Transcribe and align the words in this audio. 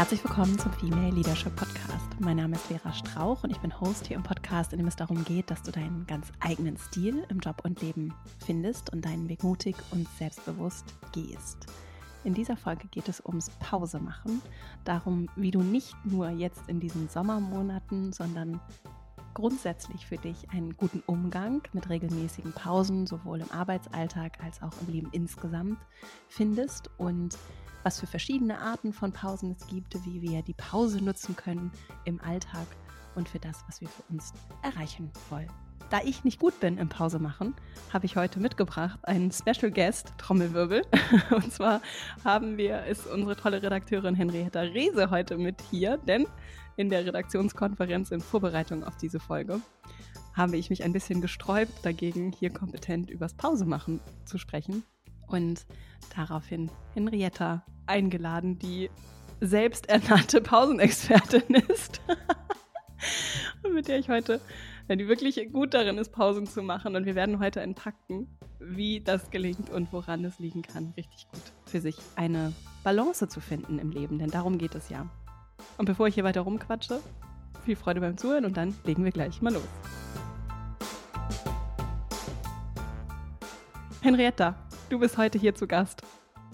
Herzlich 0.00 0.24
willkommen 0.24 0.58
zum 0.58 0.72
Female 0.72 1.14
Leadership 1.14 1.54
Podcast. 1.56 2.06
Mein 2.20 2.38
Name 2.38 2.56
ist 2.56 2.68
Vera 2.68 2.90
Strauch 2.90 3.44
und 3.44 3.50
ich 3.50 3.58
bin 3.58 3.82
Host 3.82 4.06
hier 4.06 4.16
im 4.16 4.22
Podcast, 4.22 4.72
in 4.72 4.78
dem 4.78 4.88
es 4.88 4.96
darum 4.96 5.26
geht, 5.26 5.50
dass 5.50 5.62
du 5.62 5.72
deinen 5.72 6.06
ganz 6.06 6.32
eigenen 6.40 6.78
Stil 6.78 7.26
im 7.28 7.38
Job 7.38 7.60
und 7.64 7.82
Leben 7.82 8.14
findest 8.42 8.90
und 8.94 9.04
deinen 9.04 9.28
Weg 9.28 9.44
mutig 9.44 9.76
und 9.90 10.08
selbstbewusst 10.16 10.94
gehst. 11.12 11.66
In 12.24 12.32
dieser 12.32 12.56
Folge 12.56 12.88
geht 12.88 13.10
es 13.10 13.22
ums 13.26 13.50
Pause 13.60 14.00
machen, 14.00 14.40
darum, 14.86 15.28
wie 15.36 15.50
du 15.50 15.60
nicht 15.60 15.94
nur 16.06 16.30
jetzt 16.30 16.62
in 16.66 16.80
diesen 16.80 17.10
Sommermonaten, 17.10 18.14
sondern 18.14 18.58
grundsätzlich 19.34 20.06
für 20.06 20.16
dich 20.16 20.48
einen 20.48 20.78
guten 20.78 21.02
Umgang 21.04 21.60
mit 21.74 21.90
regelmäßigen 21.90 22.54
Pausen, 22.54 23.06
sowohl 23.06 23.42
im 23.42 23.50
Arbeitsalltag 23.50 24.42
als 24.42 24.62
auch 24.62 24.72
im 24.80 24.94
Leben 24.94 25.08
insgesamt 25.12 25.78
findest 26.26 26.88
und 26.96 27.36
was 27.82 28.00
für 28.00 28.06
verschiedene 28.06 28.58
Arten 28.58 28.92
von 28.92 29.12
Pausen 29.12 29.52
es 29.52 29.66
gibt, 29.66 29.94
wie 30.04 30.22
wir 30.22 30.42
die 30.42 30.54
Pause 30.54 31.02
nutzen 31.02 31.36
können 31.36 31.72
im 32.04 32.20
Alltag 32.20 32.66
und 33.14 33.28
für 33.28 33.38
das, 33.38 33.64
was 33.66 33.80
wir 33.80 33.88
für 33.88 34.02
uns 34.10 34.32
erreichen 34.62 35.10
wollen. 35.28 35.50
Da 35.90 36.00
ich 36.04 36.22
nicht 36.22 36.38
gut 36.38 36.60
bin 36.60 36.78
im 36.78 36.88
Pause 36.88 37.18
machen, 37.18 37.54
habe 37.92 38.06
ich 38.06 38.14
heute 38.14 38.38
mitgebracht 38.38 39.00
einen 39.02 39.32
Special 39.32 39.72
Guest, 39.72 40.12
Trommelwirbel. 40.18 40.82
Und 41.32 41.52
zwar 41.52 41.82
haben 42.24 42.56
wir, 42.56 42.84
ist 42.84 43.08
unsere 43.08 43.34
tolle 43.34 43.60
Redakteurin 43.60 44.14
Henrietta 44.14 44.60
Rehse 44.60 45.10
heute 45.10 45.36
mit 45.36 45.60
hier, 45.68 45.96
denn 45.96 46.28
in 46.76 46.90
der 46.90 47.04
Redaktionskonferenz 47.04 48.12
in 48.12 48.20
Vorbereitung 48.20 48.84
auf 48.84 48.96
diese 48.98 49.18
Folge 49.18 49.60
habe 50.32 50.56
ich 50.56 50.70
mich 50.70 50.84
ein 50.84 50.92
bisschen 50.92 51.20
gesträubt 51.20 51.84
dagegen, 51.84 52.30
hier 52.30 52.50
kompetent 52.50 53.10
übers 53.10 53.34
Pause 53.34 53.64
machen 53.64 53.98
zu 54.24 54.38
sprechen 54.38 54.84
und 55.30 55.66
daraufhin 56.14 56.70
Henrietta 56.94 57.64
eingeladen, 57.86 58.58
die 58.58 58.90
selbsternannte 59.40 60.40
Pausenexpertin 60.40 61.54
ist. 61.68 62.00
und 63.62 63.74
mit 63.74 63.88
der 63.88 63.98
ich 63.98 64.08
heute, 64.08 64.40
die 64.88 65.08
wirklich 65.08 65.52
gut 65.52 65.74
darin 65.74 65.98
ist, 65.98 66.12
Pausen 66.12 66.46
zu 66.46 66.62
machen. 66.62 66.96
Und 66.96 67.06
wir 67.06 67.14
werden 67.14 67.38
heute 67.38 67.60
entpacken, 67.60 68.28
wie 68.58 69.00
das 69.00 69.30
gelingt 69.30 69.70
und 69.70 69.92
woran 69.92 70.24
es 70.24 70.38
liegen 70.38 70.62
kann, 70.62 70.92
richtig 70.96 71.28
gut 71.30 71.42
für 71.64 71.80
sich 71.80 71.96
eine 72.16 72.52
Balance 72.82 73.28
zu 73.28 73.40
finden 73.40 73.78
im 73.78 73.90
Leben. 73.90 74.18
Denn 74.18 74.30
darum 74.30 74.58
geht 74.58 74.74
es 74.74 74.88
ja. 74.88 75.08
Und 75.78 75.86
bevor 75.86 76.08
ich 76.08 76.14
hier 76.14 76.24
weiter 76.24 76.42
rumquatsche, 76.42 77.00
viel 77.64 77.76
Freude 77.76 78.00
beim 78.00 78.16
Zuhören 78.16 78.44
und 78.44 78.56
dann 78.56 78.74
legen 78.84 79.04
wir 79.04 79.12
gleich 79.12 79.40
mal 79.42 79.52
los. 79.52 79.62
Henrietta, 84.02 84.54
Du 84.90 84.98
bist 84.98 85.18
heute 85.18 85.38
hier 85.38 85.54
zu 85.54 85.68
Gast. 85.68 86.02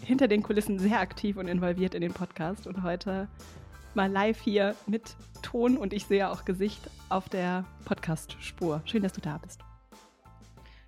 Hinter 0.04 0.28
den 0.28 0.42
Kulissen 0.42 0.78
sehr 0.78 1.00
aktiv 1.00 1.38
und 1.38 1.48
involviert 1.48 1.94
in 1.94 2.02
den 2.02 2.12
Podcast 2.12 2.66
und 2.66 2.82
heute 2.82 3.28
mal 3.94 4.12
live 4.12 4.38
hier 4.38 4.76
mit 4.86 5.16
Ton 5.40 5.78
und 5.78 5.94
ich 5.94 6.04
sehe 6.04 6.28
auch 6.28 6.44
Gesicht 6.44 6.82
auf 7.08 7.30
der 7.30 7.64
Podcast-Spur. 7.86 8.82
Schön, 8.84 9.02
dass 9.02 9.14
du 9.14 9.22
da 9.22 9.38
bist. 9.38 9.62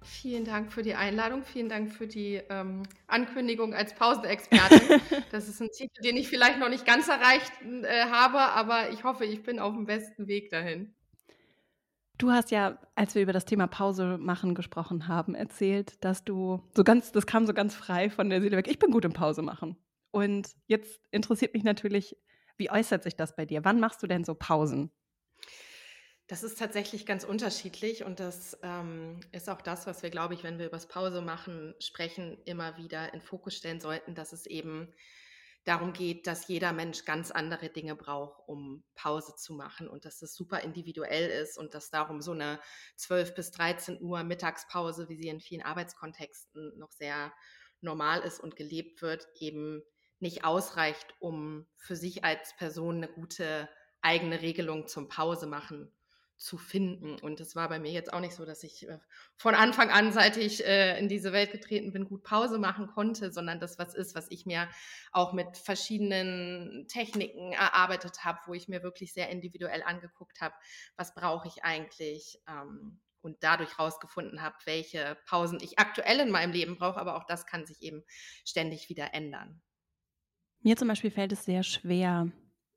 Vielen 0.03 0.45
Dank 0.45 0.71
für 0.71 0.83
die 0.83 0.95
Einladung, 0.95 1.43
vielen 1.43 1.71
Dank 1.71 1.91
für 1.91 2.07
die 2.07 2.35
ähm, 2.51 2.83
Ankündigung 3.07 3.73
als 3.73 3.95
Pausenexpertin. 3.95 5.01
das 5.33 5.49
ist 5.49 5.63
ein 5.63 5.71
Titel, 5.71 6.03
den 6.03 6.19
ich 6.19 6.29
vielleicht 6.29 6.59
noch 6.59 6.69
nicht 6.69 6.85
ganz 6.85 7.09
erreicht 7.09 7.53
äh, 7.63 8.11
habe, 8.11 8.41
aber 8.41 8.91
ich 8.91 9.05
hoffe, 9.05 9.25
ich 9.25 9.43
bin 9.43 9.59
auf 9.59 9.73
dem 9.73 9.87
besten 9.87 10.27
Weg 10.27 10.51
dahin. 10.51 10.95
Du 12.19 12.33
hast 12.33 12.51
ja, 12.51 12.79
als 12.97 13.15
wir 13.15 13.23
über 13.23 13.33
das 13.33 13.45
Thema 13.45 13.69
Pause 13.69 14.19
machen 14.19 14.57
gesprochen 14.57 15.07
haben, 15.07 15.37
erzählt, 15.37 16.05
dass 16.05 16.25
du 16.25 16.61
so 16.75 16.83
ganz, 16.83 17.13
das 17.13 17.27
kam 17.27 17.47
so 17.47 17.55
ganz 17.55 17.77
frei 17.77 18.11
von 18.11 18.29
der 18.29 18.41
Seele 18.43 18.57
weg. 18.57 18.67
Ich 18.67 18.81
bin 18.81 18.91
gut 18.91 19.05
im 19.05 19.13
Pause 19.13 19.41
machen. 19.43 19.77
Und 20.11 20.49
jetzt 20.67 21.01
interessiert 21.13 21.55
mich 21.55 21.63
natürlich, 21.63 22.17
wie 22.57 22.71
äußert 22.71 23.05
sich 23.05 23.15
das 23.15 23.37
bei 23.37 23.47
dir? 23.47 23.65
Wann 23.65 23.79
machst 23.79 24.03
du 24.03 24.09
denn 24.09 24.25
so 24.25 24.35
Pausen? 24.35 24.91
Das 26.27 26.43
ist 26.43 26.59
tatsächlich 26.59 27.07
ganz 27.07 27.25
unterschiedlich 27.25 28.05
und 28.05 28.21
das 28.21 28.59
ähm, 28.63 29.21
ist 29.33 29.49
auch 29.49 29.63
das, 29.63 29.87
was 29.87 30.03
wir, 30.03 30.11
glaube 30.11 30.35
ich, 30.35 30.43
wenn 30.43 30.59
wir 30.59 30.67
über 30.67 30.77
das 30.77 30.89
Pause 30.89 31.23
machen 31.23 31.75
sprechen, 31.79 32.37
immer 32.45 32.77
wieder 32.77 33.15
in 33.15 33.23
Fokus 33.23 33.55
stellen 33.55 33.81
sollten, 33.81 34.15
dass 34.15 34.33
es 34.33 34.45
eben 34.45 34.93
darum 35.65 35.93
geht, 35.93 36.27
dass 36.27 36.49
jeder 36.49 36.73
Mensch 36.73 37.05
ganz 37.05 37.31
andere 37.31 37.69
Dinge 37.69 37.95
braucht, 37.95 38.41
um 38.47 38.85
Pause 38.95 39.35
zu 39.37 39.55
machen 39.55 39.89
und 39.89 40.05
dass 40.05 40.19
das 40.19 40.35
super 40.35 40.61
individuell 40.61 41.29
ist 41.29 41.59
und 41.59 41.75
dass 41.75 41.91
darum 41.91 42.23
so 42.23 42.33
eine 42.33 42.61
12 42.97 43.35
bis 43.35 43.51
13 43.51 44.01
Uhr 44.01 44.23
Mittagspause, 44.25 45.09
wie 45.09 45.17
sie 45.17 45.29
in 45.29 45.41
vielen 45.41 45.63
Arbeitskontexten 45.63 46.79
noch 46.79 46.93
sehr 46.93 47.33
normal 47.81 48.21
ist 48.23 48.41
und 48.41 48.57
gelebt 48.57 49.03
wird, 49.03 49.29
eben 49.39 49.83
nicht 50.21 50.45
ausreicht, 50.45 51.15
um 51.21 51.67
für 51.77 51.97
sich 51.97 52.25
als 52.25 52.57
Person 52.57 52.97
eine 52.97 53.09
gute 53.09 53.69
eigene 54.01 54.41
Regelung 54.41 54.89
zum 54.89 55.09
Pause 55.09 55.47
machen 55.47 55.93
zu 56.39 56.57
finden. 56.57 57.19
Und 57.21 57.41
es 57.41 57.57
war 57.57 57.69
bei 57.69 57.79
mir 57.79 57.91
jetzt 57.91 58.13
auch 58.13 58.21
nicht 58.21 58.35
so, 58.35 58.45
dass 58.45 58.63
ich 58.63 58.89
äh, 58.89 58.99
von 59.37 59.55
Anfang 59.55 59.91
an, 59.91 60.13
seit 60.13 60.37
ich 60.37 60.65
äh, 60.65 60.99
in 60.99 61.09
diese 61.09 61.33
Welt 61.33 61.51
getreten 61.51 61.93
bin, 61.93 62.09
gut 62.09 62.23
Pause 62.23 62.59
machen 62.59 62.87
konnte, 62.87 63.33
sondern 63.33 63.59
das 63.59 63.79
was 63.79 63.95
ist, 63.95 64.15
was 64.15 64.31
ich 64.31 64.47
mir 64.47 64.69
auch 65.11 65.33
mit 65.33 65.57
verschiedenen 65.57 66.87
Techniken 66.89 67.53
erarbeitet 67.53 68.25
habe, 68.25 68.39
wo 68.47 68.55
ich 68.55 68.69
mir 68.69 68.83
wirklich 68.83 69.13
sehr 69.13 69.29
individuell 69.31 69.83
angeguckt 69.83 70.41
habe, 70.41 70.55
was 70.97 71.15
brauche 71.15 71.49
ich 71.49 71.65
eigentlich. 71.65 72.41
Ähm, 72.49 73.01
und 73.21 73.43
dadurch 73.43 73.81
rausgefunden 73.81 74.43
habe, 74.43 74.55
welche 74.65 75.19
Pausen 75.27 75.59
ich 75.61 75.81
aktuell 75.81 76.21
in 76.21 76.31
meinem 76.31 76.53
Leben 76.53 76.79
brauche, 76.79 77.01
aber 77.01 77.17
auch 77.17 77.25
das 77.25 77.47
kann 77.47 77.67
sich 77.67 77.83
eben 77.83 78.05
ständig 78.45 78.89
wieder 78.89 79.13
ändern. 79.13 79.61
Mir 80.61 80.77
zum 80.77 80.87
Beispiel 80.87 81.11
fällt 81.11 81.33
es 81.33 81.45
sehr 81.45 81.65
schwer, 81.65 82.31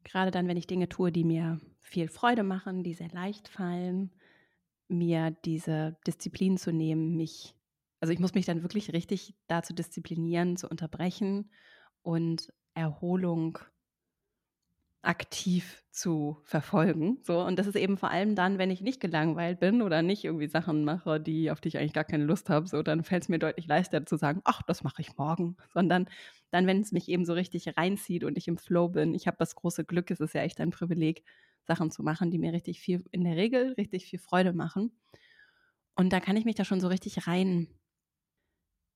gerade 0.03 0.31
dann, 0.31 0.47
wenn 0.47 0.57
ich 0.57 0.67
Dinge 0.67 0.89
tue, 0.89 1.12
die 1.12 1.23
mir 1.23 1.59
viel 1.81 2.07
Freude 2.07 2.44
machen, 2.44 2.84
die 2.84 2.94
sehr 2.94 3.09
leicht 3.09 3.47
fallen, 3.47 4.12
mir 4.88 5.31
diese 5.45 5.97
Disziplin 6.06 6.57
zu 6.57 6.72
nehmen, 6.72 7.16
mich, 7.16 7.56
also 8.00 8.13
ich 8.13 8.19
muss 8.19 8.34
mich 8.34 8.45
dann 8.45 8.61
wirklich 8.61 8.94
richtig 8.94 9.35
dazu 9.47 9.73
disziplinieren, 9.73 10.57
zu 10.57 10.67
unterbrechen 10.69 11.51
und 12.01 12.53
Erholung 12.73 13.59
aktiv 15.03 15.84
zu 15.90 16.38
verfolgen. 16.44 17.17
So, 17.23 17.41
und 17.41 17.57
das 17.57 17.67
ist 17.67 17.75
eben 17.75 17.97
vor 17.97 18.11
allem 18.11 18.35
dann, 18.35 18.59
wenn 18.59 18.69
ich 18.69 18.81
nicht 18.81 19.00
gelangweilt 19.00 19.59
bin 19.59 19.81
oder 19.81 20.03
nicht 20.03 20.23
irgendwie 20.23 20.47
Sachen 20.47 20.85
mache, 20.85 21.19
die, 21.19 21.50
auf 21.50 21.59
die 21.59 21.69
ich 21.69 21.78
eigentlich 21.78 21.94
gar 21.94 22.03
keine 22.03 22.23
Lust 22.23 22.50
habe, 22.50 22.67
so, 22.67 22.84
dann 22.84 23.03
fällt 23.03 23.23
es 23.23 23.29
mir 23.29 23.40
deutlich 23.40 23.67
leichter 23.67 24.06
zu 24.06 24.16
sagen, 24.17 24.41
ach, 24.44 24.61
das 24.61 24.84
mache 24.84 25.01
ich 25.01 25.17
morgen. 25.17 25.57
Sondern 25.73 26.07
dann, 26.51 26.67
wenn 26.67 26.81
es 26.81 26.91
mich 26.91 27.09
eben 27.09 27.25
so 27.25 27.34
richtig 27.34 27.78
reinzieht 27.78 28.23
und 28.23 28.38
ich 28.38 28.47
im 28.47 28.57
Flow 28.57 28.89
bin, 28.89 29.13
ich 29.13 29.28
habe 29.28 29.38
das 29.39 29.56
große 29.56 29.85
Glück, 29.85 30.12
es 30.12 30.19
ist 30.19 30.35
ja 30.35 30.41
echt 30.41 30.59
ein 30.62 30.72
Privileg, 30.72 31.23
Sachen 31.63 31.91
zu 31.91 32.03
machen, 32.03 32.31
die 32.31 32.39
mir 32.39 32.53
richtig 32.53 32.81
viel, 32.81 33.03
in 33.12 33.23
der 33.23 33.35
Regel 33.35 33.73
richtig 33.73 34.06
viel 34.06 34.19
Freude 34.19 34.53
machen. 34.53 34.91
Und 35.95 36.11
da 36.11 36.19
kann 36.19 36.38
ich 36.38 36.45
mich 36.45 36.56
da 36.56 36.66
schon 36.66 36.81
so 36.81 36.88
richtig 36.88 37.28
rein, 37.28 37.67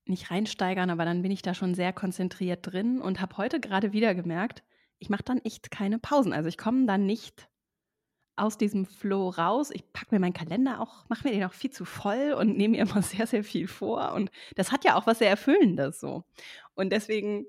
nicht 0.05 0.31
reinsteigern, 0.31 0.89
aber 0.89 1.05
dann 1.05 1.21
bin 1.21 1.31
ich 1.31 1.41
da 1.41 1.53
schon 1.53 1.75
sehr 1.75 1.93
konzentriert 1.93 2.59
drin 2.63 3.01
und 3.01 3.21
habe 3.21 3.37
heute 3.37 3.59
gerade 3.59 3.93
wieder 3.93 4.15
gemerkt, 4.15 4.63
ich 4.99 5.09
mache 5.09 5.23
dann 5.23 5.39
echt 5.39 5.71
keine 5.71 5.99
Pausen. 5.99 6.33
Also 6.33 6.49
ich 6.49 6.57
komme 6.57 6.85
dann 6.85 7.05
nicht 7.05 7.49
aus 8.35 8.57
diesem 8.57 8.85
Flow 8.85 9.29
raus. 9.29 9.71
Ich 9.71 9.91
packe 9.93 10.13
mir 10.13 10.19
meinen 10.19 10.33
Kalender 10.33 10.81
auch, 10.81 11.07
mache 11.09 11.27
mir 11.27 11.33
den 11.33 11.43
auch 11.43 11.53
viel 11.53 11.71
zu 11.71 11.85
voll 11.85 12.33
und 12.33 12.57
nehme 12.57 12.77
mir 12.77 12.83
immer 12.83 13.01
sehr, 13.01 13.27
sehr 13.27 13.43
viel 13.43 13.67
vor. 13.67 14.13
Und 14.13 14.31
das 14.55 14.71
hat 14.71 14.83
ja 14.83 14.95
auch 14.95 15.07
was 15.07 15.19
sehr 15.19 15.29
Erfüllendes 15.29 15.99
so. 15.99 16.23
Und 16.73 16.91
deswegen 16.91 17.45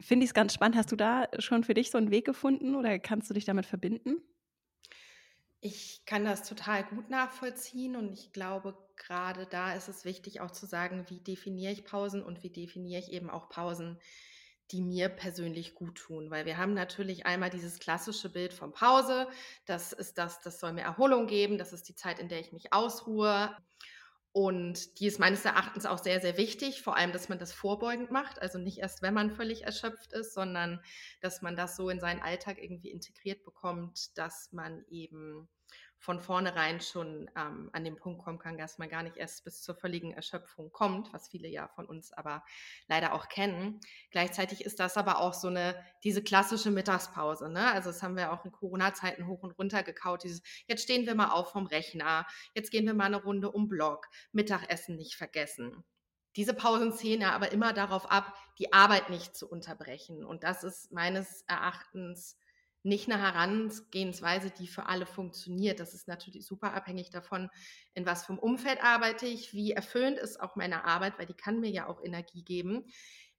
finde 0.00 0.24
ich 0.24 0.30
es 0.30 0.34
ganz 0.34 0.54
spannend. 0.54 0.76
Hast 0.76 0.92
du 0.92 0.96
da 0.96 1.28
schon 1.38 1.64
für 1.64 1.74
dich 1.74 1.90
so 1.90 1.98
einen 1.98 2.10
Weg 2.10 2.24
gefunden 2.24 2.74
oder 2.74 2.98
kannst 2.98 3.30
du 3.30 3.34
dich 3.34 3.44
damit 3.44 3.66
verbinden? 3.66 4.16
Ich 5.60 6.02
kann 6.06 6.24
das 6.24 6.42
total 6.48 6.82
gut 6.82 7.08
nachvollziehen 7.08 7.94
und 7.94 8.12
ich 8.12 8.32
glaube, 8.32 8.76
gerade 8.96 9.46
da 9.46 9.74
ist 9.74 9.88
es 9.88 10.04
wichtig 10.04 10.40
auch 10.40 10.50
zu 10.50 10.66
sagen, 10.66 11.04
wie 11.08 11.20
definiere 11.20 11.72
ich 11.72 11.84
Pausen 11.84 12.20
und 12.20 12.42
wie 12.42 12.50
definiere 12.50 13.00
ich 13.00 13.12
eben 13.12 13.30
auch 13.30 13.48
Pausen, 13.48 14.00
die 14.72 14.82
mir 14.82 15.08
persönlich 15.08 15.74
gut 15.74 15.96
tun. 15.96 16.30
Weil 16.30 16.46
wir 16.46 16.56
haben 16.56 16.74
natürlich 16.74 17.26
einmal 17.26 17.50
dieses 17.50 17.78
klassische 17.78 18.30
Bild 18.30 18.52
von 18.52 18.72
Pause. 18.72 19.28
Das 19.66 19.92
ist 19.92 20.18
das, 20.18 20.40
das 20.40 20.58
soll 20.58 20.72
mir 20.72 20.82
Erholung 20.82 21.26
geben. 21.26 21.58
Das 21.58 21.72
ist 21.72 21.88
die 21.88 21.94
Zeit, 21.94 22.18
in 22.18 22.28
der 22.28 22.40
ich 22.40 22.52
mich 22.52 22.72
ausruhe. 22.72 23.56
Und 24.32 24.98
die 24.98 25.06
ist 25.06 25.20
meines 25.20 25.44
Erachtens 25.44 25.84
auch 25.84 25.98
sehr, 25.98 26.22
sehr 26.22 26.38
wichtig, 26.38 26.80
vor 26.80 26.96
allem, 26.96 27.12
dass 27.12 27.28
man 27.28 27.38
das 27.38 27.52
vorbeugend 27.52 28.10
macht. 28.10 28.40
Also 28.40 28.58
nicht 28.58 28.78
erst, 28.78 29.02
wenn 29.02 29.12
man 29.12 29.30
völlig 29.30 29.64
erschöpft 29.64 30.14
ist, 30.14 30.32
sondern 30.32 30.80
dass 31.20 31.42
man 31.42 31.54
das 31.54 31.76
so 31.76 31.90
in 31.90 32.00
seinen 32.00 32.22
Alltag 32.22 32.56
irgendwie 32.58 32.90
integriert 32.90 33.44
bekommt, 33.44 34.16
dass 34.16 34.50
man 34.52 34.86
eben 34.88 35.50
von 36.02 36.20
vornherein 36.20 36.80
schon 36.80 37.30
ähm, 37.36 37.70
an 37.72 37.84
den 37.84 37.94
Punkt 37.94 38.24
kommen 38.24 38.40
kann, 38.40 38.58
dass 38.58 38.76
man 38.76 38.88
gar 38.88 39.04
nicht 39.04 39.16
erst 39.16 39.44
bis 39.44 39.62
zur 39.62 39.76
völligen 39.76 40.10
Erschöpfung 40.10 40.72
kommt, 40.72 41.12
was 41.12 41.28
viele 41.28 41.46
ja 41.46 41.68
von 41.68 41.86
uns 41.86 42.12
aber 42.12 42.42
leider 42.88 43.12
auch 43.12 43.28
kennen. 43.28 43.78
Gleichzeitig 44.10 44.64
ist 44.64 44.80
das 44.80 44.96
aber 44.96 45.20
auch 45.20 45.32
so 45.32 45.46
eine, 45.46 45.80
diese 46.02 46.20
klassische 46.20 46.72
Mittagspause. 46.72 47.48
Ne? 47.48 47.70
Also 47.70 47.90
das 47.90 48.02
haben 48.02 48.16
wir 48.16 48.32
auch 48.32 48.44
in 48.44 48.50
Corona-Zeiten 48.50 49.28
hoch 49.28 49.44
und 49.44 49.52
runter 49.52 49.84
gekaut. 49.84 50.24
Dieses, 50.24 50.42
jetzt 50.66 50.82
stehen 50.82 51.06
wir 51.06 51.14
mal 51.14 51.30
auf 51.30 51.52
vom 51.52 51.66
Rechner, 51.66 52.26
jetzt 52.52 52.72
gehen 52.72 52.84
wir 52.84 52.94
mal 52.94 53.04
eine 53.04 53.22
Runde 53.22 53.52
um 53.52 53.68
Block, 53.68 54.08
Mittagessen 54.32 54.96
nicht 54.96 55.14
vergessen. 55.14 55.84
Diese 56.34 56.54
Pausen 56.54 56.92
ziehen 56.92 57.20
ja 57.20 57.30
aber 57.30 57.52
immer 57.52 57.72
darauf 57.72 58.10
ab, 58.10 58.34
die 58.58 58.72
Arbeit 58.72 59.08
nicht 59.08 59.36
zu 59.36 59.48
unterbrechen. 59.48 60.24
Und 60.24 60.42
das 60.42 60.64
ist 60.64 60.90
meines 60.90 61.42
Erachtens 61.46 62.36
nicht 62.82 63.10
eine 63.10 63.20
Herangehensweise, 63.20 64.50
die 64.50 64.66
für 64.66 64.86
alle 64.86 65.06
funktioniert. 65.06 65.80
Das 65.80 65.94
ist 65.94 66.08
natürlich 66.08 66.46
super 66.46 66.74
abhängig 66.74 67.10
davon, 67.10 67.48
in 67.94 68.06
was 68.06 68.24
vom 68.26 68.38
Umfeld 68.38 68.82
arbeite 68.82 69.26
ich, 69.26 69.52
wie 69.52 69.72
erfüllend 69.72 70.18
ist 70.18 70.40
auch 70.40 70.56
meine 70.56 70.84
Arbeit, 70.84 71.18
weil 71.18 71.26
die 71.26 71.34
kann 71.34 71.60
mir 71.60 71.70
ja 71.70 71.86
auch 71.86 72.02
Energie 72.02 72.42
geben. 72.42 72.86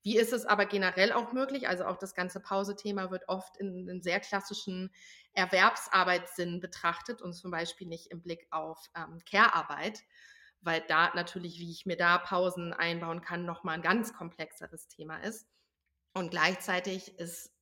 Wie 0.04 0.18
ist 0.18 0.34
es 0.34 0.46
aber 0.46 0.66
generell 0.66 1.14
auch 1.14 1.32
möglich? 1.32 1.68
Also 1.70 1.86
auch 1.86 1.98
das 1.98 2.14
ganze 2.14 2.42
Pause-Thema 2.42 3.10
wird 3.10 3.30
oft 3.30 3.56
in 3.58 3.90
einem 3.90 4.02
sehr 4.02 4.20
klassischen 4.20 4.92
Erwerbsarbeitssinn 5.34 6.60
betrachtet 6.60 7.22
und 7.22 7.34
zum 7.34 7.52
Beispiel 7.52 7.88
nicht 7.88 8.08
im 8.12 8.22
Blick 8.22 8.46
auf 8.52 8.86
ähm, 8.96 9.20
Care-Arbeit, 9.26 10.04
weil 10.60 10.84
da 10.88 11.14
natürlich, 11.16 11.58
wie 11.60 11.72
ich 11.72 11.86
mir 11.86 11.96
da 11.96 12.18
Pausen 12.18 12.74
einbauen 12.74 13.22
kann, 13.22 13.46
nochmal 13.46 13.76
ein 13.76 13.82
ganz 13.82 14.14
komplexeres 14.14 14.90
Thema 14.90 15.18
ist. 15.18 15.48
Und 16.14 16.32
gleichzeitig 16.32 17.18
ist 17.18 17.53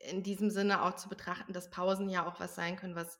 in 0.00 0.22
diesem 0.22 0.50
Sinne 0.50 0.82
auch 0.82 0.96
zu 0.96 1.08
betrachten, 1.08 1.52
dass 1.52 1.70
Pausen 1.70 2.08
ja 2.08 2.26
auch 2.26 2.40
was 2.40 2.54
sein 2.54 2.76
können, 2.76 2.96
was 2.96 3.18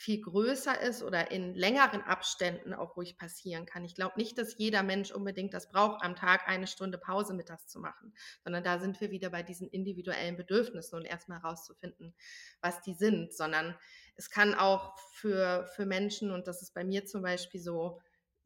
viel 0.00 0.22
größer 0.22 0.80
ist 0.80 1.02
oder 1.02 1.30
in 1.30 1.54
längeren 1.54 2.00
Abständen 2.00 2.72
auch 2.72 2.96
ruhig 2.96 3.18
passieren 3.18 3.66
kann. 3.66 3.84
Ich 3.84 3.94
glaube 3.94 4.14
nicht, 4.16 4.38
dass 4.38 4.56
jeder 4.56 4.82
Mensch 4.82 5.10
unbedingt 5.10 5.52
das 5.52 5.68
braucht, 5.68 6.02
am 6.02 6.16
Tag 6.16 6.48
eine 6.48 6.66
Stunde 6.66 6.96
Pause 6.96 7.34
mittags 7.34 7.68
zu 7.68 7.80
machen, 7.80 8.14
sondern 8.42 8.64
da 8.64 8.78
sind 8.78 8.98
wir 9.02 9.10
wieder 9.10 9.28
bei 9.28 9.42
diesen 9.42 9.68
individuellen 9.68 10.38
Bedürfnissen 10.38 10.98
und 10.98 11.04
erstmal 11.04 11.42
herauszufinden, 11.42 12.14
was 12.62 12.80
die 12.80 12.94
sind, 12.94 13.34
sondern 13.34 13.76
es 14.16 14.30
kann 14.30 14.54
auch 14.54 14.98
für, 15.12 15.66
für 15.76 15.84
Menschen, 15.84 16.30
und 16.30 16.48
das 16.48 16.62
ist 16.62 16.72
bei 16.72 16.82
mir 16.82 17.04
zum 17.04 17.20
Beispiel 17.20 17.60
so, 17.60 18.00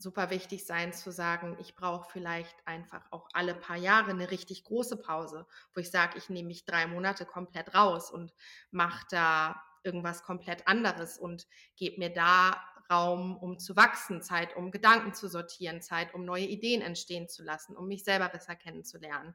super 0.04 0.30
wichtig 0.30 0.66
sein 0.66 0.92
zu 0.92 1.10
sagen, 1.10 1.56
ich 1.58 1.74
brauche 1.74 2.08
vielleicht 2.10 2.54
einfach 2.66 3.10
auch 3.10 3.28
alle 3.32 3.54
paar 3.54 3.76
Jahre 3.76 4.10
eine 4.10 4.30
richtig 4.30 4.62
große 4.64 4.98
Pause, 4.98 5.46
wo 5.74 5.80
ich 5.80 5.90
sage, 5.90 6.18
ich 6.18 6.28
nehme 6.28 6.48
mich 6.48 6.66
drei 6.66 6.86
Monate 6.86 7.24
komplett 7.24 7.74
raus 7.74 8.10
und 8.12 8.32
mache 8.70 9.04
da 9.10 9.60
irgendwas 9.82 10.22
komplett 10.22 10.68
anderes 10.68 11.18
und 11.18 11.46
gebe 11.76 11.98
mir 11.98 12.10
da 12.10 12.62
Raum, 12.90 13.36
um 13.38 13.58
zu 13.58 13.76
wachsen, 13.76 14.20
Zeit, 14.20 14.54
um 14.56 14.70
Gedanken 14.70 15.14
zu 15.14 15.26
sortieren, 15.26 15.80
Zeit, 15.80 16.12
um 16.12 16.26
neue 16.26 16.44
Ideen 16.44 16.82
entstehen 16.82 17.28
zu 17.28 17.42
lassen, 17.42 17.74
um 17.76 17.88
mich 17.88 18.04
selber 18.04 18.28
besser 18.28 18.56
kennenzulernen. 18.56 19.34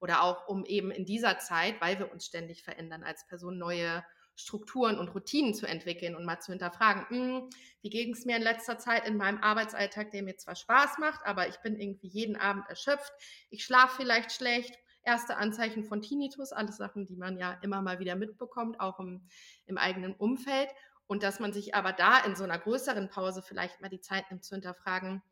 Oder 0.00 0.22
auch 0.22 0.48
um 0.48 0.64
eben 0.64 0.90
in 0.90 1.04
dieser 1.04 1.38
Zeit, 1.38 1.80
weil 1.80 2.00
wir 2.00 2.10
uns 2.10 2.26
ständig 2.26 2.64
verändern 2.64 3.04
als 3.04 3.24
Person, 3.26 3.56
neue 3.56 4.04
Strukturen 4.38 4.98
und 4.98 5.08
Routinen 5.08 5.52
zu 5.52 5.66
entwickeln 5.66 6.14
und 6.14 6.24
mal 6.24 6.40
zu 6.40 6.52
hinterfragen, 6.52 7.06
hm, 7.08 7.50
wie 7.82 7.90
ging 7.90 8.14
es 8.14 8.24
mir 8.24 8.36
in 8.36 8.42
letzter 8.42 8.78
Zeit 8.78 9.06
in 9.06 9.16
meinem 9.16 9.42
Arbeitsalltag, 9.42 10.12
der 10.12 10.22
mir 10.22 10.36
zwar 10.36 10.54
Spaß 10.54 10.98
macht, 10.98 11.20
aber 11.26 11.48
ich 11.48 11.56
bin 11.58 11.78
irgendwie 11.78 12.06
jeden 12.06 12.36
Abend 12.36 12.64
erschöpft, 12.68 13.12
ich 13.50 13.64
schlafe 13.64 13.96
vielleicht 13.96 14.32
schlecht, 14.32 14.78
erste 15.02 15.36
Anzeichen 15.36 15.84
von 15.84 16.02
Tinnitus, 16.02 16.52
alles 16.52 16.76
Sachen, 16.76 17.06
die 17.06 17.16
man 17.16 17.36
ja 17.38 17.58
immer 17.62 17.82
mal 17.82 17.98
wieder 17.98 18.14
mitbekommt, 18.14 18.78
auch 18.78 19.00
im, 19.00 19.26
im 19.66 19.78
eigenen 19.78 20.14
Umfeld. 20.14 20.68
Und 21.06 21.22
dass 21.22 21.40
man 21.40 21.54
sich 21.54 21.74
aber 21.74 21.92
da 21.92 22.18
in 22.18 22.36
so 22.36 22.44
einer 22.44 22.58
größeren 22.58 23.08
Pause 23.08 23.42
vielleicht 23.42 23.80
mal 23.80 23.88
die 23.88 24.00
Zeit 24.00 24.30
nimmt 24.30 24.44
zu 24.44 24.54
hinterfragen, 24.54 25.22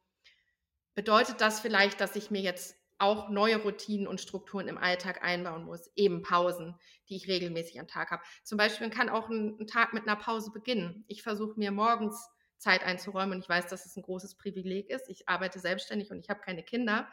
bedeutet 0.94 1.42
das 1.42 1.60
vielleicht, 1.60 2.00
dass 2.00 2.16
ich 2.16 2.30
mir 2.30 2.40
jetzt 2.40 2.76
auch 2.98 3.28
neue 3.28 3.56
Routinen 3.56 4.06
und 4.06 4.20
Strukturen 4.20 4.68
im 4.68 4.78
Alltag 4.78 5.22
einbauen 5.22 5.64
muss, 5.64 5.90
eben 5.96 6.22
Pausen, 6.22 6.74
die 7.08 7.16
ich 7.16 7.28
regelmäßig 7.28 7.78
am 7.78 7.88
Tag 7.88 8.10
habe. 8.10 8.22
Zum 8.42 8.58
Beispiel 8.58 8.90
kann 8.90 9.08
auch 9.08 9.28
ein, 9.28 9.58
ein 9.60 9.66
Tag 9.66 9.92
mit 9.92 10.04
einer 10.04 10.16
Pause 10.16 10.50
beginnen. 10.50 11.04
Ich 11.08 11.22
versuche 11.22 11.58
mir 11.58 11.72
morgens 11.72 12.28
Zeit 12.58 12.82
einzuräumen 12.82 13.36
und 13.36 13.42
ich 13.42 13.48
weiß, 13.48 13.66
dass 13.66 13.84
es 13.86 13.96
ein 13.96 14.02
großes 14.02 14.36
Privileg 14.36 14.90
ist. 14.90 15.08
Ich 15.10 15.28
arbeite 15.28 15.58
selbstständig 15.58 16.10
und 16.10 16.18
ich 16.18 16.30
habe 16.30 16.40
keine 16.40 16.62
Kinder. 16.62 17.08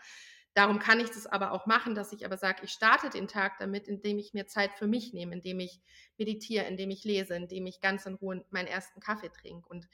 Darum 0.53 0.79
kann 0.79 0.99
ich 0.99 1.09
das 1.09 1.25
aber 1.25 1.51
auch 1.51 1.65
machen, 1.65 1.95
dass 1.95 2.13
ich 2.13 2.25
aber 2.25 2.37
sage, 2.37 2.61
ich 2.63 2.71
starte 2.71 3.09
den 3.09 3.27
Tag 3.27 3.57
damit, 3.57 3.87
indem 3.87 4.19
ich 4.19 4.33
mir 4.33 4.45
Zeit 4.45 4.73
für 4.73 4.87
mich 4.87 5.11
nehme, 5.11 5.33
indem 5.33 5.59
ich 5.59 5.81
meditiere, 6.17 6.65
indem 6.65 6.91
ich 6.91 7.03
lese, 7.03 7.35
indem 7.35 7.65
ich 7.65 7.81
ganz 7.81 8.05
in 8.05 8.13
Ruhe 8.13 8.45
meinen 8.51 8.67
ersten 8.67 8.99
Kaffee 8.99 9.29
trinke. 9.29 9.67
Und 9.67 9.87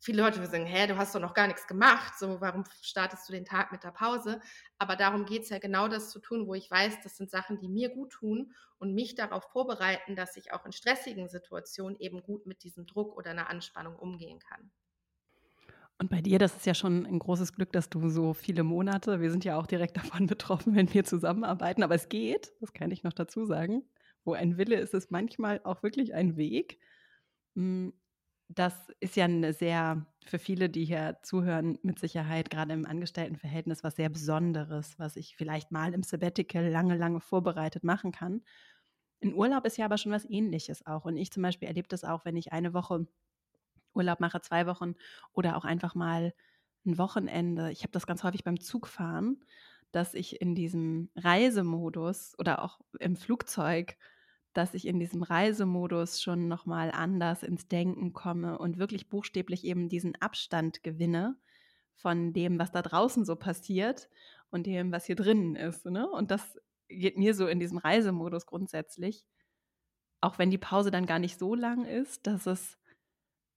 viele 0.00 0.22
Leute 0.22 0.44
sagen, 0.46 0.66
hä, 0.66 0.86
du 0.86 0.96
hast 0.96 1.14
doch 1.14 1.20
noch 1.20 1.34
gar 1.34 1.46
nichts 1.46 1.66
gemacht, 1.66 2.18
so 2.18 2.40
warum 2.40 2.64
startest 2.82 3.28
du 3.28 3.32
den 3.32 3.44
Tag 3.44 3.70
mit 3.70 3.84
der 3.84 3.90
Pause? 3.90 4.40
Aber 4.78 4.96
darum 4.96 5.26
geht 5.26 5.42
es 5.42 5.50
ja 5.50 5.58
genau 5.58 5.88
das 5.88 6.10
zu 6.10 6.18
tun, 6.18 6.46
wo 6.46 6.54
ich 6.54 6.70
weiß, 6.70 7.02
das 7.02 7.16
sind 7.16 7.30
Sachen, 7.30 7.58
die 7.58 7.68
mir 7.68 7.90
gut 7.90 8.12
tun 8.12 8.54
und 8.78 8.94
mich 8.94 9.14
darauf 9.14 9.44
vorbereiten, 9.44 10.16
dass 10.16 10.36
ich 10.36 10.52
auch 10.52 10.64
in 10.64 10.72
stressigen 10.72 11.28
Situationen 11.28 11.98
eben 12.00 12.22
gut 12.22 12.46
mit 12.46 12.64
diesem 12.64 12.86
Druck 12.86 13.16
oder 13.16 13.30
einer 13.30 13.50
Anspannung 13.50 13.96
umgehen 13.96 14.38
kann. 14.38 14.70
Und 15.98 16.08
bei 16.08 16.22
dir, 16.22 16.38
das 16.38 16.56
ist 16.56 16.64
ja 16.64 16.72
schon 16.72 17.04
ein 17.04 17.18
großes 17.18 17.52
Glück, 17.52 17.72
dass 17.72 17.90
du 17.90 18.08
so 18.08 18.32
viele 18.32 18.62
Monate, 18.62 19.20
wir 19.20 19.30
sind 19.30 19.44
ja 19.44 19.58
auch 19.58 19.66
direkt 19.66 19.96
davon 19.98 20.26
betroffen, 20.26 20.74
wenn 20.74 20.92
wir 20.94 21.04
zusammenarbeiten, 21.04 21.82
aber 21.82 21.94
es 21.94 22.08
geht, 22.08 22.52
das 22.60 22.72
kann 22.72 22.90
ich 22.90 23.02
noch 23.02 23.12
dazu 23.12 23.44
sagen. 23.44 23.84
Wo 24.24 24.32
ein 24.32 24.56
Wille 24.56 24.76
ist, 24.76 24.94
ist 24.94 25.10
manchmal 25.10 25.60
auch 25.64 25.82
wirklich 25.82 26.14
ein 26.14 26.36
Weg. 26.36 26.78
Das 28.52 28.88
ist 28.98 29.14
ja 29.14 29.26
eine 29.26 29.52
sehr, 29.52 30.06
für 30.24 30.40
viele, 30.40 30.68
die 30.68 30.84
hier 30.84 31.18
zuhören, 31.22 31.78
mit 31.82 32.00
Sicherheit 32.00 32.50
gerade 32.50 32.72
im 32.74 32.84
Angestelltenverhältnis 32.84 33.84
was 33.84 33.94
sehr 33.94 34.08
Besonderes, 34.08 34.98
was 34.98 35.14
ich 35.14 35.36
vielleicht 35.36 35.70
mal 35.70 35.94
im 35.94 36.02
Sabbatical 36.02 36.66
lange, 36.68 36.96
lange 36.96 37.20
vorbereitet 37.20 37.84
machen 37.84 38.10
kann. 38.10 38.42
Ein 39.22 39.34
Urlaub 39.34 39.66
ist 39.66 39.76
ja 39.78 39.84
aber 39.84 39.98
schon 39.98 40.12
was 40.12 40.28
Ähnliches 40.28 40.84
auch. 40.86 41.04
Und 41.04 41.16
ich 41.16 41.30
zum 41.30 41.44
Beispiel 41.44 41.68
erlebe 41.68 41.88
das 41.88 42.02
auch, 42.04 42.24
wenn 42.24 42.36
ich 42.36 42.52
eine 42.52 42.74
Woche 42.74 43.06
Urlaub 43.94 44.20
mache, 44.20 44.40
zwei 44.40 44.66
Wochen 44.66 44.94
oder 45.32 45.56
auch 45.56 45.64
einfach 45.64 45.94
mal 45.94 46.34
ein 46.86 46.98
Wochenende. 46.98 47.70
Ich 47.72 47.82
habe 47.82 47.92
das 47.92 48.06
ganz 48.06 48.24
häufig 48.24 48.44
beim 48.44 48.60
Zugfahren, 48.60 49.44
dass 49.92 50.14
ich 50.14 50.40
in 50.40 50.54
diesem 50.56 51.10
Reisemodus 51.16 52.34
oder 52.38 52.62
auch 52.64 52.80
im 52.98 53.16
Flugzeug 53.16 53.96
dass 54.52 54.74
ich 54.74 54.86
in 54.86 54.98
diesem 54.98 55.22
Reisemodus 55.22 56.20
schon 56.20 56.48
nochmal 56.48 56.90
anders 56.90 57.42
ins 57.42 57.68
Denken 57.68 58.12
komme 58.12 58.58
und 58.58 58.78
wirklich 58.78 59.08
buchstäblich 59.08 59.64
eben 59.64 59.88
diesen 59.88 60.20
Abstand 60.20 60.82
gewinne 60.82 61.36
von 61.94 62.32
dem, 62.32 62.58
was 62.58 62.72
da 62.72 62.82
draußen 62.82 63.24
so 63.24 63.36
passiert 63.36 64.08
und 64.50 64.66
dem, 64.66 64.90
was 64.90 65.04
hier 65.04 65.16
drinnen 65.16 65.54
ist. 65.54 65.86
Ne? 65.86 66.08
Und 66.10 66.30
das 66.30 66.58
geht 66.88 67.16
mir 67.16 67.34
so 67.34 67.46
in 67.46 67.60
diesem 67.60 67.78
Reisemodus 67.78 68.46
grundsätzlich, 68.46 69.24
auch 70.20 70.38
wenn 70.38 70.50
die 70.50 70.58
Pause 70.58 70.90
dann 70.90 71.06
gar 71.06 71.18
nicht 71.18 71.38
so 71.38 71.54
lang 71.54 71.84
ist, 71.84 72.26
dass 72.26 72.46
es 72.46 72.78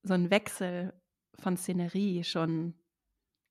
so 0.03 0.13
ein 0.13 0.29
Wechsel 0.29 0.93
von 1.39 1.57
Szenerie 1.57 2.23
schon 2.23 2.75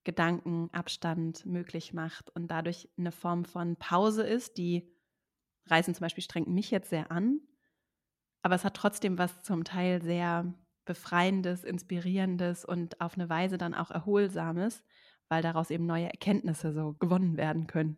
Gedankenabstand 0.04 1.46
möglich 1.46 1.92
macht 1.92 2.30
und 2.30 2.48
dadurch 2.48 2.88
eine 2.96 3.12
Form 3.12 3.44
von 3.44 3.76
Pause 3.76 4.24
ist, 4.24 4.58
die 4.58 4.88
Reisen 5.66 5.94
zum 5.94 6.04
Beispiel 6.04 6.24
strengt 6.24 6.48
mich 6.48 6.70
jetzt 6.70 6.90
sehr 6.90 7.10
an, 7.10 7.40
aber 8.42 8.54
es 8.54 8.64
hat 8.64 8.74
trotzdem 8.74 9.18
was 9.18 9.42
zum 9.42 9.64
Teil 9.64 10.02
sehr 10.02 10.52
befreiendes, 10.84 11.64
inspirierendes 11.64 12.64
und 12.64 13.00
auf 13.00 13.14
eine 13.14 13.28
Weise 13.28 13.56
dann 13.56 13.74
auch 13.74 13.90
erholsames, 13.90 14.82
weil 15.28 15.42
daraus 15.42 15.70
eben 15.70 15.86
neue 15.86 16.06
Erkenntnisse 16.06 16.72
so 16.72 16.94
gewonnen 16.94 17.36
werden 17.36 17.66
können. 17.66 17.96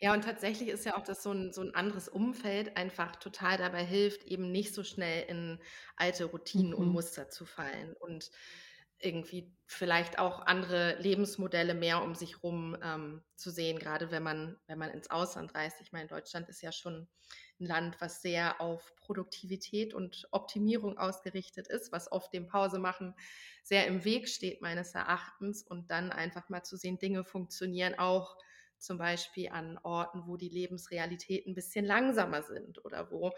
Ja, 0.00 0.12
und 0.12 0.24
tatsächlich 0.24 0.68
ist 0.68 0.84
ja 0.84 0.96
auch, 0.96 1.02
dass 1.02 1.22
so 1.22 1.30
ein, 1.30 1.52
so 1.52 1.60
ein 1.60 1.74
anderes 1.74 2.08
Umfeld 2.08 2.76
einfach 2.76 3.16
total 3.16 3.56
dabei 3.56 3.84
hilft, 3.84 4.24
eben 4.24 4.50
nicht 4.50 4.74
so 4.74 4.82
schnell 4.82 5.24
in 5.28 5.60
alte 5.96 6.24
Routinen 6.24 6.72
mhm. 6.72 6.78
und 6.78 6.88
Muster 6.88 7.28
zu 7.28 7.44
fallen 7.44 7.94
und 8.00 8.30
irgendwie 8.98 9.54
vielleicht 9.66 10.18
auch 10.18 10.40
andere 10.40 10.96
Lebensmodelle 11.00 11.74
mehr 11.74 12.02
um 12.02 12.14
sich 12.14 12.42
rum 12.42 12.76
ähm, 12.82 13.22
zu 13.36 13.50
sehen, 13.50 13.78
gerade 13.78 14.10
wenn 14.10 14.22
man, 14.22 14.56
wenn 14.66 14.78
man 14.78 14.90
ins 14.90 15.10
Ausland 15.10 15.54
reist. 15.54 15.80
Ich 15.80 15.92
meine, 15.92 16.08
Deutschland 16.08 16.48
ist 16.48 16.62
ja 16.62 16.72
schon 16.72 17.08
ein 17.60 17.66
Land, 17.66 18.00
was 18.00 18.22
sehr 18.22 18.60
auf 18.60 18.94
Produktivität 18.96 19.94
und 19.94 20.28
Optimierung 20.32 20.98
ausgerichtet 20.98 21.68
ist, 21.68 21.92
was 21.92 22.10
oft 22.12 22.32
dem 22.32 22.46
Pause 22.46 22.78
machen 22.78 23.14
sehr 23.62 23.86
im 23.86 24.04
Weg 24.04 24.28
steht, 24.28 24.60
meines 24.60 24.94
Erachtens. 24.94 25.62
Und 25.62 25.90
dann 25.90 26.12
einfach 26.12 26.48
mal 26.50 26.62
zu 26.62 26.76
sehen, 26.76 26.98
Dinge 26.98 27.24
funktionieren 27.24 27.94
auch 27.98 28.36
zum 28.84 28.98
Beispiel 28.98 29.48
an 29.50 29.78
Orten, 29.82 30.26
wo 30.26 30.36
die 30.36 30.48
Lebensrealitäten 30.48 31.52
ein 31.52 31.54
bisschen 31.54 31.84
langsamer 31.84 32.42
sind 32.42 32.84
oder 32.84 33.10
wo 33.10 33.32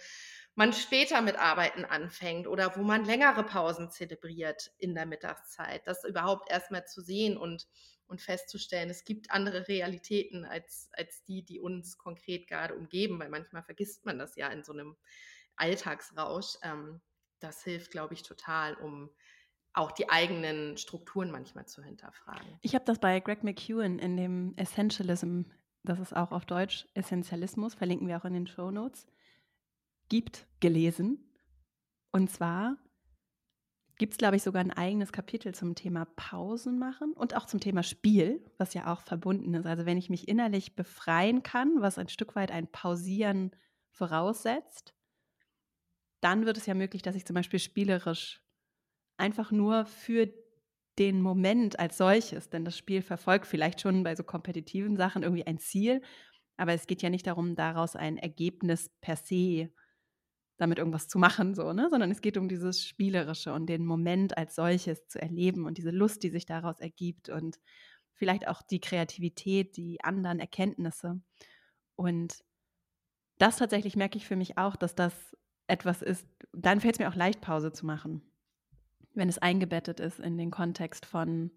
man 0.55 0.73
später 0.73 1.23
mit 1.23 1.37
Arbeiten 1.37 1.85
anfängt 1.85 2.47
oder 2.47 2.77
wo 2.77 2.83
man 2.83 3.05
längere 3.05 3.45
Pausen 3.45 3.91
zelebriert 3.91 4.73
in 4.79 4.95
der 4.95 5.07
Mittagszeit. 5.07 5.87
Das 5.87 6.05
überhaupt 6.05 6.51
erstmal 6.51 6.87
zu 6.87 7.01
sehen 7.01 7.37
und, 7.37 7.67
und 8.07 8.21
festzustellen, 8.21 8.91
es 8.91 9.05
gibt 9.05 9.31
andere 9.31 9.69
Realitäten 9.69 10.45
als, 10.45 10.89
als 10.93 11.25
die, 11.25 11.45
die 11.45 11.61
uns 11.61 11.99
konkret 11.99 12.47
gerade 12.49 12.75
umgeben, 12.75 13.19
weil 13.19 13.29
manchmal 13.31 13.63
vergisst 13.63 14.05
man 14.05 14.19
das 14.19 14.37
ja 14.37 14.49
in 14.49 14.65
so 14.65 14.73
einem 14.73 14.97
Alltagsrausch. 15.57 16.57
Ähm, 16.63 17.01
das 17.41 17.63
hilft, 17.63 17.91
glaube 17.91 18.15
ich, 18.15 18.23
total, 18.23 18.75
um 18.75 19.11
auch 19.77 19.93
die 19.93 20.09
eigenen 20.09 20.77
Strukturen 20.79 21.31
manchmal 21.31 21.67
zu 21.67 21.83
hinterfragen. 21.83 22.47
Ich 22.63 22.75
habe 22.75 22.85
das 22.85 22.99
bei 22.99 23.21
Greg 23.21 23.45
McEwen 23.45 23.99
in 23.99 24.17
dem 24.17 24.55
Essentialism, 24.57 25.43
das 25.85 26.01
ist 26.01 26.17
auch 26.17 26.33
auf 26.33 26.47
Deutsch 26.47 26.89
Essentialismus, 26.95 27.75
verlinken 27.75 28.09
wir 28.09 28.17
auch 28.17 28.25
in 28.25 28.33
den 28.33 28.47
Show 28.47 28.71
Notes, 28.71 29.07
gibt, 30.09 30.47
gelesen. 30.61 31.19
Und 32.11 32.31
zwar 32.31 32.79
gibt 33.99 34.13
es, 34.13 34.19
glaube 34.19 34.37
ich, 34.37 34.43
sogar 34.43 34.61
ein 34.61 34.73
eigenes 34.73 35.13
Kapitel 35.13 35.55
zum 35.55 35.75
Thema 35.75 36.07
Pausen 36.17 36.79
machen 36.79 37.13
und 37.13 37.37
auch 37.37 37.47
zum 37.47 37.61
Thema 37.61 37.83
Spiel, 37.83 38.43
was 38.57 38.73
ja 38.73 38.93
auch 38.93 39.03
verbunden 39.03 39.53
ist. 39.55 39.67
Also 39.67 39.85
wenn 39.85 39.99
ich 39.99 40.11
mich 40.11 40.27
innerlich 40.27 40.75
befreien 40.75 41.43
kann, 41.43 41.81
was 41.81 41.99
ein 41.99 42.09
Stück 42.09 42.35
weit 42.35 42.51
ein 42.51 42.71
Pausieren 42.71 43.51
voraussetzt, 43.91 44.95
dann 46.21 46.47
wird 46.47 46.57
es 46.57 46.67
ja 46.67 46.75
möglich, 46.75 47.03
dass 47.03 47.15
ich 47.15 47.27
zum 47.27 47.35
Beispiel 47.35 47.59
spielerisch 47.59 48.43
einfach 49.17 49.51
nur 49.51 49.87
für 49.87 50.33
den 50.99 51.21
Moment 51.21 51.79
als 51.79 51.99
solches, 51.99 52.49
denn 52.49 52.65
das 52.65 52.77
Spiel 52.77 53.03
verfolgt 53.03 53.47
vielleicht 53.47 53.81
schon 53.81 54.03
bei 54.03 54.17
so 54.17 54.25
kompetitiven 54.25 54.97
Sachen 54.97 55.23
irgendwie 55.23 55.47
ein 55.47 55.59
Ziel, 55.59 56.01
aber 56.57 56.73
es 56.73 56.87
geht 56.87 57.03
ja 57.03 57.11
nicht 57.11 57.27
darum, 57.27 57.55
daraus 57.55 57.97
ein 57.97 58.17
Ergebnis 58.17 58.91
per 59.01 59.17
se 59.17 59.71
damit 60.59 60.79
irgendwas 60.79 61.09
zu 61.09 61.19
machen, 61.19 61.55
so, 61.55 61.73
ne? 61.73 61.89
sondern 61.91 62.11
es 62.11 62.21
geht 62.21 62.37
um 62.37 62.49
dieses 62.49 62.85
Spielerische 62.85 63.53
und 63.53 63.67
den 63.67 63.85
Moment 63.85 64.39
als 64.39 64.55
solches 64.55 65.07
zu 65.07 65.21
erleben 65.21 65.67
und 65.67 65.79
diese 65.79 65.91
Lust, 65.91 66.23
die 66.23 66.31
sich 66.31 66.47
daraus 66.47 66.81
ergibt 66.81 67.29
und 67.29 67.59
vielleicht 68.15 68.49
auch 68.49 68.63
die 68.63 68.81
Kreativität, 68.81 69.77
die 69.77 70.03
anderen 70.03 70.41
Erkenntnisse. 70.41 71.21
Und 71.95 72.43
das 73.39 73.59
tatsächlich 73.59 73.97
merke 73.97 74.17
ich 74.17 74.27
für 74.27 74.37
mich 74.37 74.57
auch, 74.57 74.77
dass 74.77 74.95
das 74.95 75.37
etwas 75.67 76.01
ist, 76.01 76.27
dann 76.53 76.81
fällt 76.81 76.95
es 76.95 76.99
mir 77.01 77.11
auch 77.11 77.17
leicht, 77.17 77.43
Pause 77.43 77.73
zu 77.73 77.85
machen, 77.85 78.23
wenn 79.17 79.29
es 79.29 79.39
eingebettet 79.39 79.99
ist 80.01 80.21
in 80.21 80.39
den 80.39 80.51
Kontext 80.51 81.07
von 81.07 81.51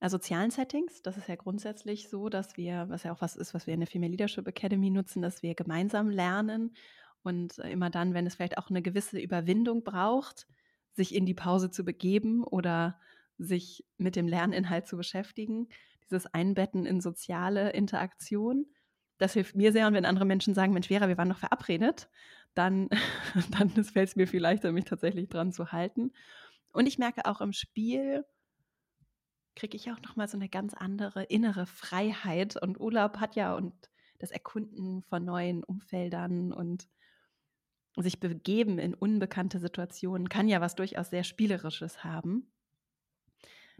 äh, 0.00 0.08
sozialen 0.08 0.50
Settings. 0.50 1.02
Das 1.02 1.16
ist 1.16 1.28
ja 1.28 1.36
grundsätzlich 1.36 2.08
so, 2.08 2.28
dass 2.28 2.56
wir, 2.56 2.86
was 2.88 3.02
ja 3.02 3.12
auch 3.12 3.20
was 3.20 3.36
ist, 3.36 3.54
was 3.54 3.66
wir 3.66 3.74
in 3.74 3.80
der 3.80 3.86
Female 3.86 4.10
Leadership 4.10 4.46
Academy 4.46 4.90
nutzen, 4.90 5.22
dass 5.22 5.42
wir 5.42 5.54
gemeinsam 5.54 6.08
lernen 6.08 6.74
und 7.22 7.58
äh, 7.58 7.70
immer 7.70 7.90
dann, 7.90 8.14
wenn 8.14 8.26
es 8.26 8.36
vielleicht 8.36 8.58
auch 8.58 8.70
eine 8.70 8.82
gewisse 8.82 9.18
Überwindung 9.18 9.84
braucht, 9.84 10.46
sich 10.94 11.14
in 11.14 11.26
die 11.26 11.34
Pause 11.34 11.70
zu 11.70 11.84
begeben 11.84 12.42
oder 12.42 12.98
sich 13.38 13.84
mit 13.98 14.16
dem 14.16 14.26
Lerninhalt 14.26 14.86
zu 14.86 14.96
beschäftigen, 14.96 15.68
dieses 16.04 16.26
Einbetten 16.26 16.86
in 16.86 17.00
soziale 17.00 17.70
Interaktion. 17.70 18.66
Das 19.18 19.34
hilft 19.34 19.54
mir 19.54 19.72
sehr. 19.72 19.86
Und 19.86 19.94
wenn 19.94 20.04
andere 20.04 20.24
Menschen 20.24 20.54
sagen, 20.54 20.72
Mensch, 20.72 20.88
Vera, 20.88 21.08
wir 21.08 21.18
waren 21.18 21.28
noch 21.28 21.38
verabredet, 21.38 22.08
dann, 22.54 22.88
dann 23.58 23.70
fällt 23.84 24.08
es 24.08 24.16
mir 24.16 24.26
viel 24.26 24.40
leichter, 24.40 24.72
mich 24.72 24.84
tatsächlich 24.86 25.28
dran 25.28 25.52
zu 25.52 25.70
halten. 25.70 26.12
Und 26.78 26.86
ich 26.86 26.96
merke 26.96 27.24
auch 27.24 27.40
im 27.40 27.52
Spiel, 27.52 28.24
kriege 29.56 29.76
ich 29.76 29.90
auch 29.90 30.00
nochmal 30.00 30.28
so 30.28 30.36
eine 30.36 30.48
ganz 30.48 30.74
andere 30.74 31.24
innere 31.24 31.66
Freiheit. 31.66 32.56
Und 32.56 32.78
Urlaub 32.78 33.16
hat 33.16 33.34
ja 33.34 33.56
und 33.56 33.74
das 34.20 34.30
Erkunden 34.30 35.02
von 35.02 35.24
neuen 35.24 35.64
Umfeldern 35.64 36.52
und 36.52 36.88
sich 37.96 38.20
begeben 38.20 38.78
in 38.78 38.94
unbekannte 38.94 39.58
Situationen 39.58 40.28
kann 40.28 40.46
ja 40.46 40.60
was 40.60 40.76
durchaus 40.76 41.10
sehr 41.10 41.24
Spielerisches 41.24 42.04
haben. 42.04 42.48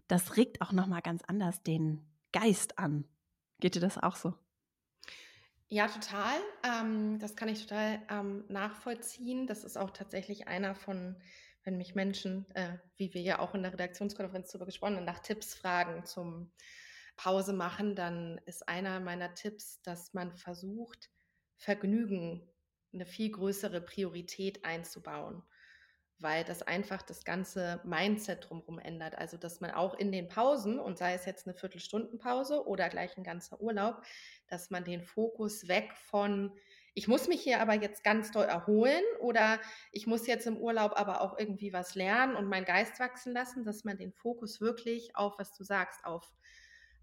Das 0.09 0.37
regt 0.37 0.61
auch 0.61 0.73
nochmal 0.73 1.03
ganz 1.03 1.23
anders 1.23 1.63
den 1.63 2.05
Geist 2.33 2.81
an. 2.81 3.05
Geht 3.61 3.77
dir 3.77 3.81
das 3.81 3.97
auch 3.97 4.17
so? 4.17 4.35
Ja, 5.69 5.87
total. 5.87 6.35
Ähm, 6.65 7.21
das 7.21 7.37
kann 7.37 7.49
ich 7.49 7.65
total 7.65 8.03
ähm, 8.11 8.45
nachvollziehen. 8.49 9.47
Das 9.47 9.63
ist 9.63 9.79
auch 9.79 9.93
tatsächlich 9.93 10.49
einer 10.49 10.75
von, 10.75 11.15
wenn 11.69 11.77
mich 11.77 11.95
Menschen, 11.95 12.47
äh, 12.55 12.79
wie 12.97 13.13
wir 13.13 13.21
ja 13.21 13.41
auch 13.41 13.55
in 13.55 13.63
der 13.63 13.75
Redaktionskonferenz 13.75 14.51
darüber 14.51 14.65
gesprochen 14.65 14.97
haben, 14.97 15.05
nach 15.05 15.19
Tipps 15.19 15.55
fragen 15.55 16.07
zum 16.07 16.51
Pause 17.19 17.53
machen, 17.53 17.95
dann 17.95 18.41
ist 18.47 18.67
einer 18.67 19.01
meiner 19.01 19.35
Tipps, 19.35 19.83
dass 19.83 20.15
man 20.15 20.33
versucht, 20.33 21.11
Vergnügen 21.59 22.49
eine 22.95 23.05
viel 23.05 23.31
größere 23.31 23.83
Priorität 23.83 24.65
einzubauen, 24.65 25.43
weil 26.19 26.43
das 26.43 26.63
einfach 26.63 27.03
das 27.03 27.27
ganze 27.27 27.83
Mindset 27.85 28.49
drumherum 28.49 28.79
ändert. 28.79 29.19
Also, 29.19 29.37
dass 29.37 29.61
man 29.61 29.73
auch 29.73 29.93
in 29.93 30.11
den 30.11 30.29
Pausen, 30.29 30.81
und 30.81 30.97
sei 30.97 31.13
es 31.13 31.27
jetzt 31.27 31.47
eine 31.47 31.55
Viertelstundenpause 31.55 32.67
oder 32.67 32.89
gleich 32.89 33.15
ein 33.19 33.25
ganzer 33.25 33.61
Urlaub, 33.61 34.03
dass 34.47 34.71
man 34.71 34.85
den 34.85 35.03
Fokus 35.03 35.69
weg 35.69 35.93
von, 35.99 36.51
ich 36.99 37.07
muss 37.07 37.29
mich 37.29 37.41
hier 37.41 37.61
aber 37.61 37.75
jetzt 37.75 38.03
ganz 38.03 38.33
doll 38.33 38.47
erholen 38.47 39.05
oder 39.21 39.61
ich 39.93 40.09
muss 40.09 40.27
jetzt 40.27 40.49
im 40.49 40.57
Urlaub 40.57 40.95
aber 40.97 41.21
auch 41.21 41.39
irgendwie 41.39 41.73
was 41.73 41.95
lernen 41.95 42.35
und 42.35 42.49
meinen 42.49 42.65
Geist 42.65 42.99
wachsen 42.99 43.33
lassen, 43.33 43.65
dass 43.65 43.85
man 43.85 43.99
den 43.99 44.13
Fokus 44.13 44.61
wirklich 44.61 45.15
auf, 45.15 45.39
was 45.39 45.55
du 45.55 45.63
sagst, 45.63 46.05
auf, 46.05 46.35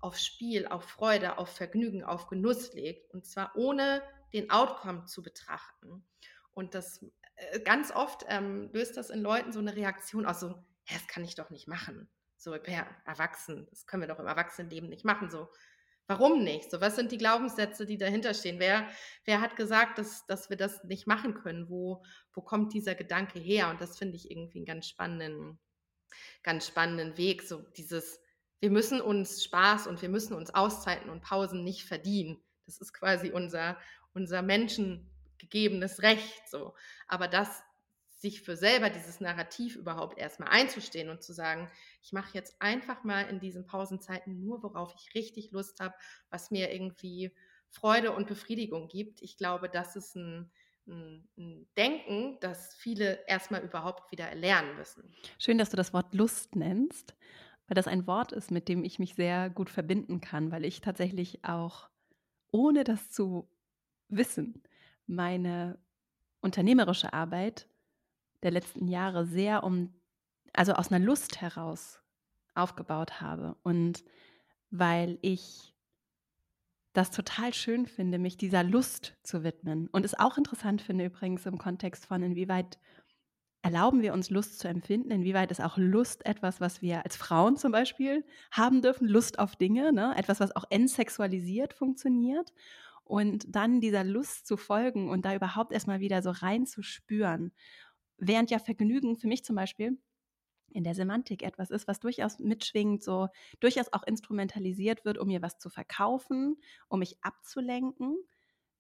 auf 0.02 0.18
Spiel, 0.18 0.68
auf 0.68 0.84
Freude, 0.84 1.38
auf 1.38 1.48
Vergnügen, 1.48 2.04
auf 2.04 2.28
Genuss 2.28 2.74
legt. 2.74 3.10
Und 3.14 3.25
zwar 3.25 3.56
ohne 3.56 4.04
den 4.34 4.52
Outcome 4.52 5.06
zu 5.06 5.24
betrachten. 5.24 6.06
Und 6.54 6.75
das 6.75 7.06
äh, 7.38 7.62
ganz 7.62 7.92
oft 7.92 8.25
ähm, 8.28 8.70
löst 8.74 8.98
das 8.98 9.10
in 9.10 9.22
Leuten 9.22 9.54
so 9.54 9.60
eine 9.60 9.78
Reaktion 9.78 10.25
aus, 10.25 10.42
so, 10.42 10.48
ja, 10.50 10.94
das 10.94 11.08
kann 11.08 11.24
ich 11.24 11.36
doch 11.36 11.52
nicht 11.52 11.70
machen. 11.70 12.10
So, 12.36 12.54
ja, 12.54 12.86
erwachsen, 13.06 13.66
das 13.70 13.88
können 13.88 14.04
wir 14.04 14.10
doch 14.10 14.20
im 14.20 14.28
Erwachsenenleben 14.28 14.90
nicht 14.90 15.06
machen. 15.06 15.30
So, 15.30 15.48
warum 16.08 16.44
nicht? 16.44 16.72
So, 16.72 16.82
was 16.82 16.96
sind 16.96 17.12
die 17.12 17.18
Glaubenssätze, 17.18 17.86
die 17.86 17.98
dahinter 17.98 18.34
stehen? 18.34 18.60
Wer, 18.60 18.88
wer 19.26 19.42
hat 19.42 19.56
gesagt, 19.56 19.98
dass, 19.98 20.26
dass 20.26 20.50
wir 20.50 20.58
das 20.58 20.84
nicht 20.84 21.08
machen 21.08 21.34
können? 21.34 21.70
Wo, 21.70 22.04
wo 22.34 22.42
kommt 22.42 22.74
dieser 22.74 22.96
Gedanke 22.96 23.40
her? 23.40 23.70
Und 23.70 23.82
das 23.82 23.98
finde 23.98 24.16
ich 24.16 24.30
irgendwie 24.30 24.60
einen 24.60 24.66
ganz 24.66 24.88
spannenden, 24.88 25.60
ganz 26.44 26.68
spannenden 26.68 27.18
Weg. 27.18 27.42
So 27.42 27.62
dieses, 27.78 28.20
wir 28.60 28.70
müssen 28.70 29.02
uns 29.02 29.44
Spaß 29.44 29.88
und 29.88 30.02
wir 30.02 30.10
müssen 30.10 30.36
uns 30.36 30.54
Auszeiten 30.54 31.10
und 31.10 31.22
Pausen 31.22 31.64
nicht 31.64 31.86
verdienen. 31.86 32.42
Das 32.66 32.80
ist 32.80 32.94
quasi 32.94 33.32
unser, 33.32 33.78
unser 34.14 34.42
menschengegebenes 34.42 36.02
Recht 36.02 36.50
so. 36.50 36.76
Aber 37.08 37.28
das 37.28 37.64
sich 38.25 38.41
für 38.41 38.58
selber 38.58 38.89
dieses 38.89 39.22
Narrativ 39.22 39.75
überhaupt 39.75 40.17
erstmal 40.17 40.50
einzustehen 40.50 41.10
und 41.10 41.22
zu 41.22 41.32
sagen, 41.32 41.70
ich 42.01 42.12
mache 42.12 42.34
jetzt 42.34 42.60
einfach 42.60 43.03
mal 43.03 43.22
in 43.22 43.39
diesen 43.39 43.67
Pausenzeiten 43.67 44.39
nur, 44.39 44.63
worauf 44.63 44.96
ich 44.96 45.13
richtig 45.13 45.51
Lust 45.51 45.79
habe, 45.79 45.94
was 46.32 46.50
mir 46.50 46.74
irgendwie 46.74 47.32
Freude 47.70 48.13
und 48.13 48.27
Befriedigung 48.27 48.88
gibt. 48.88 49.22
Ich 49.22 49.38
glaube, 49.38 49.70
das 49.70 49.96
ist 49.96 50.15
ein, 50.15 50.51
ein, 50.88 51.67
Denken, 51.77 52.38
das 52.41 52.74
viele 52.74 53.20
erstmal 53.27 53.63
überhaupt 53.63 54.12
wieder 54.12 54.25
erlernen 54.25 54.75
müssen. 54.75 55.13
Schön, 55.38 55.60
dass 55.60 55.70
du 55.70 55.77
das 55.77 55.94
Wort 55.94 56.12
Lust 56.15 56.55
nennst, 56.55 57.15
weil 57.67 57.75
das 57.75 57.88
ein 57.88 58.08
Wort 58.08 58.32
ist, 58.32 58.50
mit 58.50 58.67
dem 58.67 58.84
ich 58.84 58.98
mich 58.98 59.13
sehr 59.13 59.51
gut 59.51 59.70
verbinden 59.70 60.20
kann, 60.20 60.51
weil 60.51 60.65
ich 60.65 60.82
tatsächlich 60.82 61.46
auch, 61.46 61.89
ohne 62.51 62.84
das 62.86 63.12
zu 63.12 63.48
Wissen 64.08 64.63
meine 65.05 65.77
unternehmerische 66.41 67.13
Arbeit 67.13 67.67
der 68.46 68.52
letzten 68.52 68.88
Jahre 68.88 69.25
sehr 69.25 69.64
um, 69.64 69.94
also 70.54 70.74
aus 70.74 70.92
einer 70.92 71.04
Lust 71.04 71.42
heraus 71.42 72.00
aufgebaut 72.54 73.20
habe. 73.20 73.58
Und 73.64 74.06
weil 74.70 75.18
ich 75.22 75.74
das 76.94 77.12
total 77.12 77.54
schön 77.54 77.88
finde, 77.88 78.20
mich 78.20 78.38
dieser 78.38 78.64
Lust 78.64 79.18
zu 79.24 79.44
widmen. 79.44 79.88
Und 79.88 80.06
es 80.06 80.18
auch 80.18 80.38
interessant 80.38 80.82
finde 80.82 81.06
übrigens 81.06 81.46
im 81.46 81.58
Kontext 81.58 82.06
von, 82.06 82.24
inwieweit 82.24 82.80
erlauben 83.62 84.02
wir 84.02 84.14
uns 84.14 84.30
Lust 84.30 84.60
zu 84.60 84.68
empfinden, 84.68 85.10
inwieweit 85.10 85.50
ist 85.50 85.60
auch 85.60 85.75
Lust 85.78 86.25
etwas, 86.25 86.62
was 86.62 86.84
wir 86.84 87.04
als 87.04 87.18
Frauen 87.18 87.58
zum 87.58 87.72
Beispiel 87.72 88.24
haben 88.52 88.82
dürfen, 88.82 89.08
Lust 89.08 89.40
auf 89.40 89.56
Dinge, 89.56 89.92
ne? 89.92 90.14
etwas, 90.16 90.40
was 90.40 90.56
auch 90.56 90.66
entsexualisiert 90.70 91.74
funktioniert 91.74 92.54
und 93.04 93.56
dann 93.56 93.82
dieser 93.82 94.04
Lust 94.04 94.48
zu 94.48 94.56
folgen 94.56 95.10
und 95.10 95.25
da 95.25 95.36
überhaupt 95.36 95.72
erstmal 95.72 96.00
wieder 96.00 96.22
so 96.22 96.32
reinzuspüren. 96.32 97.54
Während 98.18 98.52
ja 98.52 98.60
Vergnügen 98.60 99.18
für 99.18 99.28
mich 99.28 99.44
zum 99.44 99.56
Beispiel 99.56 99.98
in 100.72 100.84
der 100.84 100.96
Semantik 100.96 101.42
etwas 101.42 101.72
ist, 101.72 101.88
was 101.88 102.00
durchaus 102.00 102.40
mitschwingt, 102.40 103.04
so 103.04 103.30
durchaus 103.60 103.92
auch 103.94 104.04
instrumentalisiert 104.04 105.06
wird, 105.06 105.18
um 105.18 105.28
mir 105.28 105.42
was 105.42 105.58
zu 105.58 105.70
verkaufen, 105.70 106.58
um 106.90 107.00
mich 107.00 107.18
abzulenken, 107.22 108.18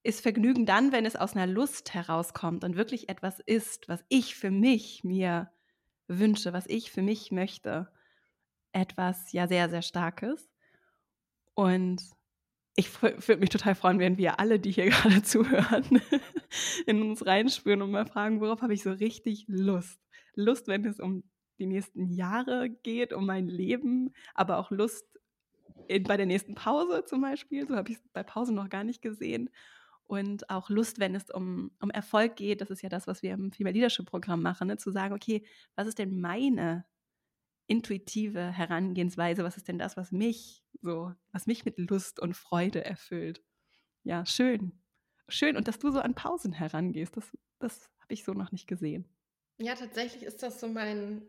ist 0.03 0.21
Vergnügen 0.21 0.65
dann, 0.65 0.91
wenn 0.91 1.05
es 1.05 1.15
aus 1.15 1.35
einer 1.35 1.47
Lust 1.47 1.93
herauskommt 1.93 2.63
und 2.63 2.75
wirklich 2.75 3.09
etwas 3.09 3.39
ist, 3.39 3.87
was 3.89 4.03
ich 4.09 4.35
für 4.35 4.51
mich 4.51 5.03
mir 5.03 5.51
wünsche, 6.07 6.53
was 6.53 6.67
ich 6.67 6.91
für 6.91 7.01
mich 7.01 7.31
möchte. 7.31 7.91
Etwas 8.71 9.31
ja 9.31 9.47
sehr, 9.47 9.69
sehr 9.69 9.81
Starkes. 9.81 10.49
Und 11.55 12.03
ich 12.75 13.01
würde 13.01 13.37
mich 13.37 13.49
total 13.49 13.73
freuen, 13.73 13.99
wenn 13.99 14.17
wir 14.17 14.39
alle, 14.39 14.59
die 14.59 14.71
hier 14.71 14.89
gerade 14.89 15.23
zuhören, 15.23 16.01
in 16.85 17.01
uns 17.01 17.25
reinspüren 17.25 17.81
und 17.81 17.91
mal 17.91 18.05
fragen, 18.05 18.41
worauf 18.41 18.61
habe 18.61 18.73
ich 18.73 18.83
so 18.83 18.91
richtig 18.91 19.45
Lust? 19.47 19.99
Lust, 20.35 20.67
wenn 20.67 20.85
es 20.85 20.99
um 20.99 21.23
die 21.59 21.67
nächsten 21.67 22.09
Jahre 22.09 22.69
geht, 22.69 23.13
um 23.13 23.25
mein 23.25 23.47
Leben, 23.47 24.13
aber 24.33 24.57
auch 24.57 24.71
Lust 24.71 25.05
in, 25.87 26.03
bei 26.03 26.17
der 26.17 26.25
nächsten 26.25 26.55
Pause 26.55 27.05
zum 27.05 27.21
Beispiel. 27.21 27.67
So 27.67 27.75
habe 27.75 27.91
ich 27.91 27.97
es 27.97 28.03
bei 28.13 28.23
Pausen 28.23 28.55
noch 28.55 28.69
gar 28.69 28.83
nicht 28.83 29.01
gesehen. 29.01 29.49
Und 30.07 30.49
auch 30.49 30.69
Lust, 30.69 30.99
wenn 30.99 31.15
es 31.15 31.29
um, 31.31 31.71
um 31.81 31.89
Erfolg 31.89 32.35
geht. 32.35 32.61
Das 32.61 32.69
ist 32.69 32.81
ja 32.81 32.89
das, 32.89 33.07
was 33.07 33.23
wir 33.23 33.33
im 33.33 33.51
Female 33.51 33.73
Leadership 33.73 34.05
Programm 34.05 34.41
machen, 34.41 34.67
ne? 34.67 34.77
zu 34.77 34.91
sagen, 34.91 35.15
okay, 35.15 35.43
was 35.75 35.87
ist 35.87 35.97
denn 35.97 36.19
meine 36.19 36.85
intuitive 37.67 38.51
Herangehensweise, 38.51 39.43
was 39.43 39.57
ist 39.57 39.67
denn 39.67 39.79
das, 39.79 39.97
was 39.97 40.11
mich 40.11 40.63
so, 40.81 41.13
was 41.31 41.47
mich 41.47 41.65
mit 41.65 41.79
Lust 41.79 42.19
und 42.19 42.35
Freude 42.35 42.85
erfüllt. 42.85 43.41
Ja, 44.03 44.25
schön. 44.25 44.84
Schön. 45.27 45.57
Und 45.57 45.67
dass 45.67 45.79
du 45.79 45.91
so 45.91 45.99
an 45.99 46.15
Pausen 46.15 46.53
herangehst, 46.53 47.15
das, 47.17 47.31
das 47.59 47.89
habe 47.99 48.13
ich 48.13 48.23
so 48.23 48.33
noch 48.33 48.51
nicht 48.51 48.67
gesehen. 48.67 49.05
Ja, 49.57 49.75
tatsächlich 49.75 50.23
ist 50.23 50.43
das 50.43 50.59
so 50.59 50.67
mein 50.67 51.23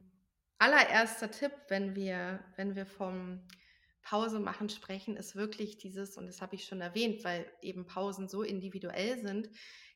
allererster 0.58 1.30
Tipp, 1.30 1.52
wenn 1.68 1.94
wir, 1.94 2.44
wenn 2.56 2.74
wir 2.74 2.86
vom 2.86 3.40
Pause 4.02 4.40
machen 4.40 4.68
sprechen, 4.68 5.16
ist 5.16 5.36
wirklich 5.36 5.78
dieses, 5.78 6.16
und 6.16 6.26
das 6.26 6.40
habe 6.40 6.54
ich 6.54 6.64
schon 6.64 6.80
erwähnt, 6.80 7.24
weil 7.24 7.50
eben 7.60 7.86
Pausen 7.86 8.28
so 8.28 8.42
individuell 8.42 9.20
sind, 9.20 9.50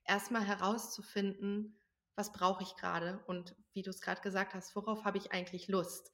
erstmal 0.04 0.44
herauszufinden, 0.44 1.80
was 2.16 2.32
brauche 2.32 2.62
ich 2.62 2.74
gerade 2.76 3.22
und 3.26 3.54
wie 3.72 3.82
du 3.82 3.90
es 3.90 4.00
gerade 4.00 4.20
gesagt 4.20 4.54
hast, 4.54 4.74
worauf 4.74 5.04
habe 5.04 5.18
ich 5.18 5.32
eigentlich 5.32 5.68
Lust? 5.68 6.10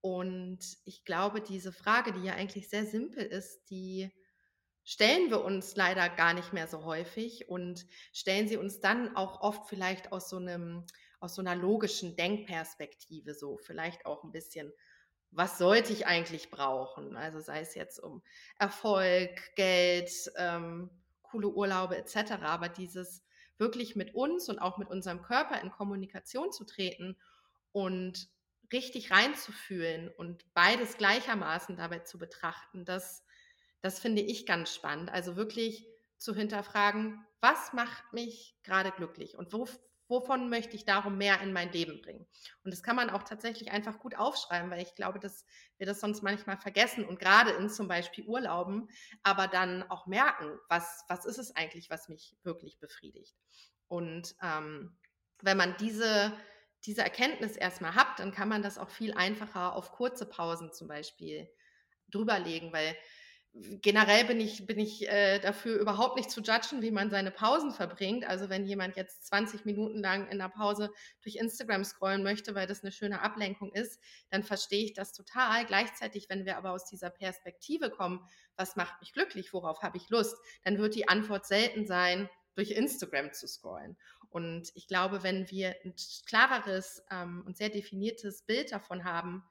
Und 0.00 0.60
ich 0.84 1.04
glaube, 1.04 1.40
diese 1.40 1.72
Frage, 1.72 2.12
die 2.12 2.24
ja 2.24 2.34
eigentlich 2.34 2.68
sehr 2.68 2.86
simpel 2.86 3.22
ist, 3.24 3.70
die 3.70 4.10
stellen 4.84 5.30
wir 5.30 5.44
uns 5.44 5.76
leider 5.76 6.08
gar 6.08 6.34
nicht 6.34 6.52
mehr 6.52 6.66
so 6.66 6.84
häufig 6.84 7.48
und 7.48 7.86
stellen 8.12 8.48
sie 8.48 8.56
uns 8.56 8.80
dann 8.80 9.16
auch 9.16 9.40
oft 9.40 9.68
vielleicht 9.68 10.12
aus 10.12 10.28
so 10.28 10.36
einem 10.36 10.84
aus 11.20 11.36
so 11.36 11.40
einer 11.40 11.56
logischen 11.56 12.16
Denkperspektive 12.16 13.32
so 13.32 13.56
vielleicht 13.56 14.04
auch 14.04 14.24
ein 14.24 14.32
bisschen 14.32 14.72
was 15.36 15.58
sollte 15.58 15.92
ich 15.92 16.06
eigentlich 16.06 16.50
brauchen? 16.50 17.16
Also 17.16 17.40
sei 17.40 17.60
es 17.60 17.74
jetzt 17.74 17.98
um 17.98 18.22
Erfolg, 18.58 19.54
Geld, 19.56 20.10
ähm, 20.36 20.90
coole 21.22 21.48
Urlaube 21.48 21.96
etc. 21.96 22.42
Aber 22.42 22.68
dieses 22.68 23.24
wirklich 23.58 23.96
mit 23.96 24.14
uns 24.14 24.48
und 24.48 24.60
auch 24.60 24.78
mit 24.78 24.88
unserem 24.88 25.22
Körper 25.22 25.60
in 25.60 25.70
Kommunikation 25.70 26.52
zu 26.52 26.64
treten 26.64 27.16
und 27.72 28.28
richtig 28.72 29.10
reinzufühlen 29.10 30.08
und 30.08 30.52
beides 30.54 30.96
gleichermaßen 30.96 31.76
dabei 31.76 32.00
zu 32.00 32.18
betrachten, 32.18 32.84
das, 32.84 33.24
das 33.84 33.98
finde 33.98 34.22
ich 34.22 34.46
ganz 34.46 34.74
spannend. 34.74 35.12
Also 35.12 35.36
wirklich 35.36 35.86
zu 36.16 36.34
hinterfragen, 36.34 37.22
was 37.42 37.74
macht 37.74 38.14
mich 38.14 38.56
gerade 38.62 38.90
glücklich 38.90 39.36
und 39.36 39.52
wo, 39.52 39.68
wovon 40.08 40.48
möchte 40.48 40.74
ich 40.74 40.86
darum 40.86 41.18
mehr 41.18 41.42
in 41.42 41.52
mein 41.52 41.70
Leben 41.70 42.00
bringen. 42.00 42.26
Und 42.64 42.72
das 42.72 42.82
kann 42.82 42.96
man 42.96 43.10
auch 43.10 43.24
tatsächlich 43.24 43.72
einfach 43.72 43.98
gut 43.98 44.16
aufschreiben, 44.16 44.70
weil 44.70 44.80
ich 44.80 44.94
glaube, 44.94 45.18
dass 45.18 45.44
wir 45.76 45.86
das 45.86 46.00
sonst 46.00 46.22
manchmal 46.22 46.56
vergessen 46.56 47.04
und 47.04 47.18
gerade 47.18 47.50
in 47.50 47.68
zum 47.68 47.86
Beispiel 47.86 48.24
Urlauben, 48.24 48.88
aber 49.22 49.48
dann 49.48 49.82
auch 49.90 50.06
merken, 50.06 50.58
was, 50.70 51.04
was 51.08 51.26
ist 51.26 51.38
es 51.38 51.54
eigentlich, 51.54 51.90
was 51.90 52.08
mich 52.08 52.38
wirklich 52.42 52.78
befriedigt. 52.78 53.36
Und 53.86 54.34
ähm, 54.42 54.96
wenn 55.42 55.58
man 55.58 55.76
diese, 55.76 56.32
diese 56.86 57.02
Erkenntnis 57.02 57.54
erstmal 57.54 57.94
hat, 57.94 58.18
dann 58.18 58.32
kann 58.32 58.48
man 58.48 58.62
das 58.62 58.78
auch 58.78 58.88
viel 58.88 59.12
einfacher 59.12 59.74
auf 59.74 59.92
kurze 59.92 60.24
Pausen 60.24 60.72
zum 60.72 60.88
Beispiel 60.88 61.50
drüberlegen, 62.08 62.72
weil 62.72 62.96
generell 63.54 64.24
bin 64.24 64.40
ich, 64.40 64.66
bin 64.66 64.80
ich 64.80 65.08
äh, 65.08 65.38
dafür 65.38 65.78
überhaupt 65.78 66.16
nicht 66.16 66.30
zu 66.30 66.40
judgen, 66.40 66.82
wie 66.82 66.90
man 66.90 67.10
seine 67.10 67.30
Pausen 67.30 67.70
verbringt. 67.70 68.24
Also 68.24 68.48
wenn 68.48 68.66
jemand 68.66 68.96
jetzt 68.96 69.26
20 69.26 69.64
Minuten 69.64 70.00
lang 70.00 70.28
in 70.28 70.38
der 70.38 70.48
Pause 70.48 70.90
durch 71.22 71.36
Instagram 71.36 71.84
scrollen 71.84 72.24
möchte, 72.24 72.54
weil 72.54 72.66
das 72.66 72.82
eine 72.82 72.90
schöne 72.90 73.22
Ablenkung 73.22 73.72
ist, 73.72 74.00
dann 74.30 74.42
verstehe 74.42 74.84
ich 74.84 74.92
das 74.92 75.12
total. 75.12 75.64
Gleichzeitig, 75.66 76.28
wenn 76.28 76.44
wir 76.44 76.56
aber 76.56 76.72
aus 76.72 76.86
dieser 76.86 77.10
Perspektive 77.10 77.90
kommen, 77.90 78.26
was 78.56 78.74
macht 78.74 79.00
mich 79.00 79.12
glücklich, 79.12 79.52
worauf 79.52 79.82
habe 79.82 79.98
ich 79.98 80.10
Lust, 80.10 80.36
dann 80.64 80.78
wird 80.78 80.96
die 80.96 81.08
Antwort 81.08 81.46
selten 81.46 81.86
sein, 81.86 82.28
durch 82.54 82.70
Instagram 82.70 83.32
zu 83.32 83.46
scrollen. 83.48 83.96
Und 84.30 84.70
ich 84.74 84.88
glaube, 84.88 85.22
wenn 85.22 85.50
wir 85.50 85.76
ein 85.84 85.94
klareres 86.26 87.04
ähm, 87.10 87.42
und 87.46 87.56
sehr 87.56 87.68
definiertes 87.68 88.42
Bild 88.42 88.72
davon 88.72 89.04
haben, 89.04 89.44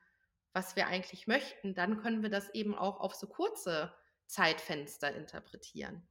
was 0.53 0.75
wir 0.75 0.88
eigentlich 0.88 1.27
möchten, 1.27 1.74
dann 1.74 1.98
können 2.01 2.22
wir 2.22 2.29
das 2.29 2.50
eben 2.50 2.75
auch 2.75 3.00
auf 3.00 3.15
so 3.15 3.27
kurze 3.27 3.93
Zeitfenster 4.27 5.13
interpretieren 5.13 6.07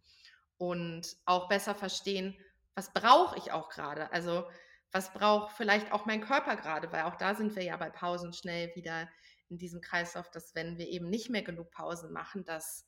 und 0.58 1.16
auch 1.25 1.49
besser 1.49 1.75
verstehen, 1.75 2.37
was 2.75 2.92
brauche 2.92 3.37
ich 3.38 3.52
auch 3.52 3.68
gerade? 3.68 4.12
Also 4.12 4.46
was 4.92 5.12
braucht 5.12 5.56
vielleicht 5.56 5.90
auch 5.92 6.06
mein 6.06 6.20
Körper 6.20 6.56
gerade? 6.56 6.92
Weil 6.92 7.04
auch 7.04 7.16
da 7.16 7.34
sind 7.34 7.56
wir 7.56 7.62
ja 7.62 7.76
bei 7.76 7.90
Pausen 7.90 8.32
schnell 8.32 8.75
wieder 8.76 9.08
in 9.49 9.58
diesem 9.58 9.80
Kreislauf, 9.80 10.30
dass 10.30 10.54
wenn 10.54 10.78
wir 10.78 10.88
eben 10.88 11.08
nicht 11.08 11.30
mehr 11.30 11.42
genug 11.42 11.70
Pausen 11.70 12.12
machen, 12.12 12.44
dass, 12.44 12.87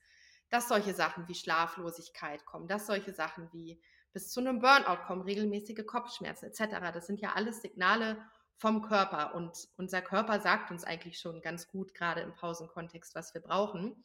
dass 0.50 0.68
solche 0.68 0.94
Sachen 0.94 1.28
wie 1.28 1.34
Schlaflosigkeit 1.34 2.44
kommen, 2.44 2.68
dass 2.68 2.86
solche 2.86 3.12
Sachen 3.12 3.52
wie 3.52 3.80
bis 4.12 4.30
zu 4.30 4.40
einem 4.40 4.60
Burnout 4.60 5.04
kommen, 5.06 5.22
regelmäßige 5.22 5.84
Kopfschmerzen 5.86 6.46
etc. 6.46 6.92
Das 6.92 7.06
sind 7.06 7.20
ja 7.20 7.32
alles 7.32 7.62
Signale 7.62 8.18
vom 8.56 8.82
Körper. 8.82 9.34
Und 9.34 9.68
unser 9.76 10.02
Körper 10.02 10.40
sagt 10.40 10.70
uns 10.70 10.84
eigentlich 10.84 11.18
schon 11.18 11.42
ganz 11.42 11.68
gut, 11.68 11.94
gerade 11.94 12.20
im 12.20 12.34
Pausenkontext, 12.34 13.14
was 13.14 13.34
wir 13.34 13.40
brauchen. 13.40 14.04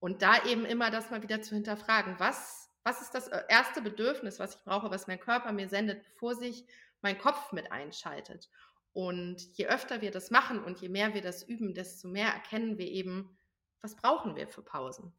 Und 0.00 0.22
da 0.22 0.44
eben 0.44 0.64
immer 0.64 0.90
das 0.90 1.10
mal 1.10 1.22
wieder 1.22 1.42
zu 1.42 1.54
hinterfragen, 1.54 2.16
was, 2.18 2.70
was 2.84 3.02
ist 3.02 3.14
das 3.14 3.28
erste 3.48 3.82
Bedürfnis, 3.82 4.38
was 4.38 4.56
ich 4.56 4.62
brauche, 4.62 4.90
was 4.90 5.06
mein 5.06 5.20
Körper 5.20 5.52
mir 5.52 5.68
sendet, 5.68 6.04
bevor 6.04 6.34
sich 6.34 6.66
mein 7.00 7.18
Kopf 7.18 7.52
mit 7.52 7.72
einschaltet. 7.72 8.48
Und 8.92 9.40
je 9.56 9.66
öfter 9.66 10.00
wir 10.00 10.10
das 10.10 10.30
machen 10.30 10.62
und 10.62 10.80
je 10.80 10.88
mehr 10.88 11.14
wir 11.14 11.22
das 11.22 11.42
üben, 11.42 11.74
desto 11.74 12.08
mehr 12.08 12.28
erkennen 12.28 12.78
wir 12.78 12.86
eben, 12.86 13.38
was 13.80 13.96
brauchen 13.96 14.34
wir 14.36 14.48
für 14.48 14.62
Pausen. 14.62 15.12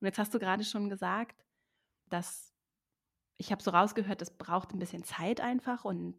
Und 0.00 0.06
jetzt 0.06 0.18
hast 0.18 0.32
du 0.34 0.38
gerade 0.38 0.64
schon 0.64 0.88
gesagt, 0.88 1.44
dass 2.08 2.52
ich 3.36 3.50
habe 3.50 3.62
so 3.62 3.70
rausgehört, 3.70 4.22
es 4.22 4.30
braucht 4.30 4.72
ein 4.72 4.78
bisschen 4.78 5.04
Zeit 5.04 5.40
einfach 5.40 5.84
und 5.84 6.14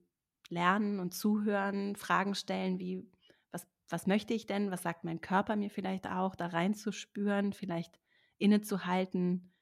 lernen 0.50 1.00
und 1.00 1.14
zuhören, 1.14 1.96
Fragen 1.96 2.36
stellen 2.36 2.80
wie, 2.80 3.10
was, 3.52 3.68
was 3.90 4.08
möchte 4.08 4.34
ich 4.34 4.46
denn, 4.46 4.72
was 4.72 4.84
sagt 4.84 5.04
mein 5.04 5.22
Körper 5.22 5.56
mir 5.56 5.70
vielleicht 5.70 6.08
auch, 6.08 6.36
da 6.36 6.48
reinzuspüren, 6.48 7.54
vielleicht 7.54 8.00
innezuhalten, 8.38 9.54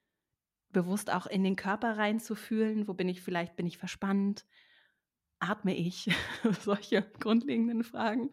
bewusst 0.71 1.11
auch 1.11 1.27
in 1.27 1.43
den 1.43 1.55
Körper 1.55 1.97
reinzufühlen, 1.97 2.87
wo 2.87 2.93
bin 2.93 3.07
ich 3.07 3.21
vielleicht, 3.21 3.55
bin 3.55 3.67
ich 3.67 3.77
verspannt, 3.77 4.45
atme 5.39 5.75
ich, 5.75 6.09
solche 6.61 7.03
grundlegenden 7.19 7.83
Fragen. 7.83 8.31